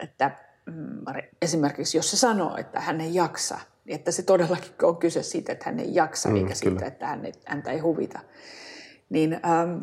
että 0.00 0.30
mm, 0.66 1.04
esimerkiksi 1.42 1.98
jos 1.98 2.10
se 2.10 2.16
sanoo, 2.16 2.56
että 2.56 2.80
hän 2.80 3.00
ei 3.00 3.14
jaksa, 3.14 3.58
niin 3.84 3.94
että 3.94 4.10
se 4.10 4.22
todellakin 4.22 4.72
on 4.82 4.96
kyse 4.96 5.22
siitä, 5.22 5.52
että 5.52 5.64
hän 5.64 5.80
ei 5.80 5.94
jaksa, 5.94 6.28
mm, 6.28 6.36
eikä 6.36 6.46
kyllä. 6.46 6.56
siitä, 6.56 6.86
että 6.86 7.06
hän 7.06 7.24
ei, 7.24 7.32
häntä 7.46 7.70
ei 7.70 7.78
huvita. 7.78 8.20
Niin 9.10 9.32
ähm, 9.32 9.78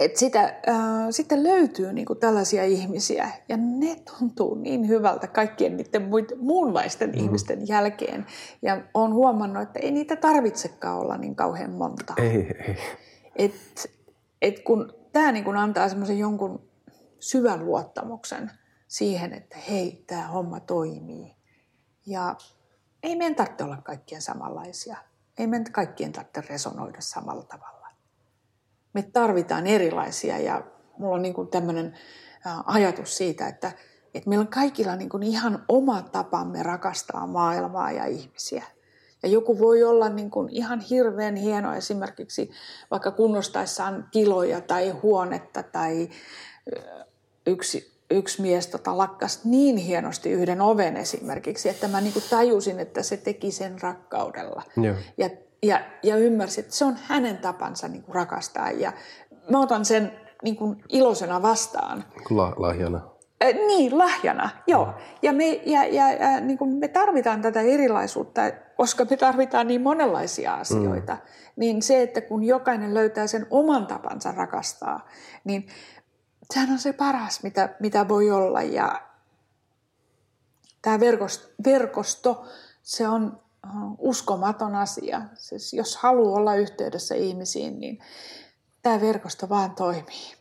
et 0.00 0.16
sitä, 0.16 0.44
äh, 0.44 0.74
sitten 1.10 1.42
löytyy 1.42 1.92
niinku 1.92 2.14
tällaisia 2.14 2.64
ihmisiä, 2.64 3.28
ja 3.48 3.56
ne 3.56 3.96
tuntuu 3.96 4.54
niin 4.54 4.88
hyvältä 4.88 5.26
kaikkien 5.26 5.76
niiden 5.76 6.08
muunlaisten 6.38 7.10
mm. 7.10 7.18
ihmisten 7.18 7.68
jälkeen. 7.68 8.26
Ja 8.62 8.80
olen 8.94 9.12
huomannut, 9.12 9.62
että 9.62 9.78
ei 9.78 9.90
niitä 9.90 10.16
tarvitsekaan 10.16 10.98
olla 10.98 11.16
niin 11.16 11.36
kauhean 11.36 11.70
monta. 11.70 12.14
Ei, 12.16 12.56
ei. 12.68 12.76
Et, 13.36 13.54
et 14.42 14.60
kun 14.60 14.94
tämä 15.12 15.32
niin 15.32 15.44
kuin 15.44 15.56
antaa 15.56 15.88
semmoisen 15.88 16.18
jonkun 16.18 16.70
syvän 17.18 17.64
luottamuksen 17.64 18.50
siihen, 18.88 19.32
että 19.32 19.56
hei, 19.70 20.04
tämä 20.06 20.28
homma 20.28 20.60
toimii. 20.60 21.36
Ja 22.06 22.36
ei 23.02 23.16
meidän 23.16 23.34
tarvitse 23.34 23.64
olla 23.64 23.76
kaikkien 23.76 24.22
samanlaisia. 24.22 24.96
Ei 25.38 25.46
meidän 25.46 25.72
kaikkien 25.72 26.12
tarvitse 26.12 26.40
resonoida 26.40 27.00
samalla 27.00 27.42
tavalla. 27.42 27.79
Me 28.92 29.02
tarvitaan 29.02 29.66
erilaisia 29.66 30.38
ja 30.38 30.62
mulla 30.98 31.14
on 31.14 31.22
niin 31.22 31.34
kuin 31.34 31.48
tämmöinen 31.48 31.94
ajatus 32.66 33.16
siitä, 33.16 33.48
että, 33.48 33.72
että 34.14 34.28
meillä 34.28 34.42
on 34.42 34.48
kaikilla 34.48 34.96
niin 34.96 35.08
kuin 35.08 35.22
ihan 35.22 35.64
oma 35.68 36.02
tapamme 36.02 36.62
rakastaa 36.62 37.26
maailmaa 37.26 37.92
ja 37.92 38.04
ihmisiä– 38.06 38.64
ja 39.22 39.28
joku 39.28 39.58
voi 39.58 39.82
olla 39.82 40.08
niin 40.08 40.30
kuin 40.30 40.48
ihan 40.50 40.80
hirveän 40.80 41.36
hieno 41.36 41.74
esimerkiksi 41.74 42.50
vaikka 42.90 43.10
kunnostaessaan 43.10 44.08
tiloja 44.12 44.60
tai 44.60 44.90
huonetta 44.90 45.62
tai 45.62 46.08
yksi, 47.46 47.92
yksi 48.10 48.42
mies 48.42 48.66
tota 48.66 48.98
lakkas 48.98 49.44
niin 49.44 49.76
hienosti 49.76 50.30
yhden 50.30 50.60
oven 50.60 50.96
esimerkiksi, 50.96 51.68
että 51.68 51.88
mä 51.88 52.00
niin 52.00 52.12
kuin 52.12 52.24
tajusin, 52.30 52.80
että 52.80 53.02
se 53.02 53.16
teki 53.16 53.50
sen 53.50 53.82
rakkaudella. 53.82 54.62
Joo. 54.76 54.96
Ja, 55.18 55.30
ja, 55.62 55.80
ja 56.02 56.16
ymmärsin, 56.16 56.64
että 56.64 56.76
se 56.76 56.84
on 56.84 56.96
hänen 57.02 57.38
tapansa 57.38 57.88
niin 57.88 58.02
kuin 58.02 58.14
rakastaa 58.14 58.70
ja 58.70 58.92
mä 59.50 59.60
otan 59.60 59.84
sen 59.84 60.12
niin 60.42 60.56
kuin 60.56 60.84
iloisena 60.88 61.42
vastaan. 61.42 62.04
La- 62.30 62.54
lahjana. 62.56 63.00
Äh, 63.44 63.54
niin, 63.54 63.98
lahjana, 63.98 64.50
joo. 64.66 64.94
Ja 65.22 65.32
me, 65.32 65.48
ja, 65.66 65.84
ja, 65.84 66.12
ja, 66.12 66.40
niin 66.40 66.58
kuin 66.58 66.70
me 66.70 66.88
tarvitaan 66.88 67.42
tätä 67.42 67.60
erilaisuutta, 67.60 68.42
koska 68.76 69.06
me 69.10 69.16
tarvitaan 69.16 69.66
niin 69.66 69.82
monenlaisia 69.82 70.54
asioita. 70.54 71.14
Mm. 71.14 71.20
Niin 71.56 71.82
se, 71.82 72.02
että 72.02 72.20
kun 72.20 72.44
jokainen 72.44 72.94
löytää 72.94 73.26
sen 73.26 73.46
oman 73.50 73.86
tapansa 73.86 74.32
rakastaa, 74.32 75.08
niin 75.44 75.66
sehän 76.50 76.70
on 76.70 76.78
se 76.78 76.92
paras, 76.92 77.42
mitä, 77.42 77.68
mitä 77.80 78.08
voi 78.08 78.30
olla. 78.30 78.62
Ja 78.62 79.02
tämä 80.82 81.00
verkosto, 81.00 81.48
verkosto, 81.64 82.44
se 82.82 83.08
on 83.08 83.40
uskomaton 83.98 84.74
asia. 84.74 85.22
Siis 85.34 85.72
jos 85.72 85.96
haluaa 85.96 86.36
olla 86.36 86.54
yhteydessä 86.54 87.14
ihmisiin, 87.14 87.80
niin 87.80 87.98
tämä 88.82 89.00
verkosto 89.00 89.48
vaan 89.48 89.74
toimii. 89.74 90.36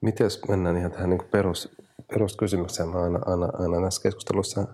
Miten 0.00 0.24
jos 0.24 0.40
mennään 0.48 0.76
ihan 0.76 0.92
tähän 0.92 1.10
niin 1.10 1.28
perus, 1.30 1.68
peruskysymykseen, 2.08 2.88
mä 2.88 3.02
aina, 3.02 3.18
aina, 3.26 3.48
aina 3.58 3.80
näissä 3.80 4.02
keskustelussa, 4.02 4.66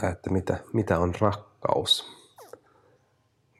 tämä, 0.00 0.12
että 0.12 0.30
mitä, 0.30 0.58
mitä 0.72 0.98
on 0.98 1.14
rakkaus? 1.20 2.06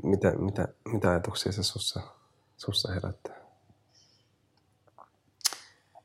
Mitä, 0.02 0.30
mitä, 0.30 0.68
mitä 0.92 1.10
ajatuksia 1.10 1.52
se 1.52 1.62
sussa, 1.62 2.00
sussa 2.56 2.92
herättää? 2.92 3.36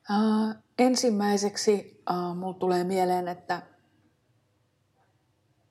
Uh, 0.09 0.55
ensimmäiseksi 0.79 2.03
uh, 2.09 2.35
mulle 2.35 2.57
tulee 2.59 2.83
mieleen, 2.83 3.27
että 3.27 3.61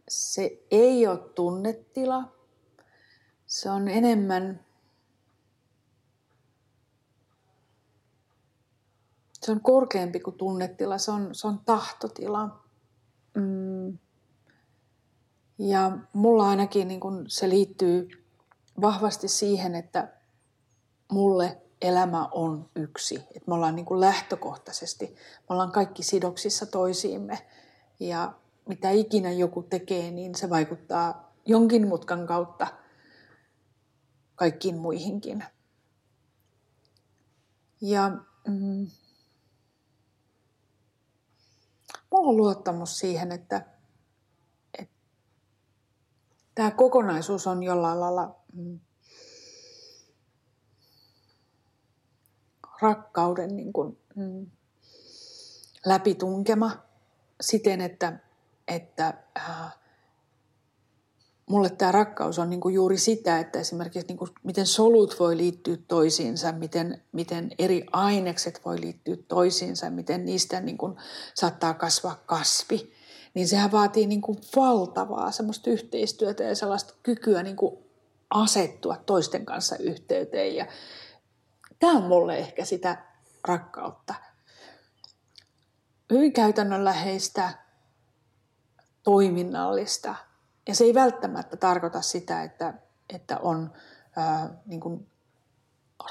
se 0.09 0.67
ei 0.71 1.07
ole 1.07 1.19
tunnetila. 1.19 2.33
Se 3.47 3.71
on 3.71 3.89
enemmän 3.89 4.69
se 9.49 9.53
on 9.53 9.61
korkeampi 9.61 10.21
kuin 10.21 10.37
tunnetila, 10.37 10.99
se 10.99 11.11
on, 11.11 11.35
se 11.35 11.47
on 11.47 11.61
tahtotila. 11.67 12.61
Mm. 13.35 13.99
Ja 15.59 15.99
mulla 16.13 16.49
ainakin 16.49 16.89
niin 16.89 17.01
kun 17.01 17.25
se 17.29 17.49
liittyy 17.49 18.09
vahvasti 18.81 19.29
siihen, 19.29 19.75
että 19.75 20.13
mulle 21.13 21.63
elämä 21.83 22.29
on 22.33 22.71
yksi. 22.77 23.17
Että 23.17 23.43
me 23.47 23.55
ollaan 23.55 23.77
niin 23.77 23.87
kuin 23.87 24.01
lähtökohtaisesti, 24.01 25.07
me 25.07 25.47
ollaan 25.49 25.73
kaikki 25.73 26.03
sidoksissa 26.03 26.67
toisiimme. 26.67 27.47
Ja 28.01 28.35
mitä 28.69 28.91
ikinä 28.91 29.33
joku 29.33 29.63
tekee, 29.63 30.11
niin 30.11 30.35
se 30.35 30.51
vaikuttaa 30.51 31.33
jonkin 31.47 31.89
mutkan 31.89 32.27
kautta 32.27 32.67
kaikkiin 34.35 34.79
muihinkin. 34.79 35.45
Ja 37.81 38.09
mm, 38.49 38.87
mulla 42.11 42.29
on 42.29 42.37
luottamus 42.37 42.99
siihen, 42.99 43.33
että, 43.33 43.67
että 44.79 44.95
tämä 46.55 46.71
kokonaisuus 46.71 47.47
on 47.47 47.63
jollain 47.63 48.01
lailla 48.01 48.37
mm, 48.53 48.81
rakkauden 52.81 53.57
niin 53.57 53.73
kuin, 53.73 53.99
mm, 54.15 54.47
läpitunkema 55.87 56.71
siten, 57.41 57.81
että, 57.81 58.19
että 58.69 59.15
äh, 59.39 59.79
mulle 61.49 61.71
tämä 61.71 61.93
rakkaus 61.93 62.39
on 62.39 62.51
niin 62.51 62.61
kuin 62.61 62.75
juuri 62.75 62.99
sitä, 62.99 63.39
että 63.39 63.59
esimerkiksi 63.59 64.09
niin 64.09 64.19
kuin 64.19 64.31
miten 64.43 64.67
solut 64.67 65.21
voi 65.21 65.37
liittyä 65.37 65.77
toisiinsa, 65.89 66.53
miten, 66.53 67.03
miten 67.13 67.51
eri 67.59 67.87
ainekset 67.93 68.61
voi 68.65 68.81
liittyä 68.81 69.17
toisiinsa, 69.29 69.91
miten 69.91 70.25
niistä 70.25 70.61
niin 70.61 70.79
kuin 70.79 70.97
saattaa 71.35 71.75
kasvaa 71.75 72.23
kasvi. 72.27 72.93
Niin 73.35 73.49
sehän 73.49 73.73
vaatii 73.73 74.07
niin 74.07 74.21
kuin 74.21 74.39
valtavaa 74.57 75.31
semmoista 75.31 75.71
yhteistyötä 75.71 76.43
ja 76.43 76.55
sellaista 76.55 76.95
kykyä 77.03 77.43
niin 77.43 77.57
kuin 77.57 77.79
asettua 78.31 78.97
toisten 79.07 79.47
kanssa 79.47 79.77
yhteyteen. 79.77 80.57
Ja 80.57 80.67
tämä 81.79 81.93
on 81.93 82.03
mulle 82.03 82.39
ehkä 82.39 82.65
sitä 82.65 82.97
rakkautta. 83.45 84.15
Hyvin 86.11 86.33
käytännönläheistä, 86.33 87.51
toiminnallista– 89.03 90.15
ja 90.69 90.75
se 90.75 90.85
ei 90.85 90.95
välttämättä 90.95 91.57
tarkoita 91.57 92.03
sitä, 92.03 92.43
että, 92.43 92.75
että 93.15 93.39
on 93.39 93.73
ää, 94.17 94.51
niin 94.67 94.81
kuin 94.81 95.07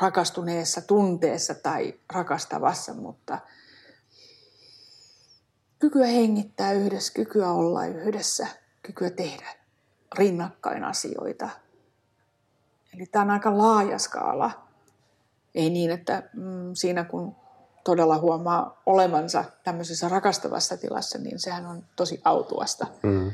rakastuneessa 0.01 0.81
tunteessa 0.81 1.55
tai 1.55 1.99
rakastavassa, 2.13 2.93
mutta 2.93 3.39
kykyä 5.79 6.05
hengittää 6.05 6.71
yhdessä, 6.71 7.13
kykyä 7.13 7.51
olla 7.51 7.85
yhdessä, 7.85 8.47
kykyä 8.81 9.09
tehdä 9.09 9.55
rinnakkain 10.17 10.83
asioita. 10.83 11.49
Eli 12.93 13.05
tämä 13.05 13.23
on 13.23 13.31
aika 13.31 13.57
laaja 13.57 13.99
skaala. 13.99 14.66
Ei 15.57 15.69
niin, 15.69 15.91
että 15.91 16.23
mm, 16.33 16.71
siinä 16.73 17.03
kun 17.03 17.35
todella 17.83 18.17
huomaa 18.17 18.81
olevansa 18.85 19.43
tämmöisessä 19.63 20.09
rakastavassa 20.09 20.77
tilassa, 20.77 21.19
niin 21.19 21.39
sehän 21.39 21.65
on 21.65 21.83
tosi 21.95 22.21
autuasta. 22.23 22.87
Mm. 23.03 23.31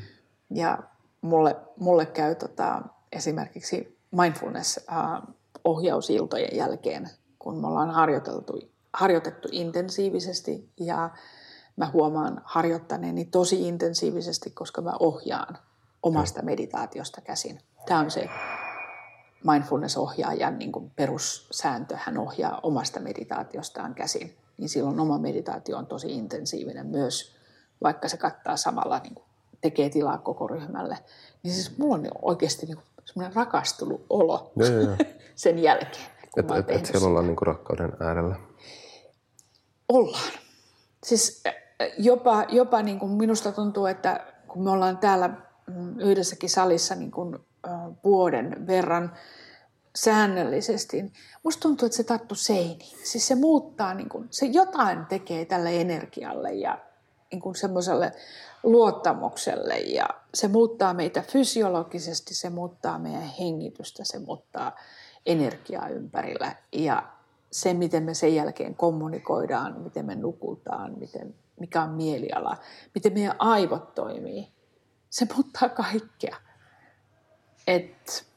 Ja 0.50 0.78
mulle, 1.22 1.56
mulle 1.80 2.06
käy 2.06 2.36
tota, 2.36 2.82
esimerkiksi 3.12 4.00
mindfulness-ohjausiltojen 4.12 6.58
jälkeen, 6.58 7.10
kun 7.40 7.62
me 7.62 7.68
ollaan 7.68 7.92
harjoiteltu, 7.92 8.60
harjoitettu 8.94 9.48
intensiivisesti 9.52 10.70
ja 10.80 11.10
mä 11.76 11.90
huomaan 11.94 12.42
harjoittaneeni 12.46 13.26
tosi 13.26 13.68
intensiivisesti, 13.68 14.52
koska 14.52 14.82
mä 14.82 14.94
ohjaan 15.00 15.58
omasta 16.04 16.42
meditaatiosta 16.42 17.22
käsin. 17.22 17.60
Tämä 17.86 18.00
on 18.00 18.12
se 18.12 18.30
mindfulness-ohjaajan 19.52 20.60
niin 20.60 20.72
kuin 20.72 20.92
perussääntö. 20.96 21.98
Hän 22.00 22.18
ohjaa 22.18 22.60
omasta 22.64 23.00
meditaatiostaan 23.00 23.96
käsin. 23.96 24.38
Niin 24.58 24.70
silloin 24.70 25.00
oma 25.00 25.18
meditaatio 25.18 25.78
on 25.78 25.86
tosi 25.86 26.12
intensiivinen 26.12 26.86
myös, 26.86 27.36
vaikka 27.84 28.08
se 28.08 28.18
kattaa 28.18 28.58
samalla 28.58 29.00
niin 29.00 29.16
kuin 29.16 29.26
tekee 29.62 29.90
tilaa 29.90 30.18
koko 30.18 30.48
ryhmälle. 30.48 30.98
Niin 31.44 31.54
siis 31.54 31.78
mulla 31.78 31.96
on 31.96 32.08
oikeasti 32.22 32.66
niin 32.66 32.78
semmoinen 33.06 33.36
rakastunut 33.36 34.06
olo 34.10 34.52
ja, 34.56 34.66
ja, 34.66 34.82
ja. 34.82 34.98
sen 35.36 35.60
jälkeen. 35.60 36.14
Että 36.38 36.56
et, 36.56 36.70
et 36.70 36.86
siellä 36.86 37.08
ollaan 37.08 37.28
niin 37.28 37.38
rakkauden 37.42 37.94
äärellä. 38.00 38.36
Ollaan. 39.90 40.32
Siis 41.04 41.44
jopa, 41.98 42.46
jopa 42.50 42.82
niin 42.82 43.00
kuin 43.00 43.12
minusta 43.12 43.52
tuntuu, 43.52 43.86
että 43.86 44.26
kun 44.48 44.64
me 44.64 44.70
ollaan 44.70 44.98
täällä 44.98 45.28
mm, 45.68 46.00
yhdessäkin 46.00 46.50
salissa 46.50 46.96
niin 46.96 47.12
kuin, 47.12 47.40
vuoden 48.04 48.68
verran 48.68 49.14
säännöllisesti, 49.96 51.02
niin 51.02 51.14
musta 51.44 51.62
tuntuu, 51.62 51.86
että 51.86 51.96
se 51.96 52.04
tarttuu 52.04 52.38
seiniin. 52.38 52.98
Siis 53.04 53.28
se 53.28 53.36
muuttaa, 53.36 53.94
niin 53.94 54.10
kuin, 54.10 54.28
se 54.32 54.46
jotain 54.46 55.06
tekee 55.06 55.46
tälle 55.46 55.82
energialle 55.82 56.54
ja 56.54 56.80
niin 57.32 57.42
kuin 57.42 57.56
semmoiselle 57.56 58.12
luottamukselle 58.64 59.78
ja 59.78 60.06
se 60.34 60.48
muuttaa 60.48 60.94
meitä 60.94 61.22
fysiologisesti, 61.22 62.36
se 62.36 62.50
muuttaa 62.50 63.00
meidän 63.00 63.32
hengitystä, 63.40 64.04
se 64.06 64.20
muuttaa 64.20 64.76
energiaa 65.26 65.88
ympärillä 65.88 66.56
ja 66.72 67.04
se, 67.52 67.74
miten 67.74 68.04
me 68.04 68.14
sen 68.14 68.36
jälkeen 68.36 68.76
kommunikoidaan, 68.76 69.82
miten 69.82 70.06
me 70.06 70.16
nukutaan, 70.16 71.00
miten, 71.00 71.36
mikä 71.60 71.84
on 71.84 71.90
mieliala, 71.90 72.58
miten 72.96 73.14
meidän 73.14 73.36
aivot 73.40 73.96
toimii, 73.96 74.48
se 75.10 75.28
muuttaa 75.34 75.70
kaikkea. 75.70 76.38
Et, 77.68 78.28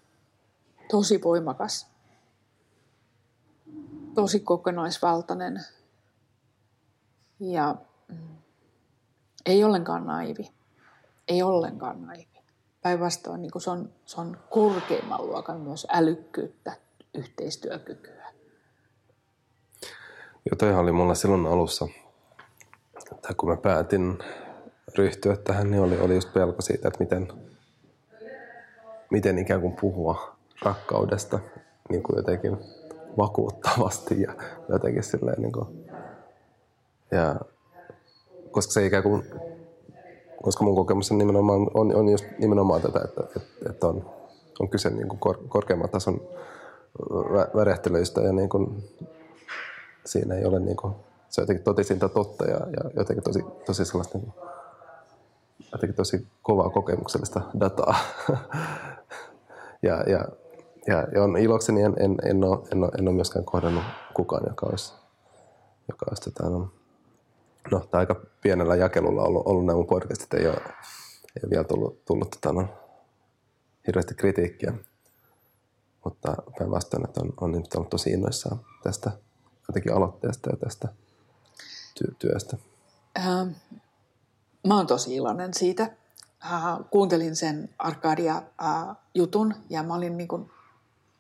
tosi 0.91 1.23
voimakas, 1.23 1.87
tosi 4.15 4.41
kokonaisvaltainen 4.41 5.61
ja 7.41 7.75
mm, 8.09 8.37
ei 9.47 9.65
ollenkaan 9.65 10.07
naivi. 10.07 10.51
Ei 11.29 11.43
ollenkaan 11.43 12.03
naivi. 12.03 12.29
Päinvastoin 12.83 13.43
niin 13.43 13.51
se, 13.59 13.71
on, 13.71 13.93
se 14.05 14.21
on 14.21 14.39
korkeimman 14.51 15.27
luokan 15.27 15.61
myös 15.61 15.87
älykkyyttä, 15.91 16.73
yhteistyökykyä. 17.15 18.33
Joo, 20.63 20.81
oli 20.81 20.93
mulla 20.93 21.15
silloin 21.15 21.47
alussa, 21.47 21.89
että 23.13 23.35
kun 23.37 23.49
mä 23.49 23.57
päätin 23.57 24.19
ryhtyä 24.99 25.37
tähän, 25.37 25.71
niin 25.71 25.83
oli, 25.83 26.01
oli 26.01 26.15
just 26.15 26.33
pelko 26.33 26.63
siitä, 26.63 26.89
että 26.89 27.01
miten, 27.01 27.29
miten 29.11 29.39
ikään 29.39 29.61
kuin 29.61 29.77
puhua 29.81 30.37
rakkaudesta 30.63 31.39
niin 31.91 32.03
kuin 32.03 32.17
jotenkin 32.17 32.59
vakuuttavasti 33.19 34.23
ja 34.23 34.33
jotenkin 34.69 35.03
silleen 35.03 35.43
niin 35.43 35.53
kuin, 35.53 35.91
ja 37.11 37.37
koska 38.51 38.73
se 38.73 38.87
ikään 38.87 39.03
kuin, 39.03 39.23
koska 40.43 40.65
mun 40.65 40.77
kokemus 40.77 41.13
on 41.13 41.19
nimenomaan, 41.19 41.67
on, 41.75 41.97
on 41.97 42.09
just 42.09 42.25
nimenomaan 42.39 42.83
tätä, 42.83 43.01
että, 43.05 43.23
että, 43.37 43.71
että 43.71 43.87
on, 43.87 44.11
on 44.61 44.69
kyse 44.69 44.91
niin 44.91 45.09
kuin 45.09 45.19
kor, 45.19 45.39
korkeamman 45.49 45.91
tason 45.91 46.21
värehtelyistä 47.55 48.21
ja 48.21 48.33
niin 48.33 48.49
kuin, 48.49 48.85
siinä 50.05 50.35
ei 50.35 50.45
ole 50.45 50.61
niin 50.61 50.77
kuin, 50.77 50.95
se 51.29 51.41
on 51.41 51.43
jotenkin 51.43 51.65
totisinta 51.65 52.09
totta 52.09 52.45
ja, 52.45 52.57
ja 52.57 52.91
jotenkin 52.97 53.25
tosi, 53.25 53.45
tosi 53.67 53.85
sellaista 53.85 54.19
niin 54.19 54.33
kuin, 54.33 54.49
jotenkin 55.73 55.97
tosi 55.97 56.27
kovaa 56.43 56.71
kokemuksellista 56.71 57.41
dataa. 57.61 57.97
ja, 59.83 60.03
ja, 60.07 60.25
ja, 60.87 61.07
ja 61.15 61.23
on 61.23 61.37
ilokseni 61.37 61.83
en, 61.83 61.95
en, 61.99 62.17
en, 62.25 62.45
ole, 62.45 62.59
en, 62.73 62.85
ole, 62.85 62.91
en 62.99 63.09
ole 63.09 63.17
myöskään 63.17 63.45
kohdannut 63.45 63.85
kukaan, 64.15 64.45
joka 64.49 64.67
olisi, 64.67 64.95
joka 65.89 66.07
olisi 66.09 66.31
tota, 66.31 66.51
no, 66.51 66.71
no, 67.71 67.81
tämä 67.91 67.99
aika 67.99 68.21
pienellä 68.43 68.77
jakelulla 68.77 69.23
ollut, 69.23 69.47
ollut 69.47 69.67
nämä 69.67 69.77
mun 69.77 69.87
podcastit, 69.87 70.35
ei 70.35 70.47
ole, 70.47 70.57
ei 70.57 71.43
ole 71.43 71.51
vielä 71.51 71.65
tullut, 71.65 72.05
tullut 72.05 72.31
tota, 72.31 72.53
no, 72.53 72.69
hirveästi 73.87 74.15
kritiikkiä. 74.15 74.73
Mutta 76.05 76.35
päinvastoin, 76.59 77.05
että 77.05 77.21
on, 77.21 77.33
on 77.41 77.53
nyt 77.53 77.75
ollut 77.75 77.91
tosi 77.91 78.11
innoissaan 78.11 78.61
tästä 78.83 79.11
jotenkin 79.69 79.95
aloitteesta 79.95 80.51
ja 80.51 80.57
tästä 80.57 80.89
ty- 81.99 82.15
työstä. 82.19 82.57
Ähm, 83.19 83.49
mä 84.67 84.77
oon 84.77 84.87
tosi 84.87 85.15
iloinen 85.15 85.55
siitä. 85.55 85.83
Äh, 86.45 86.63
kuuntelin 86.91 87.37
sen 87.37 87.69
Arkadia-jutun 87.79 89.53
äh, 89.53 89.59
ja 89.71 89.83
mä 89.83 89.95
olin 89.95 90.17
niin 90.17 90.29
kuin 90.29 90.51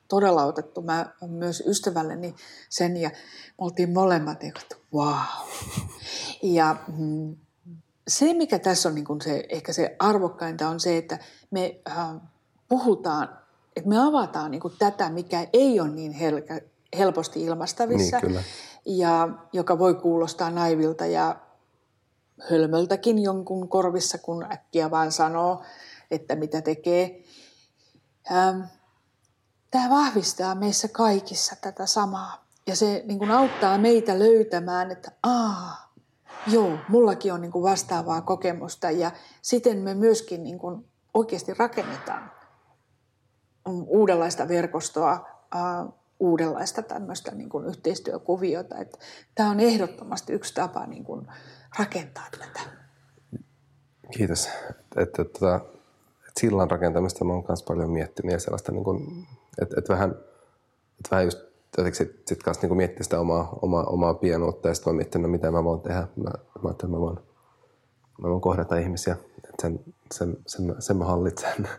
todella 0.08 0.44
otettu 0.44 0.82
mä 0.82 1.06
myös 1.26 1.62
ystävälleni 1.66 2.34
sen 2.68 2.96
ja 2.96 3.08
me 3.08 3.16
oltiin 3.58 3.92
molemmat 3.92 4.42
niin 4.42 4.52
että 4.62 4.76
wow. 4.94 5.48
Ja 6.42 6.76
mm, 6.98 7.36
se, 8.08 8.34
mikä 8.34 8.58
tässä 8.58 8.88
on 8.88 8.94
niin 8.94 9.04
kuin 9.04 9.20
se, 9.20 9.44
ehkä 9.48 9.72
se 9.72 9.96
arvokkainta 9.98 10.68
on 10.68 10.80
se, 10.80 10.96
että 10.96 11.18
me 11.50 11.80
äh, 11.88 12.08
puhutaan, 12.68 13.28
että 13.76 13.88
me 13.88 13.98
avataan 13.98 14.50
niin 14.50 14.60
kuin 14.60 14.74
tätä, 14.78 15.10
mikä 15.10 15.46
ei 15.52 15.80
ole 15.80 15.88
niin 15.88 16.12
helkä, 16.12 16.60
helposti 16.98 17.42
ilmastavissa. 17.42 18.16
Niin, 18.16 18.26
kyllä. 18.26 18.42
Ja 18.86 19.28
joka 19.52 19.78
voi 19.78 19.94
kuulostaa 19.94 20.50
naivilta 20.50 21.06
ja 21.06 21.36
hölmöltäkin 22.50 23.22
jonkun 23.22 23.68
korvissa, 23.68 24.18
kun 24.18 24.52
äkkiä 24.52 24.90
vaan 24.90 25.12
sanoo, 25.12 25.62
että 26.10 26.36
mitä 26.36 26.62
tekee. 26.62 27.24
Ähm, 28.32 28.60
tämä 29.70 29.90
vahvistaa 29.90 30.54
meissä 30.54 30.88
kaikissa 30.88 31.56
tätä 31.60 31.86
samaa. 31.86 32.46
Ja 32.66 32.76
se 32.76 33.02
niin 33.06 33.18
kuin 33.18 33.30
auttaa 33.30 33.78
meitä 33.78 34.18
löytämään, 34.18 34.90
että 34.90 35.12
aa, 35.22 35.92
joo, 36.46 36.78
mullakin 36.88 37.32
on 37.32 37.40
niin 37.40 37.52
kuin 37.52 37.62
vastaavaa 37.62 38.20
kokemusta. 38.20 38.90
Ja 38.90 39.10
siten 39.42 39.78
me 39.78 39.94
myöskin 39.94 40.44
niin 40.44 40.58
kuin 40.58 40.84
oikeasti 41.14 41.54
rakennetaan 41.54 42.32
uudenlaista 43.86 44.48
verkostoa, 44.48 45.28
ää, 45.54 45.86
uudenlaista 46.20 46.82
tämmöistä 46.82 47.34
niin 47.34 47.48
kuin 47.48 47.66
yhteistyökuviota. 47.66 48.78
Että 48.78 48.98
tämä 49.34 49.50
on 49.50 49.60
ehdottomasti 49.60 50.32
yksi 50.32 50.54
tapa 50.54 50.86
niin 50.86 51.04
kuin 51.04 51.26
rakentaa 51.78 52.26
tätä. 52.30 52.60
Kiitos. 54.10 54.46
Että, 54.70 55.02
että, 55.02 55.22
että, 55.22 55.56
että 55.56 56.40
sillan 56.40 56.70
rakentamista 56.70 57.24
mä 57.24 57.32
oon 57.32 57.44
myös 57.48 57.62
paljon 57.62 57.90
miettinyt 57.90 58.32
ja 58.32 58.38
sellaista 58.38 58.72
niin 58.72 58.84
kuin 58.84 59.26
että 59.62 59.74
et 59.78 59.88
vähän, 59.88 60.10
et 61.00 61.10
vähän 61.10 61.24
just 61.24 61.38
jotenkin 61.78 61.96
sit, 61.98 62.22
sit 62.26 62.42
kanssa 62.42 62.62
niinku 62.62 62.74
miettiä 62.74 63.02
sitä 63.02 63.20
omaa, 63.20 63.58
omaa, 63.62 63.84
omaa 63.84 64.14
pienuutta 64.14 64.68
ja 64.68 64.74
sitten 64.74 64.92
mä 64.92 64.96
miettinyt, 64.96 65.22
no 65.22 65.28
mitä 65.28 65.50
mä 65.50 65.64
voin 65.64 65.80
tehdä. 65.80 66.08
Mä, 66.16 66.30
mä 66.62 66.70
että 66.70 66.86
mä 66.86 67.00
voin, 67.00 67.18
mä 68.22 68.28
voin 68.28 68.40
kohdata 68.40 68.76
ihmisiä, 68.76 69.16
että 69.36 69.62
sen, 69.62 69.80
sen, 70.12 70.36
sen, 70.46 70.74
sen 70.78 70.96
mä 70.96 71.04
hallitsen. 71.04 71.68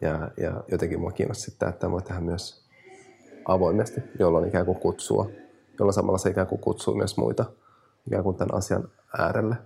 Ja, 0.00 0.30
ja 0.36 0.64
jotenkin 0.68 1.00
mua 1.00 1.12
kiinnosti 1.12 1.50
sitä, 1.50 1.68
että 1.68 1.90
voi 1.90 2.02
tehdä 2.02 2.20
myös 2.20 2.64
avoimesti, 3.44 4.00
jolloin 4.18 4.48
ikään 4.48 4.66
kuin 4.66 4.78
kutsua, 4.78 5.30
jolloin 5.78 5.94
samalla 5.94 6.18
se 6.18 6.30
ikään 6.30 6.46
kuin 6.46 6.60
kutsuu 6.60 6.94
myös 6.94 7.16
muita 7.16 7.44
ikään 8.06 8.22
kuin 8.22 8.36
tämän 8.36 8.54
asian 8.54 8.88
äärelle. 9.18 9.56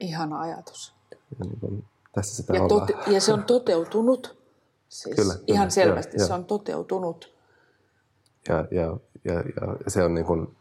Ihana 0.00 0.40
ajatus. 0.40 0.94
Ja, 1.10 1.44
niin 1.44 1.60
kuin, 1.60 1.84
tässä 2.12 2.36
sitä 2.36 2.52
ja, 2.52 2.60
tote- 2.60 3.10
ja 3.10 3.20
se 3.20 3.32
on 3.32 3.44
toteutunut. 3.44 4.44
Siis 4.88 5.16
kyllä, 5.16 5.34
ihan 5.46 5.64
kyllä, 5.64 5.70
selvästi 5.70 6.16
ja, 6.16 6.26
se 6.26 6.32
on 6.32 6.44
toteutunut. 6.44 7.34
Ja, 8.48 8.66
ja, 8.70 8.96
ja, 9.24 9.34
ja 9.84 9.90
se 9.90 10.04
on 10.04 10.14
niin 10.14 10.26
kuin, 10.26 10.56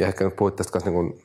ja 0.00 0.06
ehkä 0.06 0.24
nyt 0.24 0.36
puhuit 0.36 0.56
tästä 0.56 0.78
niin 0.78 0.94
kuin 0.94 1.22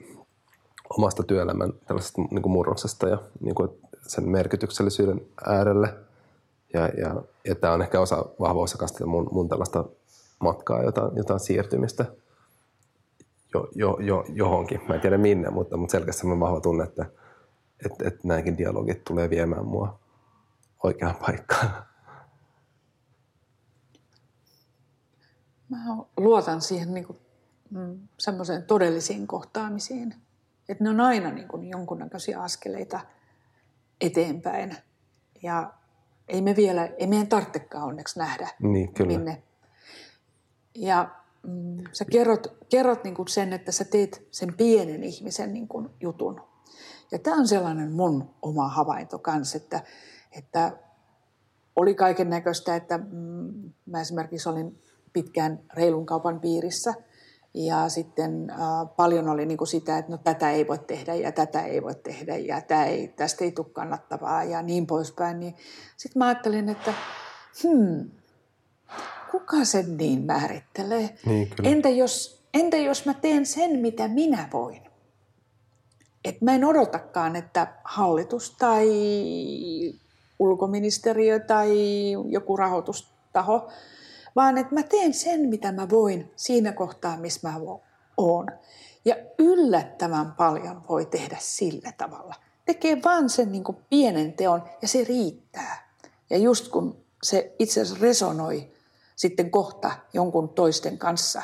omasta 0.97 1.23
työelämän 1.23 1.73
tällaisesta 1.85 2.21
niin 2.21 2.41
kuin 2.41 2.53
murroksesta 2.53 3.09
ja 3.09 3.17
niin 3.39 3.55
kuin 3.55 3.69
sen 4.07 4.29
merkityksellisyyden 4.29 5.21
äärelle. 5.45 5.93
Ja, 6.73 6.87
ja, 6.87 7.23
ja 7.45 7.55
tämä 7.55 7.73
on 7.73 7.81
ehkä 7.81 7.99
osa, 7.99 8.25
vahva 8.39 8.61
osa 8.61 9.05
mun, 9.05 9.29
mun 9.31 9.49
tällaista 9.49 9.85
matkaa, 10.41 10.83
jotain, 10.83 11.17
jotain 11.17 11.39
siirtymistä 11.39 12.05
jo, 13.53 13.69
jo, 13.75 13.97
jo, 13.99 14.25
johonkin. 14.33 14.81
Mä 14.87 14.95
en 14.95 15.01
tiedä 15.01 15.17
minne, 15.17 15.49
mutta, 15.49 15.77
mutta 15.77 15.91
selkeästi 15.91 16.27
on 16.27 16.39
vahva 16.39 16.61
tunne, 16.61 16.83
että, 16.83 17.05
että, 17.85 18.07
että 18.07 18.19
nämäkin 18.23 18.57
dialogit 18.57 19.03
tulee 19.03 19.29
viemään 19.29 19.65
mua 19.65 19.99
oikeaan 20.83 21.15
paikkaan. 21.15 21.85
Mä 25.69 25.77
luotan 26.17 26.61
siihen 26.61 26.93
niin 26.93 27.05
kuin, 27.05 27.19
mm, 27.69 27.99
semmoiseen 28.17 28.63
todellisiin 28.63 29.27
kohtaamisiin. 29.27 30.15
Että 30.69 30.83
ne 30.83 30.89
on 30.89 31.01
aina 31.01 31.31
niin 31.31 31.47
kuin 31.47 31.69
jonkunnäköisiä 31.69 32.41
askeleita 32.41 32.99
eteenpäin. 34.01 34.75
Ja 35.43 35.73
ei 36.27 36.41
me 36.41 36.55
vielä, 36.55 36.85
ei 36.85 37.07
meidän 37.07 37.27
tarvitsekaan 37.27 37.83
onneksi 37.83 38.19
nähdä, 38.19 38.47
niin, 38.59 38.93
kyllä. 38.93 39.17
minne. 39.17 39.43
Ja 40.75 41.09
mm, 41.47 41.77
sä 41.91 42.05
kerrot, 42.05 42.47
kerrot 42.69 43.03
niin 43.03 43.15
kuin 43.15 43.27
sen, 43.27 43.53
että 43.53 43.71
sä 43.71 43.85
teet 43.85 44.27
sen 44.31 44.53
pienen 44.57 45.03
ihmisen 45.03 45.53
niin 45.53 45.67
kuin 45.67 45.89
jutun. 46.01 46.41
Ja 47.11 47.19
tämä 47.19 47.37
on 47.37 47.47
sellainen 47.47 47.91
mun 47.91 48.29
oma 48.41 48.67
havainto 48.67 49.19
kanssa, 49.19 49.57
että, 49.57 49.81
että 50.37 50.77
oli 51.75 51.95
kaiken 51.95 52.29
näköistä, 52.29 52.75
että 52.75 52.97
mm, 52.97 53.73
mä 53.85 54.01
esimerkiksi 54.01 54.49
olin 54.49 54.81
pitkään 55.13 55.59
reilun 55.73 56.05
kaupan 56.05 56.39
piirissä– 56.39 56.93
ja 57.53 57.89
sitten 57.89 58.49
äh, 58.49 58.57
paljon 58.95 59.29
oli 59.29 59.45
niin 59.45 59.57
kuin 59.57 59.67
sitä, 59.67 59.97
että 59.97 60.11
no 60.11 60.17
tätä 60.17 60.51
ei 60.51 60.67
voi 60.67 60.79
tehdä 60.79 61.15
ja 61.15 61.31
tätä 61.31 61.61
ei 61.61 61.83
voi 61.83 61.95
tehdä 61.95 62.37
ja 62.37 62.61
tämä 62.61 62.85
ei, 62.85 63.07
tästä 63.07 63.43
ei 63.43 63.51
tule 63.51 63.67
kannattavaa 63.73 64.43
ja 64.43 64.61
niin 64.61 64.87
poispäin. 64.87 65.39
Niin 65.39 65.55
sitten 65.97 66.19
mä 66.19 66.27
ajattelin, 66.27 66.69
että 66.69 66.93
hmm, 67.63 68.11
kuka 69.31 69.65
sen 69.65 69.97
niin 69.97 70.21
määrittelee? 70.21 71.15
Niin, 71.25 71.49
entä, 71.63 71.89
jos, 71.89 72.43
entä 72.53 72.77
jos 72.77 73.05
mä 73.05 73.13
teen 73.13 73.45
sen, 73.45 73.79
mitä 73.79 74.07
minä 74.07 74.49
voin? 74.53 74.81
Et 76.25 76.41
mä 76.41 76.55
en 76.55 76.65
odotakaan, 76.65 77.35
että 77.35 77.73
hallitus 77.83 78.55
tai 78.59 78.87
ulkoministeriö 80.39 81.39
tai 81.39 81.71
joku 82.29 82.57
rahoitustaho 82.57 83.69
vaan 84.35 84.57
että 84.57 84.75
mä 84.75 84.83
teen 84.83 85.13
sen, 85.13 85.49
mitä 85.49 85.71
mä 85.71 85.89
voin 85.89 86.31
siinä 86.35 86.71
kohtaa, 86.71 87.17
missä 87.17 87.49
mä 87.49 87.59
oon. 88.17 88.47
Ja 89.05 89.15
yllättävän 89.39 90.31
paljon 90.31 90.83
voi 90.89 91.05
tehdä 91.05 91.37
sillä 91.39 91.93
tavalla. 91.97 92.35
Tekee 92.65 93.01
vaan 93.05 93.29
sen 93.29 93.51
niin 93.51 93.63
kuin 93.63 93.77
pienen 93.89 94.33
teon 94.33 94.63
ja 94.81 94.87
se 94.87 95.03
riittää. 95.03 95.93
Ja 96.29 96.37
just 96.37 96.67
kun 96.67 96.97
se 97.23 97.55
itse 97.59 97.81
asiassa 97.81 98.03
resonoi 98.03 98.71
sitten 99.15 99.51
kohta 99.51 99.91
jonkun 100.13 100.49
toisten 100.49 100.97
kanssa, 100.97 101.41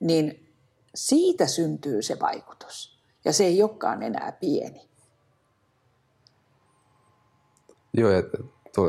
niin 0.00 0.52
siitä 0.94 1.46
syntyy 1.46 2.02
se 2.02 2.20
vaikutus. 2.20 2.98
Ja 3.24 3.32
se 3.32 3.44
ei 3.44 3.62
olekaan 3.62 4.02
enää 4.02 4.32
pieni. 4.40 4.88
Joo, 7.92 8.10
ja 8.10 8.22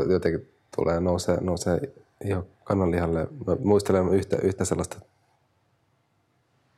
jotenkin 0.10 0.52
tulee 0.76 1.00
nousee, 1.00 1.38
nousee 1.42 1.80
ihan 2.26 2.46
kannanlihalle. 2.64 3.28
Mä 3.48 3.56
muistelen 3.64 4.14
yhtä, 4.14 4.38
yhtä 4.44 4.66
sellaista 4.66 5.00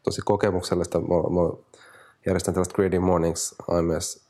tosi 0.04 0.22
kokemuksellista. 0.26 1.00
Mä, 1.00 1.08
mä 1.08 1.64
järjestän 2.26 2.54
tällaista 2.54 2.76
Greedy 2.76 3.00
Mornings 3.00 3.56
AMS 3.68 4.30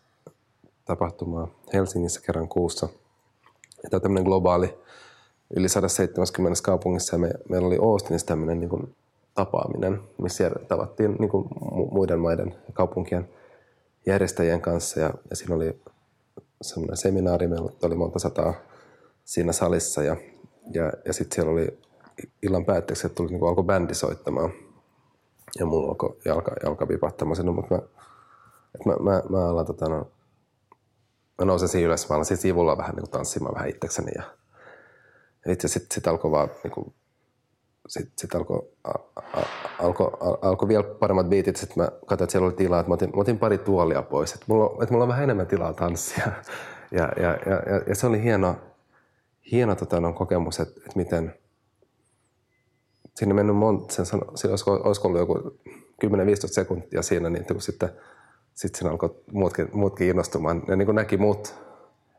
tapahtumaa 0.86 1.48
Helsingissä 1.74 2.22
kerran 2.22 2.50
kuussa. 2.50 2.88
Tämä 2.88 3.98
on 3.98 4.02
tämmöinen 4.02 4.24
globaali 4.24 4.80
yli 5.56 5.70
170 5.70 6.64
kaupungissa 6.64 7.16
ja 7.16 7.20
me, 7.20 7.32
meillä 7.50 7.68
oli 7.68 7.78
Austinissa 7.82 8.28
tämmöinen 8.28 8.60
niin 8.60 8.70
kuin 8.70 8.96
tapaaminen, 9.34 10.02
missä 10.22 10.52
tavattiin 10.68 11.16
niin 11.20 11.30
kuin 11.30 11.48
muiden 11.92 12.20
maiden 12.20 12.56
kaupunkien 12.74 13.30
järjestäjien 14.06 14.62
kanssa 14.62 15.00
ja, 15.00 15.14
ja 15.30 15.36
siinä 15.36 15.56
oli 15.56 15.82
semmoinen 16.62 16.98
seminaari, 16.98 17.48
meillä 17.48 17.72
oli 17.84 17.96
monta 17.96 18.20
sataa 18.20 18.54
siinä 19.26 19.52
salissa 19.52 20.04
ja 20.04 20.18
ja, 20.74 20.92
ja 21.06 21.14
sitten 21.14 21.36
siellä 21.36 21.52
oli 21.52 21.80
illan 22.44 22.66
päätteeksi, 22.66 23.08
että 23.08 23.16
tuli, 23.16 23.30
niin 23.30 23.48
alkoi 23.48 23.64
bändi 23.64 23.94
soittamaan. 23.94 24.52
Ja 25.60 25.66
mulla 25.66 25.88
alkoi 25.88 26.18
jalka, 26.26 26.52
jalka 26.64 26.88
vipahtamaan 26.88 27.36
sinne, 27.36 27.52
mutta 27.52 27.76
mä, 27.76 27.82
että 28.76 28.90
mä, 28.90 28.96
mä, 29.00 29.24
mä 29.30 29.50
alan 29.50 29.66
tota, 29.66 29.90
no, 29.90 30.12
mä 31.38 31.46
nousin 31.46 31.68
siinä 31.68 31.88
ylös, 31.88 32.10
mä 32.10 32.16
alan 32.16 32.26
siinä 32.26 32.42
sivulla 32.42 32.78
vähän 32.78 32.96
niin 32.96 33.04
kuin 33.04 33.12
tanssimaan 33.12 33.56
vähän 33.56 33.70
itsekseni. 33.70 34.12
Ja 34.16 34.24
itse 35.50 35.68
sitten 35.68 35.96
sit 35.96 36.08
alkoi 36.08 36.32
vaan 36.32 36.50
niin 36.64 36.72
kuin, 36.72 36.94
sitten 37.88 38.14
sit 38.18 38.36
alkoi 38.36 38.70
alko, 39.80 40.18
alko 40.42 40.68
vielä 40.68 40.84
paremmat 40.84 41.30
biitit. 41.30 41.56
Sitten 41.56 41.84
mä 41.84 41.92
katsoin, 42.06 42.26
että 42.26 42.32
siellä 42.32 42.46
oli 42.46 42.56
tilaa, 42.56 42.80
että 42.80 42.90
mä 42.90 42.94
otin, 42.94 43.10
mä 43.10 43.22
otin 43.22 43.40
pari 43.40 43.58
tuolia 43.58 44.02
pois. 44.02 44.34
Että 44.34 44.46
mulla, 44.48 44.84
että 44.84 44.94
mulla 44.94 45.04
on 45.04 45.10
vähän 45.10 45.24
enemmän 45.24 45.48
tilaa 45.48 45.74
tanssia. 45.74 46.28
Ja, 46.92 47.10
ja, 47.18 47.30
ja, 47.46 47.56
ja, 47.56 47.82
ja 47.88 47.96
se 47.96 48.08
oli 48.08 48.24
hieno, 48.24 48.56
hieno 49.52 49.76
tota, 49.76 50.00
no, 50.00 50.14
kokemus, 50.14 50.60
että, 50.60 50.74
että 50.78 50.92
miten 50.96 51.34
sinne 53.16 53.34
mennyt 53.34 53.56
monta, 53.56 53.94
sen 53.94 54.06
sano, 54.06 54.24
olisiko, 54.50 54.72
olisiko 54.74 55.08
ollut 55.08 55.20
joku 55.20 55.34
10-15 56.06 56.10
sekuntia 56.46 57.02
siinä, 57.02 57.30
niin 57.30 57.46
kun 57.46 57.62
sitten 57.62 57.90
sitten 58.60 58.80
siinä 58.80 58.92
alkoi 58.92 59.16
muutkin, 59.32 59.70
muutkin 59.74 60.08
innostumaan. 60.08 60.64
Ne 60.68 60.76
niin 60.76 60.96
näki 60.96 61.18
mut, 61.18 61.56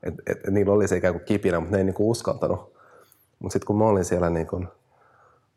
että 0.03 0.22
et, 0.26 0.39
et 0.47 0.53
niillä 0.55 0.72
oli 0.72 0.89
se 0.89 0.97
ikään 0.97 1.14
kuin 1.14 1.24
kipinä, 1.24 1.61
mutta 1.61 1.72
ne 1.72 1.78
ei 1.78 1.85
niin 1.85 1.95
kuin 1.95 2.07
uskaltanut. 2.07 2.72
Mutta 3.41 3.53
sitten 3.53 3.66
kun 3.66 3.78
mä 3.78 3.84
olin 3.84 4.05
siellä, 4.05 4.30
niin 4.30 4.47
kuin, 4.47 4.62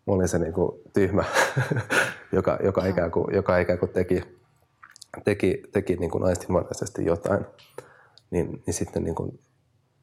mä 0.07 0.13
olin 0.13 0.27
se 0.27 0.39
niin 0.39 0.53
kuin 0.53 0.71
tyhmä, 0.93 1.23
joka, 2.31 2.57
joka, 2.63 2.85
ikään 2.85 3.11
kuin, 3.11 3.35
joka 3.35 3.57
ikään 3.57 3.79
kuin 3.79 3.91
teki, 3.91 4.23
teki, 5.23 5.63
teki 5.71 5.95
niin 5.95 6.11
kuin 6.11 6.23
aistinvaraisesti 6.23 7.05
jotain, 7.05 7.45
niin, 8.31 8.63
niin 8.65 8.73
sitten 8.73 9.03
niin 9.03 9.15
kuin 9.15 9.39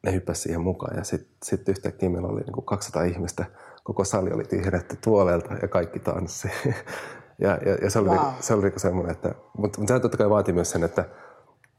ne 0.03 0.13
hyppäsi 0.13 0.41
siihen 0.41 0.61
mukaan 0.61 0.97
ja 0.97 1.03
sitten 1.03 1.31
sit 1.43 1.69
yhtäkkiä 1.69 2.09
meillä 2.09 2.27
oli 2.27 2.41
niin 2.41 2.53
kuin 2.53 2.65
200 2.65 3.03
ihmistä, 3.03 3.45
koko 3.83 4.03
sali 4.03 4.31
oli 4.31 4.43
tyhjennetty 4.43 4.97
tuoleelta 5.03 5.53
ja 5.61 5.67
kaikki 5.67 5.99
tanssi. 5.99 6.51
ja, 7.43 7.59
ja, 7.65 7.75
ja 7.81 7.89
se 7.89 7.99
oli, 7.99 8.09
wow. 8.09 8.17
niinku, 8.17 8.33
se 8.39 8.53
oli 8.53 8.61
niinku 8.63 8.79
semmoinen, 8.79 9.11
että, 9.11 9.35
mutta, 9.57 9.79
mutta 9.79 9.93
se 9.93 9.99
totta 9.99 10.17
kai 10.17 10.29
vaati 10.29 10.53
myös 10.53 10.71
sen, 10.71 10.83
että, 10.83 11.05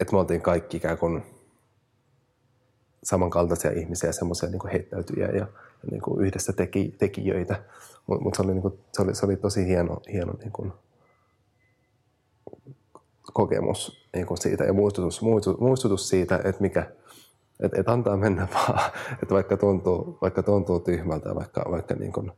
että 0.01 0.13
me 0.13 0.19
oltiin 0.19 0.43
kaikki 0.43 0.77
ikään 0.77 0.99
kuin 0.99 1.23
samankaltaisia 3.03 3.71
ihmisiä, 3.71 4.13
semmoisia 4.13 4.49
niin 4.51 4.71
heittäytyjiä 4.73 5.27
ja, 5.27 5.37
ja 5.37 5.47
niin 5.91 6.03
kuin 6.03 6.27
yhdessä 6.27 6.53
teki, 6.53 6.95
tekijöitä. 6.99 7.63
Mutta 8.07 8.25
mut 8.25 8.35
se, 8.35 8.43
oli, 8.43 8.53
niin 8.53 8.63
kuin, 8.63 8.79
se, 8.93 9.03
oli, 9.03 9.15
se 9.15 9.27
oli 9.27 9.37
tosi 9.37 9.67
hieno, 9.67 10.01
hieno 10.13 10.33
niin 10.39 10.53
kuin, 10.53 10.73
kokemus 13.33 14.09
niin 14.15 14.27
kuin 14.27 14.39
siitä 14.39 14.65
ja 14.65 14.73
muistutus, 14.73 15.23
muistutus, 15.23 15.61
muistutus 15.61 16.09
siitä, 16.09 16.37
että 16.45 16.63
mikä, 16.63 16.91
että 17.61 17.81
et 17.81 17.89
antaa 17.89 18.17
mennä 18.17 18.49
vaan, 18.55 18.91
että 19.23 19.35
vaikka 19.35 19.57
tuntuu, 19.57 20.19
vaikka 20.23 20.43
tuntuu 20.43 20.81
tyhmältä, 20.81 21.35
vaikka, 21.35 21.65
vaikka, 21.71 21.95
niin 21.95 22.13
kun, 22.13 22.33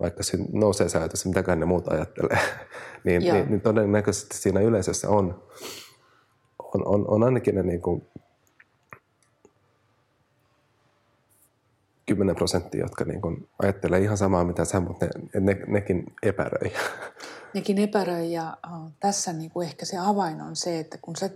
vaikka 0.00 0.22
nousee 0.52 0.88
se 0.88 0.98
ajatus, 0.98 1.26
mitäkään 1.26 1.60
ne 1.60 1.66
muut 1.66 1.88
ajattelee, 1.88 2.38
niin, 3.04 3.22
niin, 3.22 3.50
niin, 3.50 3.60
todennäköisesti 3.60 4.36
siinä 4.36 4.60
yleisössä 4.60 5.08
on, 5.08 5.42
on, 6.74 6.86
on, 6.86 7.04
on 7.08 7.22
ainakin 7.22 7.54
ne 7.54 7.62
niin 7.62 7.82
kuin 7.82 8.06
10 12.16 12.36
prosenttia, 12.36 12.84
jotka 12.84 13.04
niin 13.04 13.20
kuin 13.20 13.48
ajattelee 13.62 14.00
ihan 14.00 14.16
samaa 14.16 14.44
mitä 14.44 14.64
sä, 14.64 14.80
mutta 14.80 15.06
ne, 15.06 15.40
ne, 15.40 15.56
nekin 15.66 16.04
epäröi. 16.22 16.72
Nekin 17.54 17.78
epäröi 17.78 18.32
ja 18.32 18.56
tässä 19.00 19.32
niin 19.32 19.50
kuin 19.50 19.66
ehkä 19.66 19.84
se 19.84 19.98
avain 19.98 20.40
on 20.40 20.56
se, 20.56 20.80
että 20.80 20.98
kun, 21.02 21.16
sä, 21.16 21.30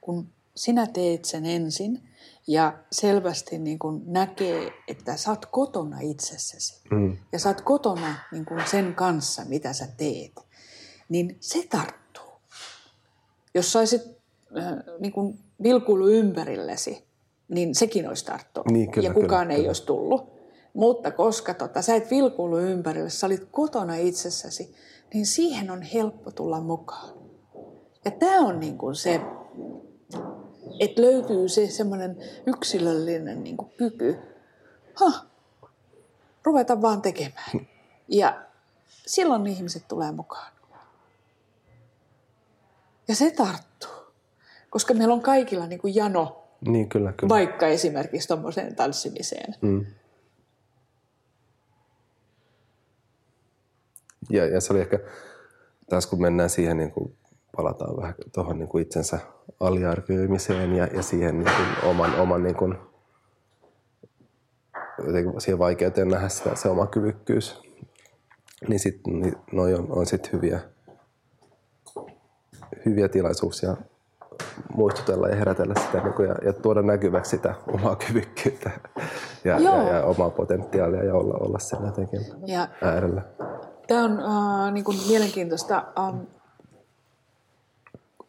kun 0.00 0.26
sinä 0.54 0.86
teet 0.86 1.24
sen 1.24 1.46
ensin– 1.46 2.00
ja 2.46 2.78
selvästi 2.92 3.58
niin 3.58 3.78
kuin 3.78 4.02
näkee, 4.06 4.72
että 4.88 5.16
sä 5.16 5.30
oot 5.30 5.46
kotona 5.46 6.00
itsessäsi. 6.00 6.80
Mm. 6.90 7.16
Ja 7.32 7.38
sä 7.38 7.48
oot 7.48 7.60
kotona 7.60 8.14
niin 8.32 8.44
kuin 8.44 8.62
sen 8.66 8.94
kanssa, 8.94 9.42
mitä 9.44 9.72
sä 9.72 9.88
teet. 9.96 10.32
Niin 11.08 11.36
se 11.40 11.66
tarttuu. 11.70 12.32
Jos 13.54 13.72
saisit 13.72 14.02
äh, 14.58 14.74
niin 14.98 15.12
kuin 15.12 15.38
vilkuilu 15.62 16.08
ympärillesi, 16.08 17.03
niin 17.48 17.74
sekin 17.74 18.08
olisi 18.08 18.24
tarttunut. 18.24 18.70
Niin, 18.70 18.90
kyllä, 18.90 19.08
ja 19.08 19.14
kukaan 19.14 19.46
kyllä, 19.46 19.54
ei 19.54 19.56
kyllä. 19.56 19.68
olisi 19.68 19.86
tullut. 19.86 20.34
Mutta 20.74 21.10
koska 21.10 21.54
tota, 21.54 21.82
sä 21.82 21.94
et 21.94 22.10
vilkuillut 22.10 22.60
ympärille, 22.60 23.10
sä 23.10 23.26
olit 23.26 23.48
kotona 23.50 23.96
itsessäsi, 23.96 24.74
niin 25.14 25.26
siihen 25.26 25.70
on 25.70 25.82
helppo 25.82 26.30
tulla 26.30 26.60
mukaan. 26.60 27.14
Ja 28.04 28.10
tämä 28.10 28.40
on 28.40 28.60
niin 28.60 28.78
kuin 28.78 28.94
se, 28.94 29.20
että 30.80 31.02
löytyy 31.02 31.48
se 31.48 31.66
semmoinen 31.66 32.16
yksilöllinen 32.46 33.44
niin 33.44 33.56
kuin 33.56 33.70
kyky, 33.76 34.18
ha, 34.94 35.12
ruveta 36.44 36.82
vaan 36.82 37.02
tekemään. 37.02 37.66
Ja 38.08 38.42
silloin 39.06 39.46
ihmiset 39.46 39.88
tulee 39.88 40.12
mukaan. 40.12 40.52
Ja 43.08 43.14
se 43.16 43.30
tarttuu. 43.30 43.90
Koska 44.70 44.94
meillä 44.94 45.14
on 45.14 45.20
kaikilla 45.20 45.66
niin 45.66 45.80
kuin 45.80 45.94
jano, 45.94 46.43
Niin, 46.66 46.88
kyllä, 46.88 47.12
kyllä. 47.12 47.34
vaikka 47.34 47.66
esimerkiksi 47.66 48.28
tuommoiseen 48.28 48.76
tanssimiseen. 48.76 49.54
Mm. 49.60 49.86
Ja, 54.30 54.46
ja 54.46 54.60
se 54.60 54.72
oli 54.72 54.80
ehkä, 54.80 54.98
taas 55.90 56.06
kun 56.06 56.22
mennään 56.22 56.50
siihen, 56.50 56.76
niin 56.76 56.90
kuin 56.90 57.16
palataan 57.56 57.96
vähän 57.96 58.14
tuohon 58.32 58.58
niin 58.58 58.68
kuin 58.68 58.82
itsensä 58.82 59.18
aliarvioimiseen 59.60 60.72
ja, 60.72 60.86
ja 60.86 61.02
siihen 61.02 61.38
niin 61.38 61.50
kuin 61.56 61.90
oman, 61.90 62.14
oman 62.14 62.42
niin 62.42 62.56
kuin, 62.56 62.74
siihen 65.38 65.58
vaikeuteen 65.58 66.08
nähdä 66.08 66.28
sitä, 66.28 66.54
se 66.54 66.68
oma 66.68 66.86
kyvykkyys. 66.86 67.60
Niin 68.68 68.80
sitten 68.80 69.20
niin 69.20 69.36
noi 69.52 69.74
on, 69.74 69.86
on 69.90 70.06
sit 70.06 70.32
hyviä, 70.32 70.60
hyviä 72.86 73.08
tilaisuuksia 73.08 73.76
muistutella 74.76 75.28
ja 75.28 75.36
herätellä 75.36 75.74
sitä 75.86 75.98
niin 75.98 76.14
kuin, 76.14 76.28
ja, 76.28 76.34
ja 76.44 76.52
tuoda 76.52 76.82
näkyväksi 76.82 77.30
sitä 77.30 77.54
omaa 77.72 77.96
kyvykkyyttä 77.96 78.70
ja, 79.44 79.58
Joo. 79.58 79.76
ja, 79.76 79.94
ja 79.94 80.04
omaa 80.04 80.30
potentiaalia 80.30 81.04
ja 81.04 81.14
olla, 81.14 81.34
olla 81.34 81.58
sen 81.58 81.78
jotenkin 81.86 82.20
Ja 82.46 82.68
äärellä. 82.82 83.22
Tämä 83.86 84.04
on 84.04 84.20
äh, 84.20 84.72
niin 84.72 84.84
kuin 84.84 84.96
mielenkiintoista. 85.08 85.84
Ähm, 85.98 86.16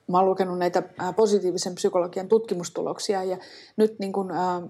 mä 0.07 0.17
olen 0.17 0.29
lukenut 0.29 0.57
näitä 0.57 0.83
äh, 1.01 1.15
positiivisen 1.15 1.75
psykologian 1.75 2.27
tutkimustuloksia 2.27 3.23
ja 3.23 3.37
nyt 3.77 3.99
niin 3.99 4.13
kuin, 4.13 4.31
äh, 4.31 4.61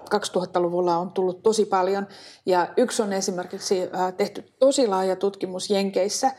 2000-luvulla 0.00 0.96
on 0.96 1.10
tullut 1.10 1.42
tosi 1.42 1.64
paljon. 1.64 2.06
Ja 2.46 2.68
yksi 2.76 3.02
on 3.02 3.12
esimerkiksi 3.12 3.82
äh, 3.82 4.12
tehty 4.12 4.44
tosi 4.58 4.86
laaja 4.86 5.16
tutkimus 5.16 5.70
Jenkeissä 5.70 6.30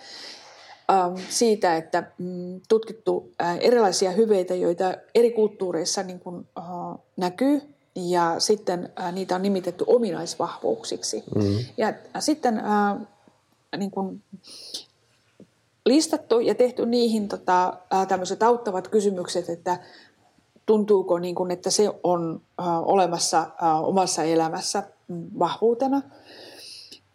siitä, 1.29 1.77
että 1.77 2.11
mm, 2.17 2.61
tutkittu 2.69 3.31
äh, 3.41 3.57
erilaisia 3.61 4.11
hyveitä, 4.11 4.55
joita 4.55 4.93
eri 5.15 5.31
kulttuureissa 5.31 6.03
niin 6.03 6.19
kuin, 6.19 6.47
äh, 6.57 6.63
näkyy. 7.17 7.61
Ja 7.95 8.35
sitten 8.39 8.89
äh, 8.99 9.13
niitä 9.13 9.35
on 9.35 9.41
nimitetty 9.41 9.83
ominaisvahvuuksiksi. 9.87 11.23
Mm. 11.35 11.43
Ja 11.77 11.87
äh, 11.87 11.95
sitten 12.19 12.59
äh, 12.59 12.97
niin 13.77 13.91
kuin 13.91 14.21
listattu 15.85 16.39
ja 16.39 16.55
tehty 16.55 16.85
niihin 16.85 17.27
tota, 17.27 17.73
tämmöiset 18.07 18.43
auttavat 18.43 18.87
kysymykset, 18.87 19.49
että 19.49 19.79
tuntuuko 20.65 21.19
niin 21.19 21.35
kuin, 21.35 21.51
että 21.51 21.69
se 21.69 21.91
on 22.03 22.41
ää, 22.57 22.79
olemassa 22.79 23.47
ää, 23.61 23.79
omassa 23.79 24.23
elämässä 24.23 24.83
mm, 25.07 25.27
vahvuutena. 25.39 26.01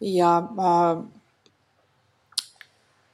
Ja 0.01 0.35
ää, 0.35 1.03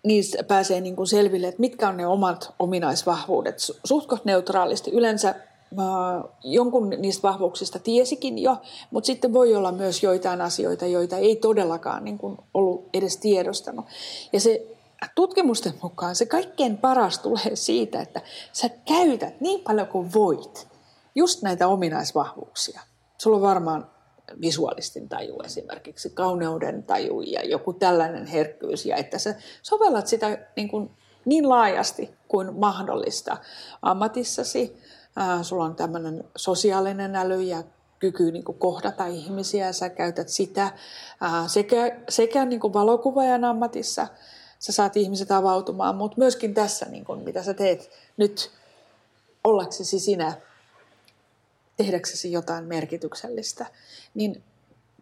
niistä 0.03 0.43
pääsee 0.43 0.81
niin 0.81 0.95
kuin 0.95 1.07
selville, 1.07 1.47
että 1.47 1.59
mitkä 1.59 1.89
on 1.89 1.97
ne 1.97 2.07
omat 2.07 2.53
ominaisvahvuudet. 2.59 3.57
Su- 3.57 3.79
Suhtkot 3.83 4.25
neutraalisti. 4.25 4.91
Yleensä 4.91 5.27
ää, 5.27 6.23
jonkun 6.43 6.89
niistä 6.89 7.27
vahvuuksista 7.27 7.79
tiesikin 7.79 8.39
jo, 8.39 8.57
mutta 8.91 9.07
sitten 9.07 9.33
voi 9.33 9.55
olla 9.55 9.71
myös 9.71 10.03
joitain 10.03 10.41
asioita, 10.41 10.85
joita 10.85 11.17
ei 11.17 11.35
todellakaan 11.35 12.03
niin 12.03 12.17
kuin 12.17 12.37
ollut 12.53 12.89
edes 12.93 13.17
tiedostanut. 13.17 13.85
Ja 14.33 14.39
se 14.39 14.77
tutkimusten 15.15 15.73
mukaan 15.81 16.15
se 16.15 16.25
kaikkein 16.25 16.77
paras 16.77 17.19
tulee 17.19 17.55
siitä, 17.55 18.01
että 18.01 18.21
sä 18.53 18.69
käytät 18.69 19.41
niin 19.41 19.61
paljon 19.61 19.87
kuin 19.87 20.13
voit 20.13 20.67
just 21.15 21.41
näitä 21.41 21.67
ominaisvahvuuksia. 21.67 22.81
Sulla 23.17 23.37
on 23.37 23.43
varmaan 23.43 23.89
visuaalistin 24.41 25.09
taju 25.09 25.39
esimerkiksi, 25.43 26.09
kauneuden 26.09 26.83
taju 26.83 27.21
ja 27.21 27.45
joku 27.45 27.73
tällainen 27.73 28.25
herkkyys, 28.25 28.85
ja 28.85 28.95
että 28.95 29.17
sä 29.17 29.35
sovellat 29.61 30.07
sitä 30.07 30.47
niin, 30.55 30.69
kuin 30.69 30.89
niin 31.25 31.49
laajasti 31.49 32.09
kuin 32.27 32.59
mahdollista 32.59 33.37
ammatissasi. 33.81 34.77
Ää, 35.15 35.43
sulla 35.43 35.63
on 35.63 35.75
tämmöinen 35.75 36.23
sosiaalinen 36.35 37.15
äly 37.15 37.41
ja 37.41 37.63
kyky 37.99 38.31
niin 38.31 38.43
kuin 38.43 38.57
kohdata 38.57 39.05
ihmisiä, 39.05 39.71
sä 39.71 39.89
käytät 39.89 40.29
sitä 40.29 40.71
ää, 41.21 41.47
sekä, 41.47 41.99
sekä 42.09 42.45
niin 42.45 42.59
kuin 42.59 42.73
valokuvaajan 42.73 43.43
ammatissa, 43.43 44.07
sä 44.59 44.71
saat 44.71 44.97
ihmiset 44.97 45.31
avautumaan, 45.31 45.95
mutta 45.95 46.17
myöskin 46.17 46.53
tässä, 46.53 46.85
niin 46.85 47.05
kuin, 47.05 47.23
mitä 47.23 47.43
sä 47.43 47.53
teet 47.53 47.89
nyt 48.17 48.51
ollaksesi 49.43 49.99
sinä, 49.99 50.33
tehdäksesi 51.77 52.31
jotain 52.31 52.63
merkityksellistä, 52.63 53.65
niin 54.13 54.43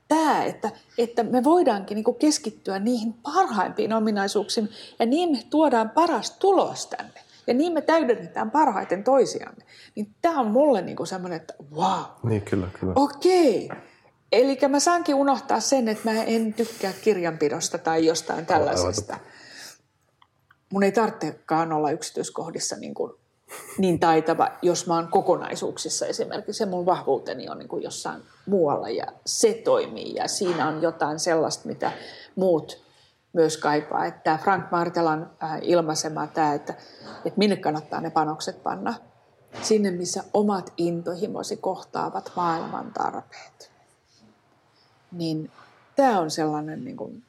tämä, 0.07 0.43
että, 0.43 0.71
että 0.97 1.23
me 1.23 1.43
voidaankin 1.43 1.95
niin 1.95 2.15
keskittyä 2.15 2.80
niihin 2.80 3.13
parhaimpiin 3.13 3.93
ominaisuuksiin 3.93 4.69
ja 4.99 5.05
niin 5.05 5.32
me 5.32 5.43
tuodaan 5.49 5.89
paras 5.89 6.32
tulos 6.32 6.88
tänne 6.88 7.26
ja 7.47 7.53
niin 7.53 7.73
me 7.73 7.82
täydennetään 7.82 8.51
parhaiten 8.51 9.03
toisiamme, 9.03 9.65
niin 9.95 10.15
tämä 10.21 10.39
on 10.39 10.51
mulle 10.51 10.82
niin 10.82 11.07
semmoinen, 11.07 11.36
että 11.36 11.53
wow, 11.76 12.03
Niin, 12.23 12.41
kyllä, 12.41 12.67
kyllä. 12.80 12.93
okei. 12.95 13.69
Eli 14.32 14.57
mä 14.69 14.80
saankin 14.80 15.15
unohtaa 15.15 15.59
sen, 15.59 15.88
että 15.88 16.11
mä 16.11 16.23
en 16.23 16.53
tykkää 16.53 16.93
kirjanpidosta 17.03 17.78
tai 17.78 18.05
jostain 18.05 18.45
tällaisesta. 18.45 19.17
Mun 20.69 20.84
ei 20.84 20.91
tarvitsekaan 20.91 21.73
olla 21.73 21.91
yksityiskohdissa 21.91 22.76
niin, 22.76 22.93
kuin 22.93 23.13
niin 23.78 23.99
taitava, 23.99 24.51
jos 24.61 24.88
mä 24.88 24.95
oon 24.95 25.07
kokonaisuuksissa 25.07 26.05
esimerkiksi. 26.05 26.57
Se 26.57 26.65
mun 26.65 26.86
vahvuuteni 26.86 27.49
on 27.49 27.57
niin 27.57 27.67
kuin 27.67 27.84
jossain 27.84 28.21
muualla 28.45 28.89
ja 28.89 29.05
se 29.26 29.53
toimii 29.53 30.15
ja 30.15 30.28
siinä 30.28 30.67
on 30.67 30.82
jotain 30.82 31.19
sellaista, 31.19 31.67
mitä 31.67 31.91
muut 32.36 32.86
myös 33.34 33.57
kaipaa. 33.57 34.05
Että 34.05 34.39
Frank 34.43 34.71
Martelan 34.71 35.32
äh, 35.43 35.59
ilmaisema 35.61 36.28
tämä, 36.28 36.53
että, 36.53 36.73
että 37.26 37.38
minne 37.39 37.55
kannattaa 37.55 38.01
ne 38.01 38.09
panokset 38.09 38.63
panna. 38.63 38.93
Sinne, 39.61 39.91
missä 39.91 40.23
omat 40.34 40.73
intohimosi 40.78 41.57
kohtaavat 41.57 42.32
maailman 42.36 42.93
tarpeet. 42.93 43.71
Niin 45.11 45.51
tämä 45.95 46.19
on 46.19 46.32
sellainen, 46.32 46.86
niin 46.86 46.97
kuin, 46.97 47.23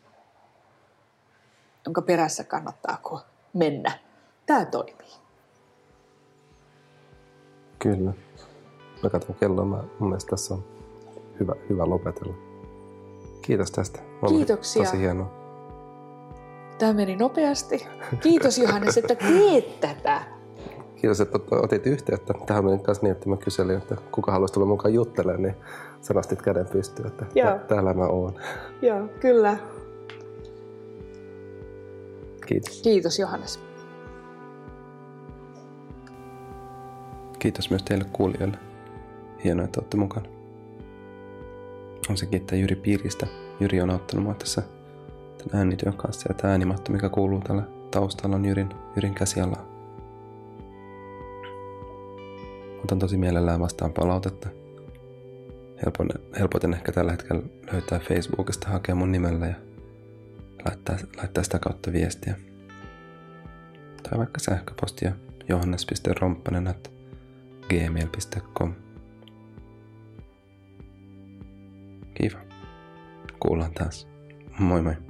jonka 1.84 2.03
perässä 2.03 2.44
kannattaa 2.44 3.26
mennä. 3.53 3.99
Tämä 4.47 4.64
toimii. 4.64 5.25
Kyllä. 7.95 8.12
Mä 9.03 9.11
katson 9.11 9.37
kelloa. 9.41 9.64
Mä, 9.64 9.84
mun 9.99 10.09
mielestä 10.09 10.30
tässä 10.30 10.55
on 10.55 10.64
hyvä, 11.41 11.55
hyvä 11.68 11.87
lopetella. 11.87 12.34
Kiitos 13.43 13.70
tästä. 13.70 14.01
Oli 14.22 14.34
Kiitoksia. 14.37 14.84
Tosi 14.84 14.99
hienoa. 14.99 15.30
Tämä 16.78 16.93
meni 16.93 17.16
nopeasti. 17.16 17.87
Kiitos 18.20 18.59
Johannes, 18.59 18.99
että 18.99 19.14
teet 19.14 19.80
tätä. 19.80 20.22
Kiitos, 20.97 21.20
että 21.20 21.39
ot- 21.39 21.64
otit 21.64 21.87
yhteyttä. 21.87 22.34
Tähän 22.47 22.64
meni 22.64 22.78
kanssa 22.78 23.07
niin, 23.07 23.12
että 23.12 23.28
mä 23.28 23.37
kyselin, 23.37 23.76
että 23.76 23.97
kuka 24.12 24.32
haluaisi 24.32 24.55
tulla 24.55 24.66
mukaan 24.66 24.95
juttelemaan, 24.95 25.43
niin 25.43 25.55
sä 26.01 26.14
nostit 26.14 26.43
käden 26.43 26.66
pystyyn, 26.66 27.09
että 27.09 27.26
Joo. 27.34 27.51
tä- 27.51 27.59
täällä 27.59 27.95
mä 27.95 28.07
oon. 28.07 28.34
Joo, 28.82 29.09
kyllä. 29.20 29.57
Kiitos. 32.47 32.82
Kiitos 32.82 33.18
Johannes. 33.18 33.65
Kiitos 37.47 37.70
myös 37.70 37.82
teille 37.82 38.05
kuulijoille. 38.12 38.59
Hienoa, 39.44 39.64
että 39.64 39.80
olette 39.80 39.97
mukana. 39.97 40.28
On 42.11 42.16
se 42.16 42.26
kiittää 42.26 42.59
Jyri 42.59 42.76
Piiristä. 42.76 43.26
Jyri 43.61 43.80
on 43.80 43.90
auttanut 43.90 44.24
mua 44.24 44.34
tässä 44.34 44.62
tämän 45.38 45.59
äänityön 45.59 45.97
kanssa 45.97 46.26
ja 46.28 46.34
tämä 46.34 46.51
äänimatto, 46.51 46.92
mikä 46.92 47.09
kuuluu 47.09 47.40
tällä 47.40 47.62
taustalla, 47.90 48.36
on 48.36 48.44
Jyrin, 48.44 48.68
Jyrin 48.97 49.14
käsialaa. 49.14 49.66
Otan 52.84 52.99
tosi 52.99 53.16
mielellään 53.16 53.61
vastaan 53.61 53.92
palautetta. 53.92 54.49
Helpoin, 55.84 56.09
helpoiten 56.38 56.74
ehkä 56.74 56.92
tällä 56.92 57.11
hetkellä 57.11 57.42
löytää 57.72 57.99
Facebookista, 57.99 58.68
hakea 58.68 58.94
mun 58.94 59.12
nimellä 59.12 59.47
ja 59.47 59.55
laittaa, 60.64 60.97
laittaa 61.16 61.44
sitä 61.44 61.59
kautta 61.59 61.92
viestiä. 61.92 62.34
Tai 64.03 64.18
vaikka 64.18 64.40
sähköpostia 64.40 65.12
johannes.romppanen 65.49 66.68
gmail.com. 67.68 68.74
Kiva. 72.14 72.38
Kuullaan 73.40 73.72
taas. 73.72 74.06
Moi 74.58 74.82
moi. 74.82 75.05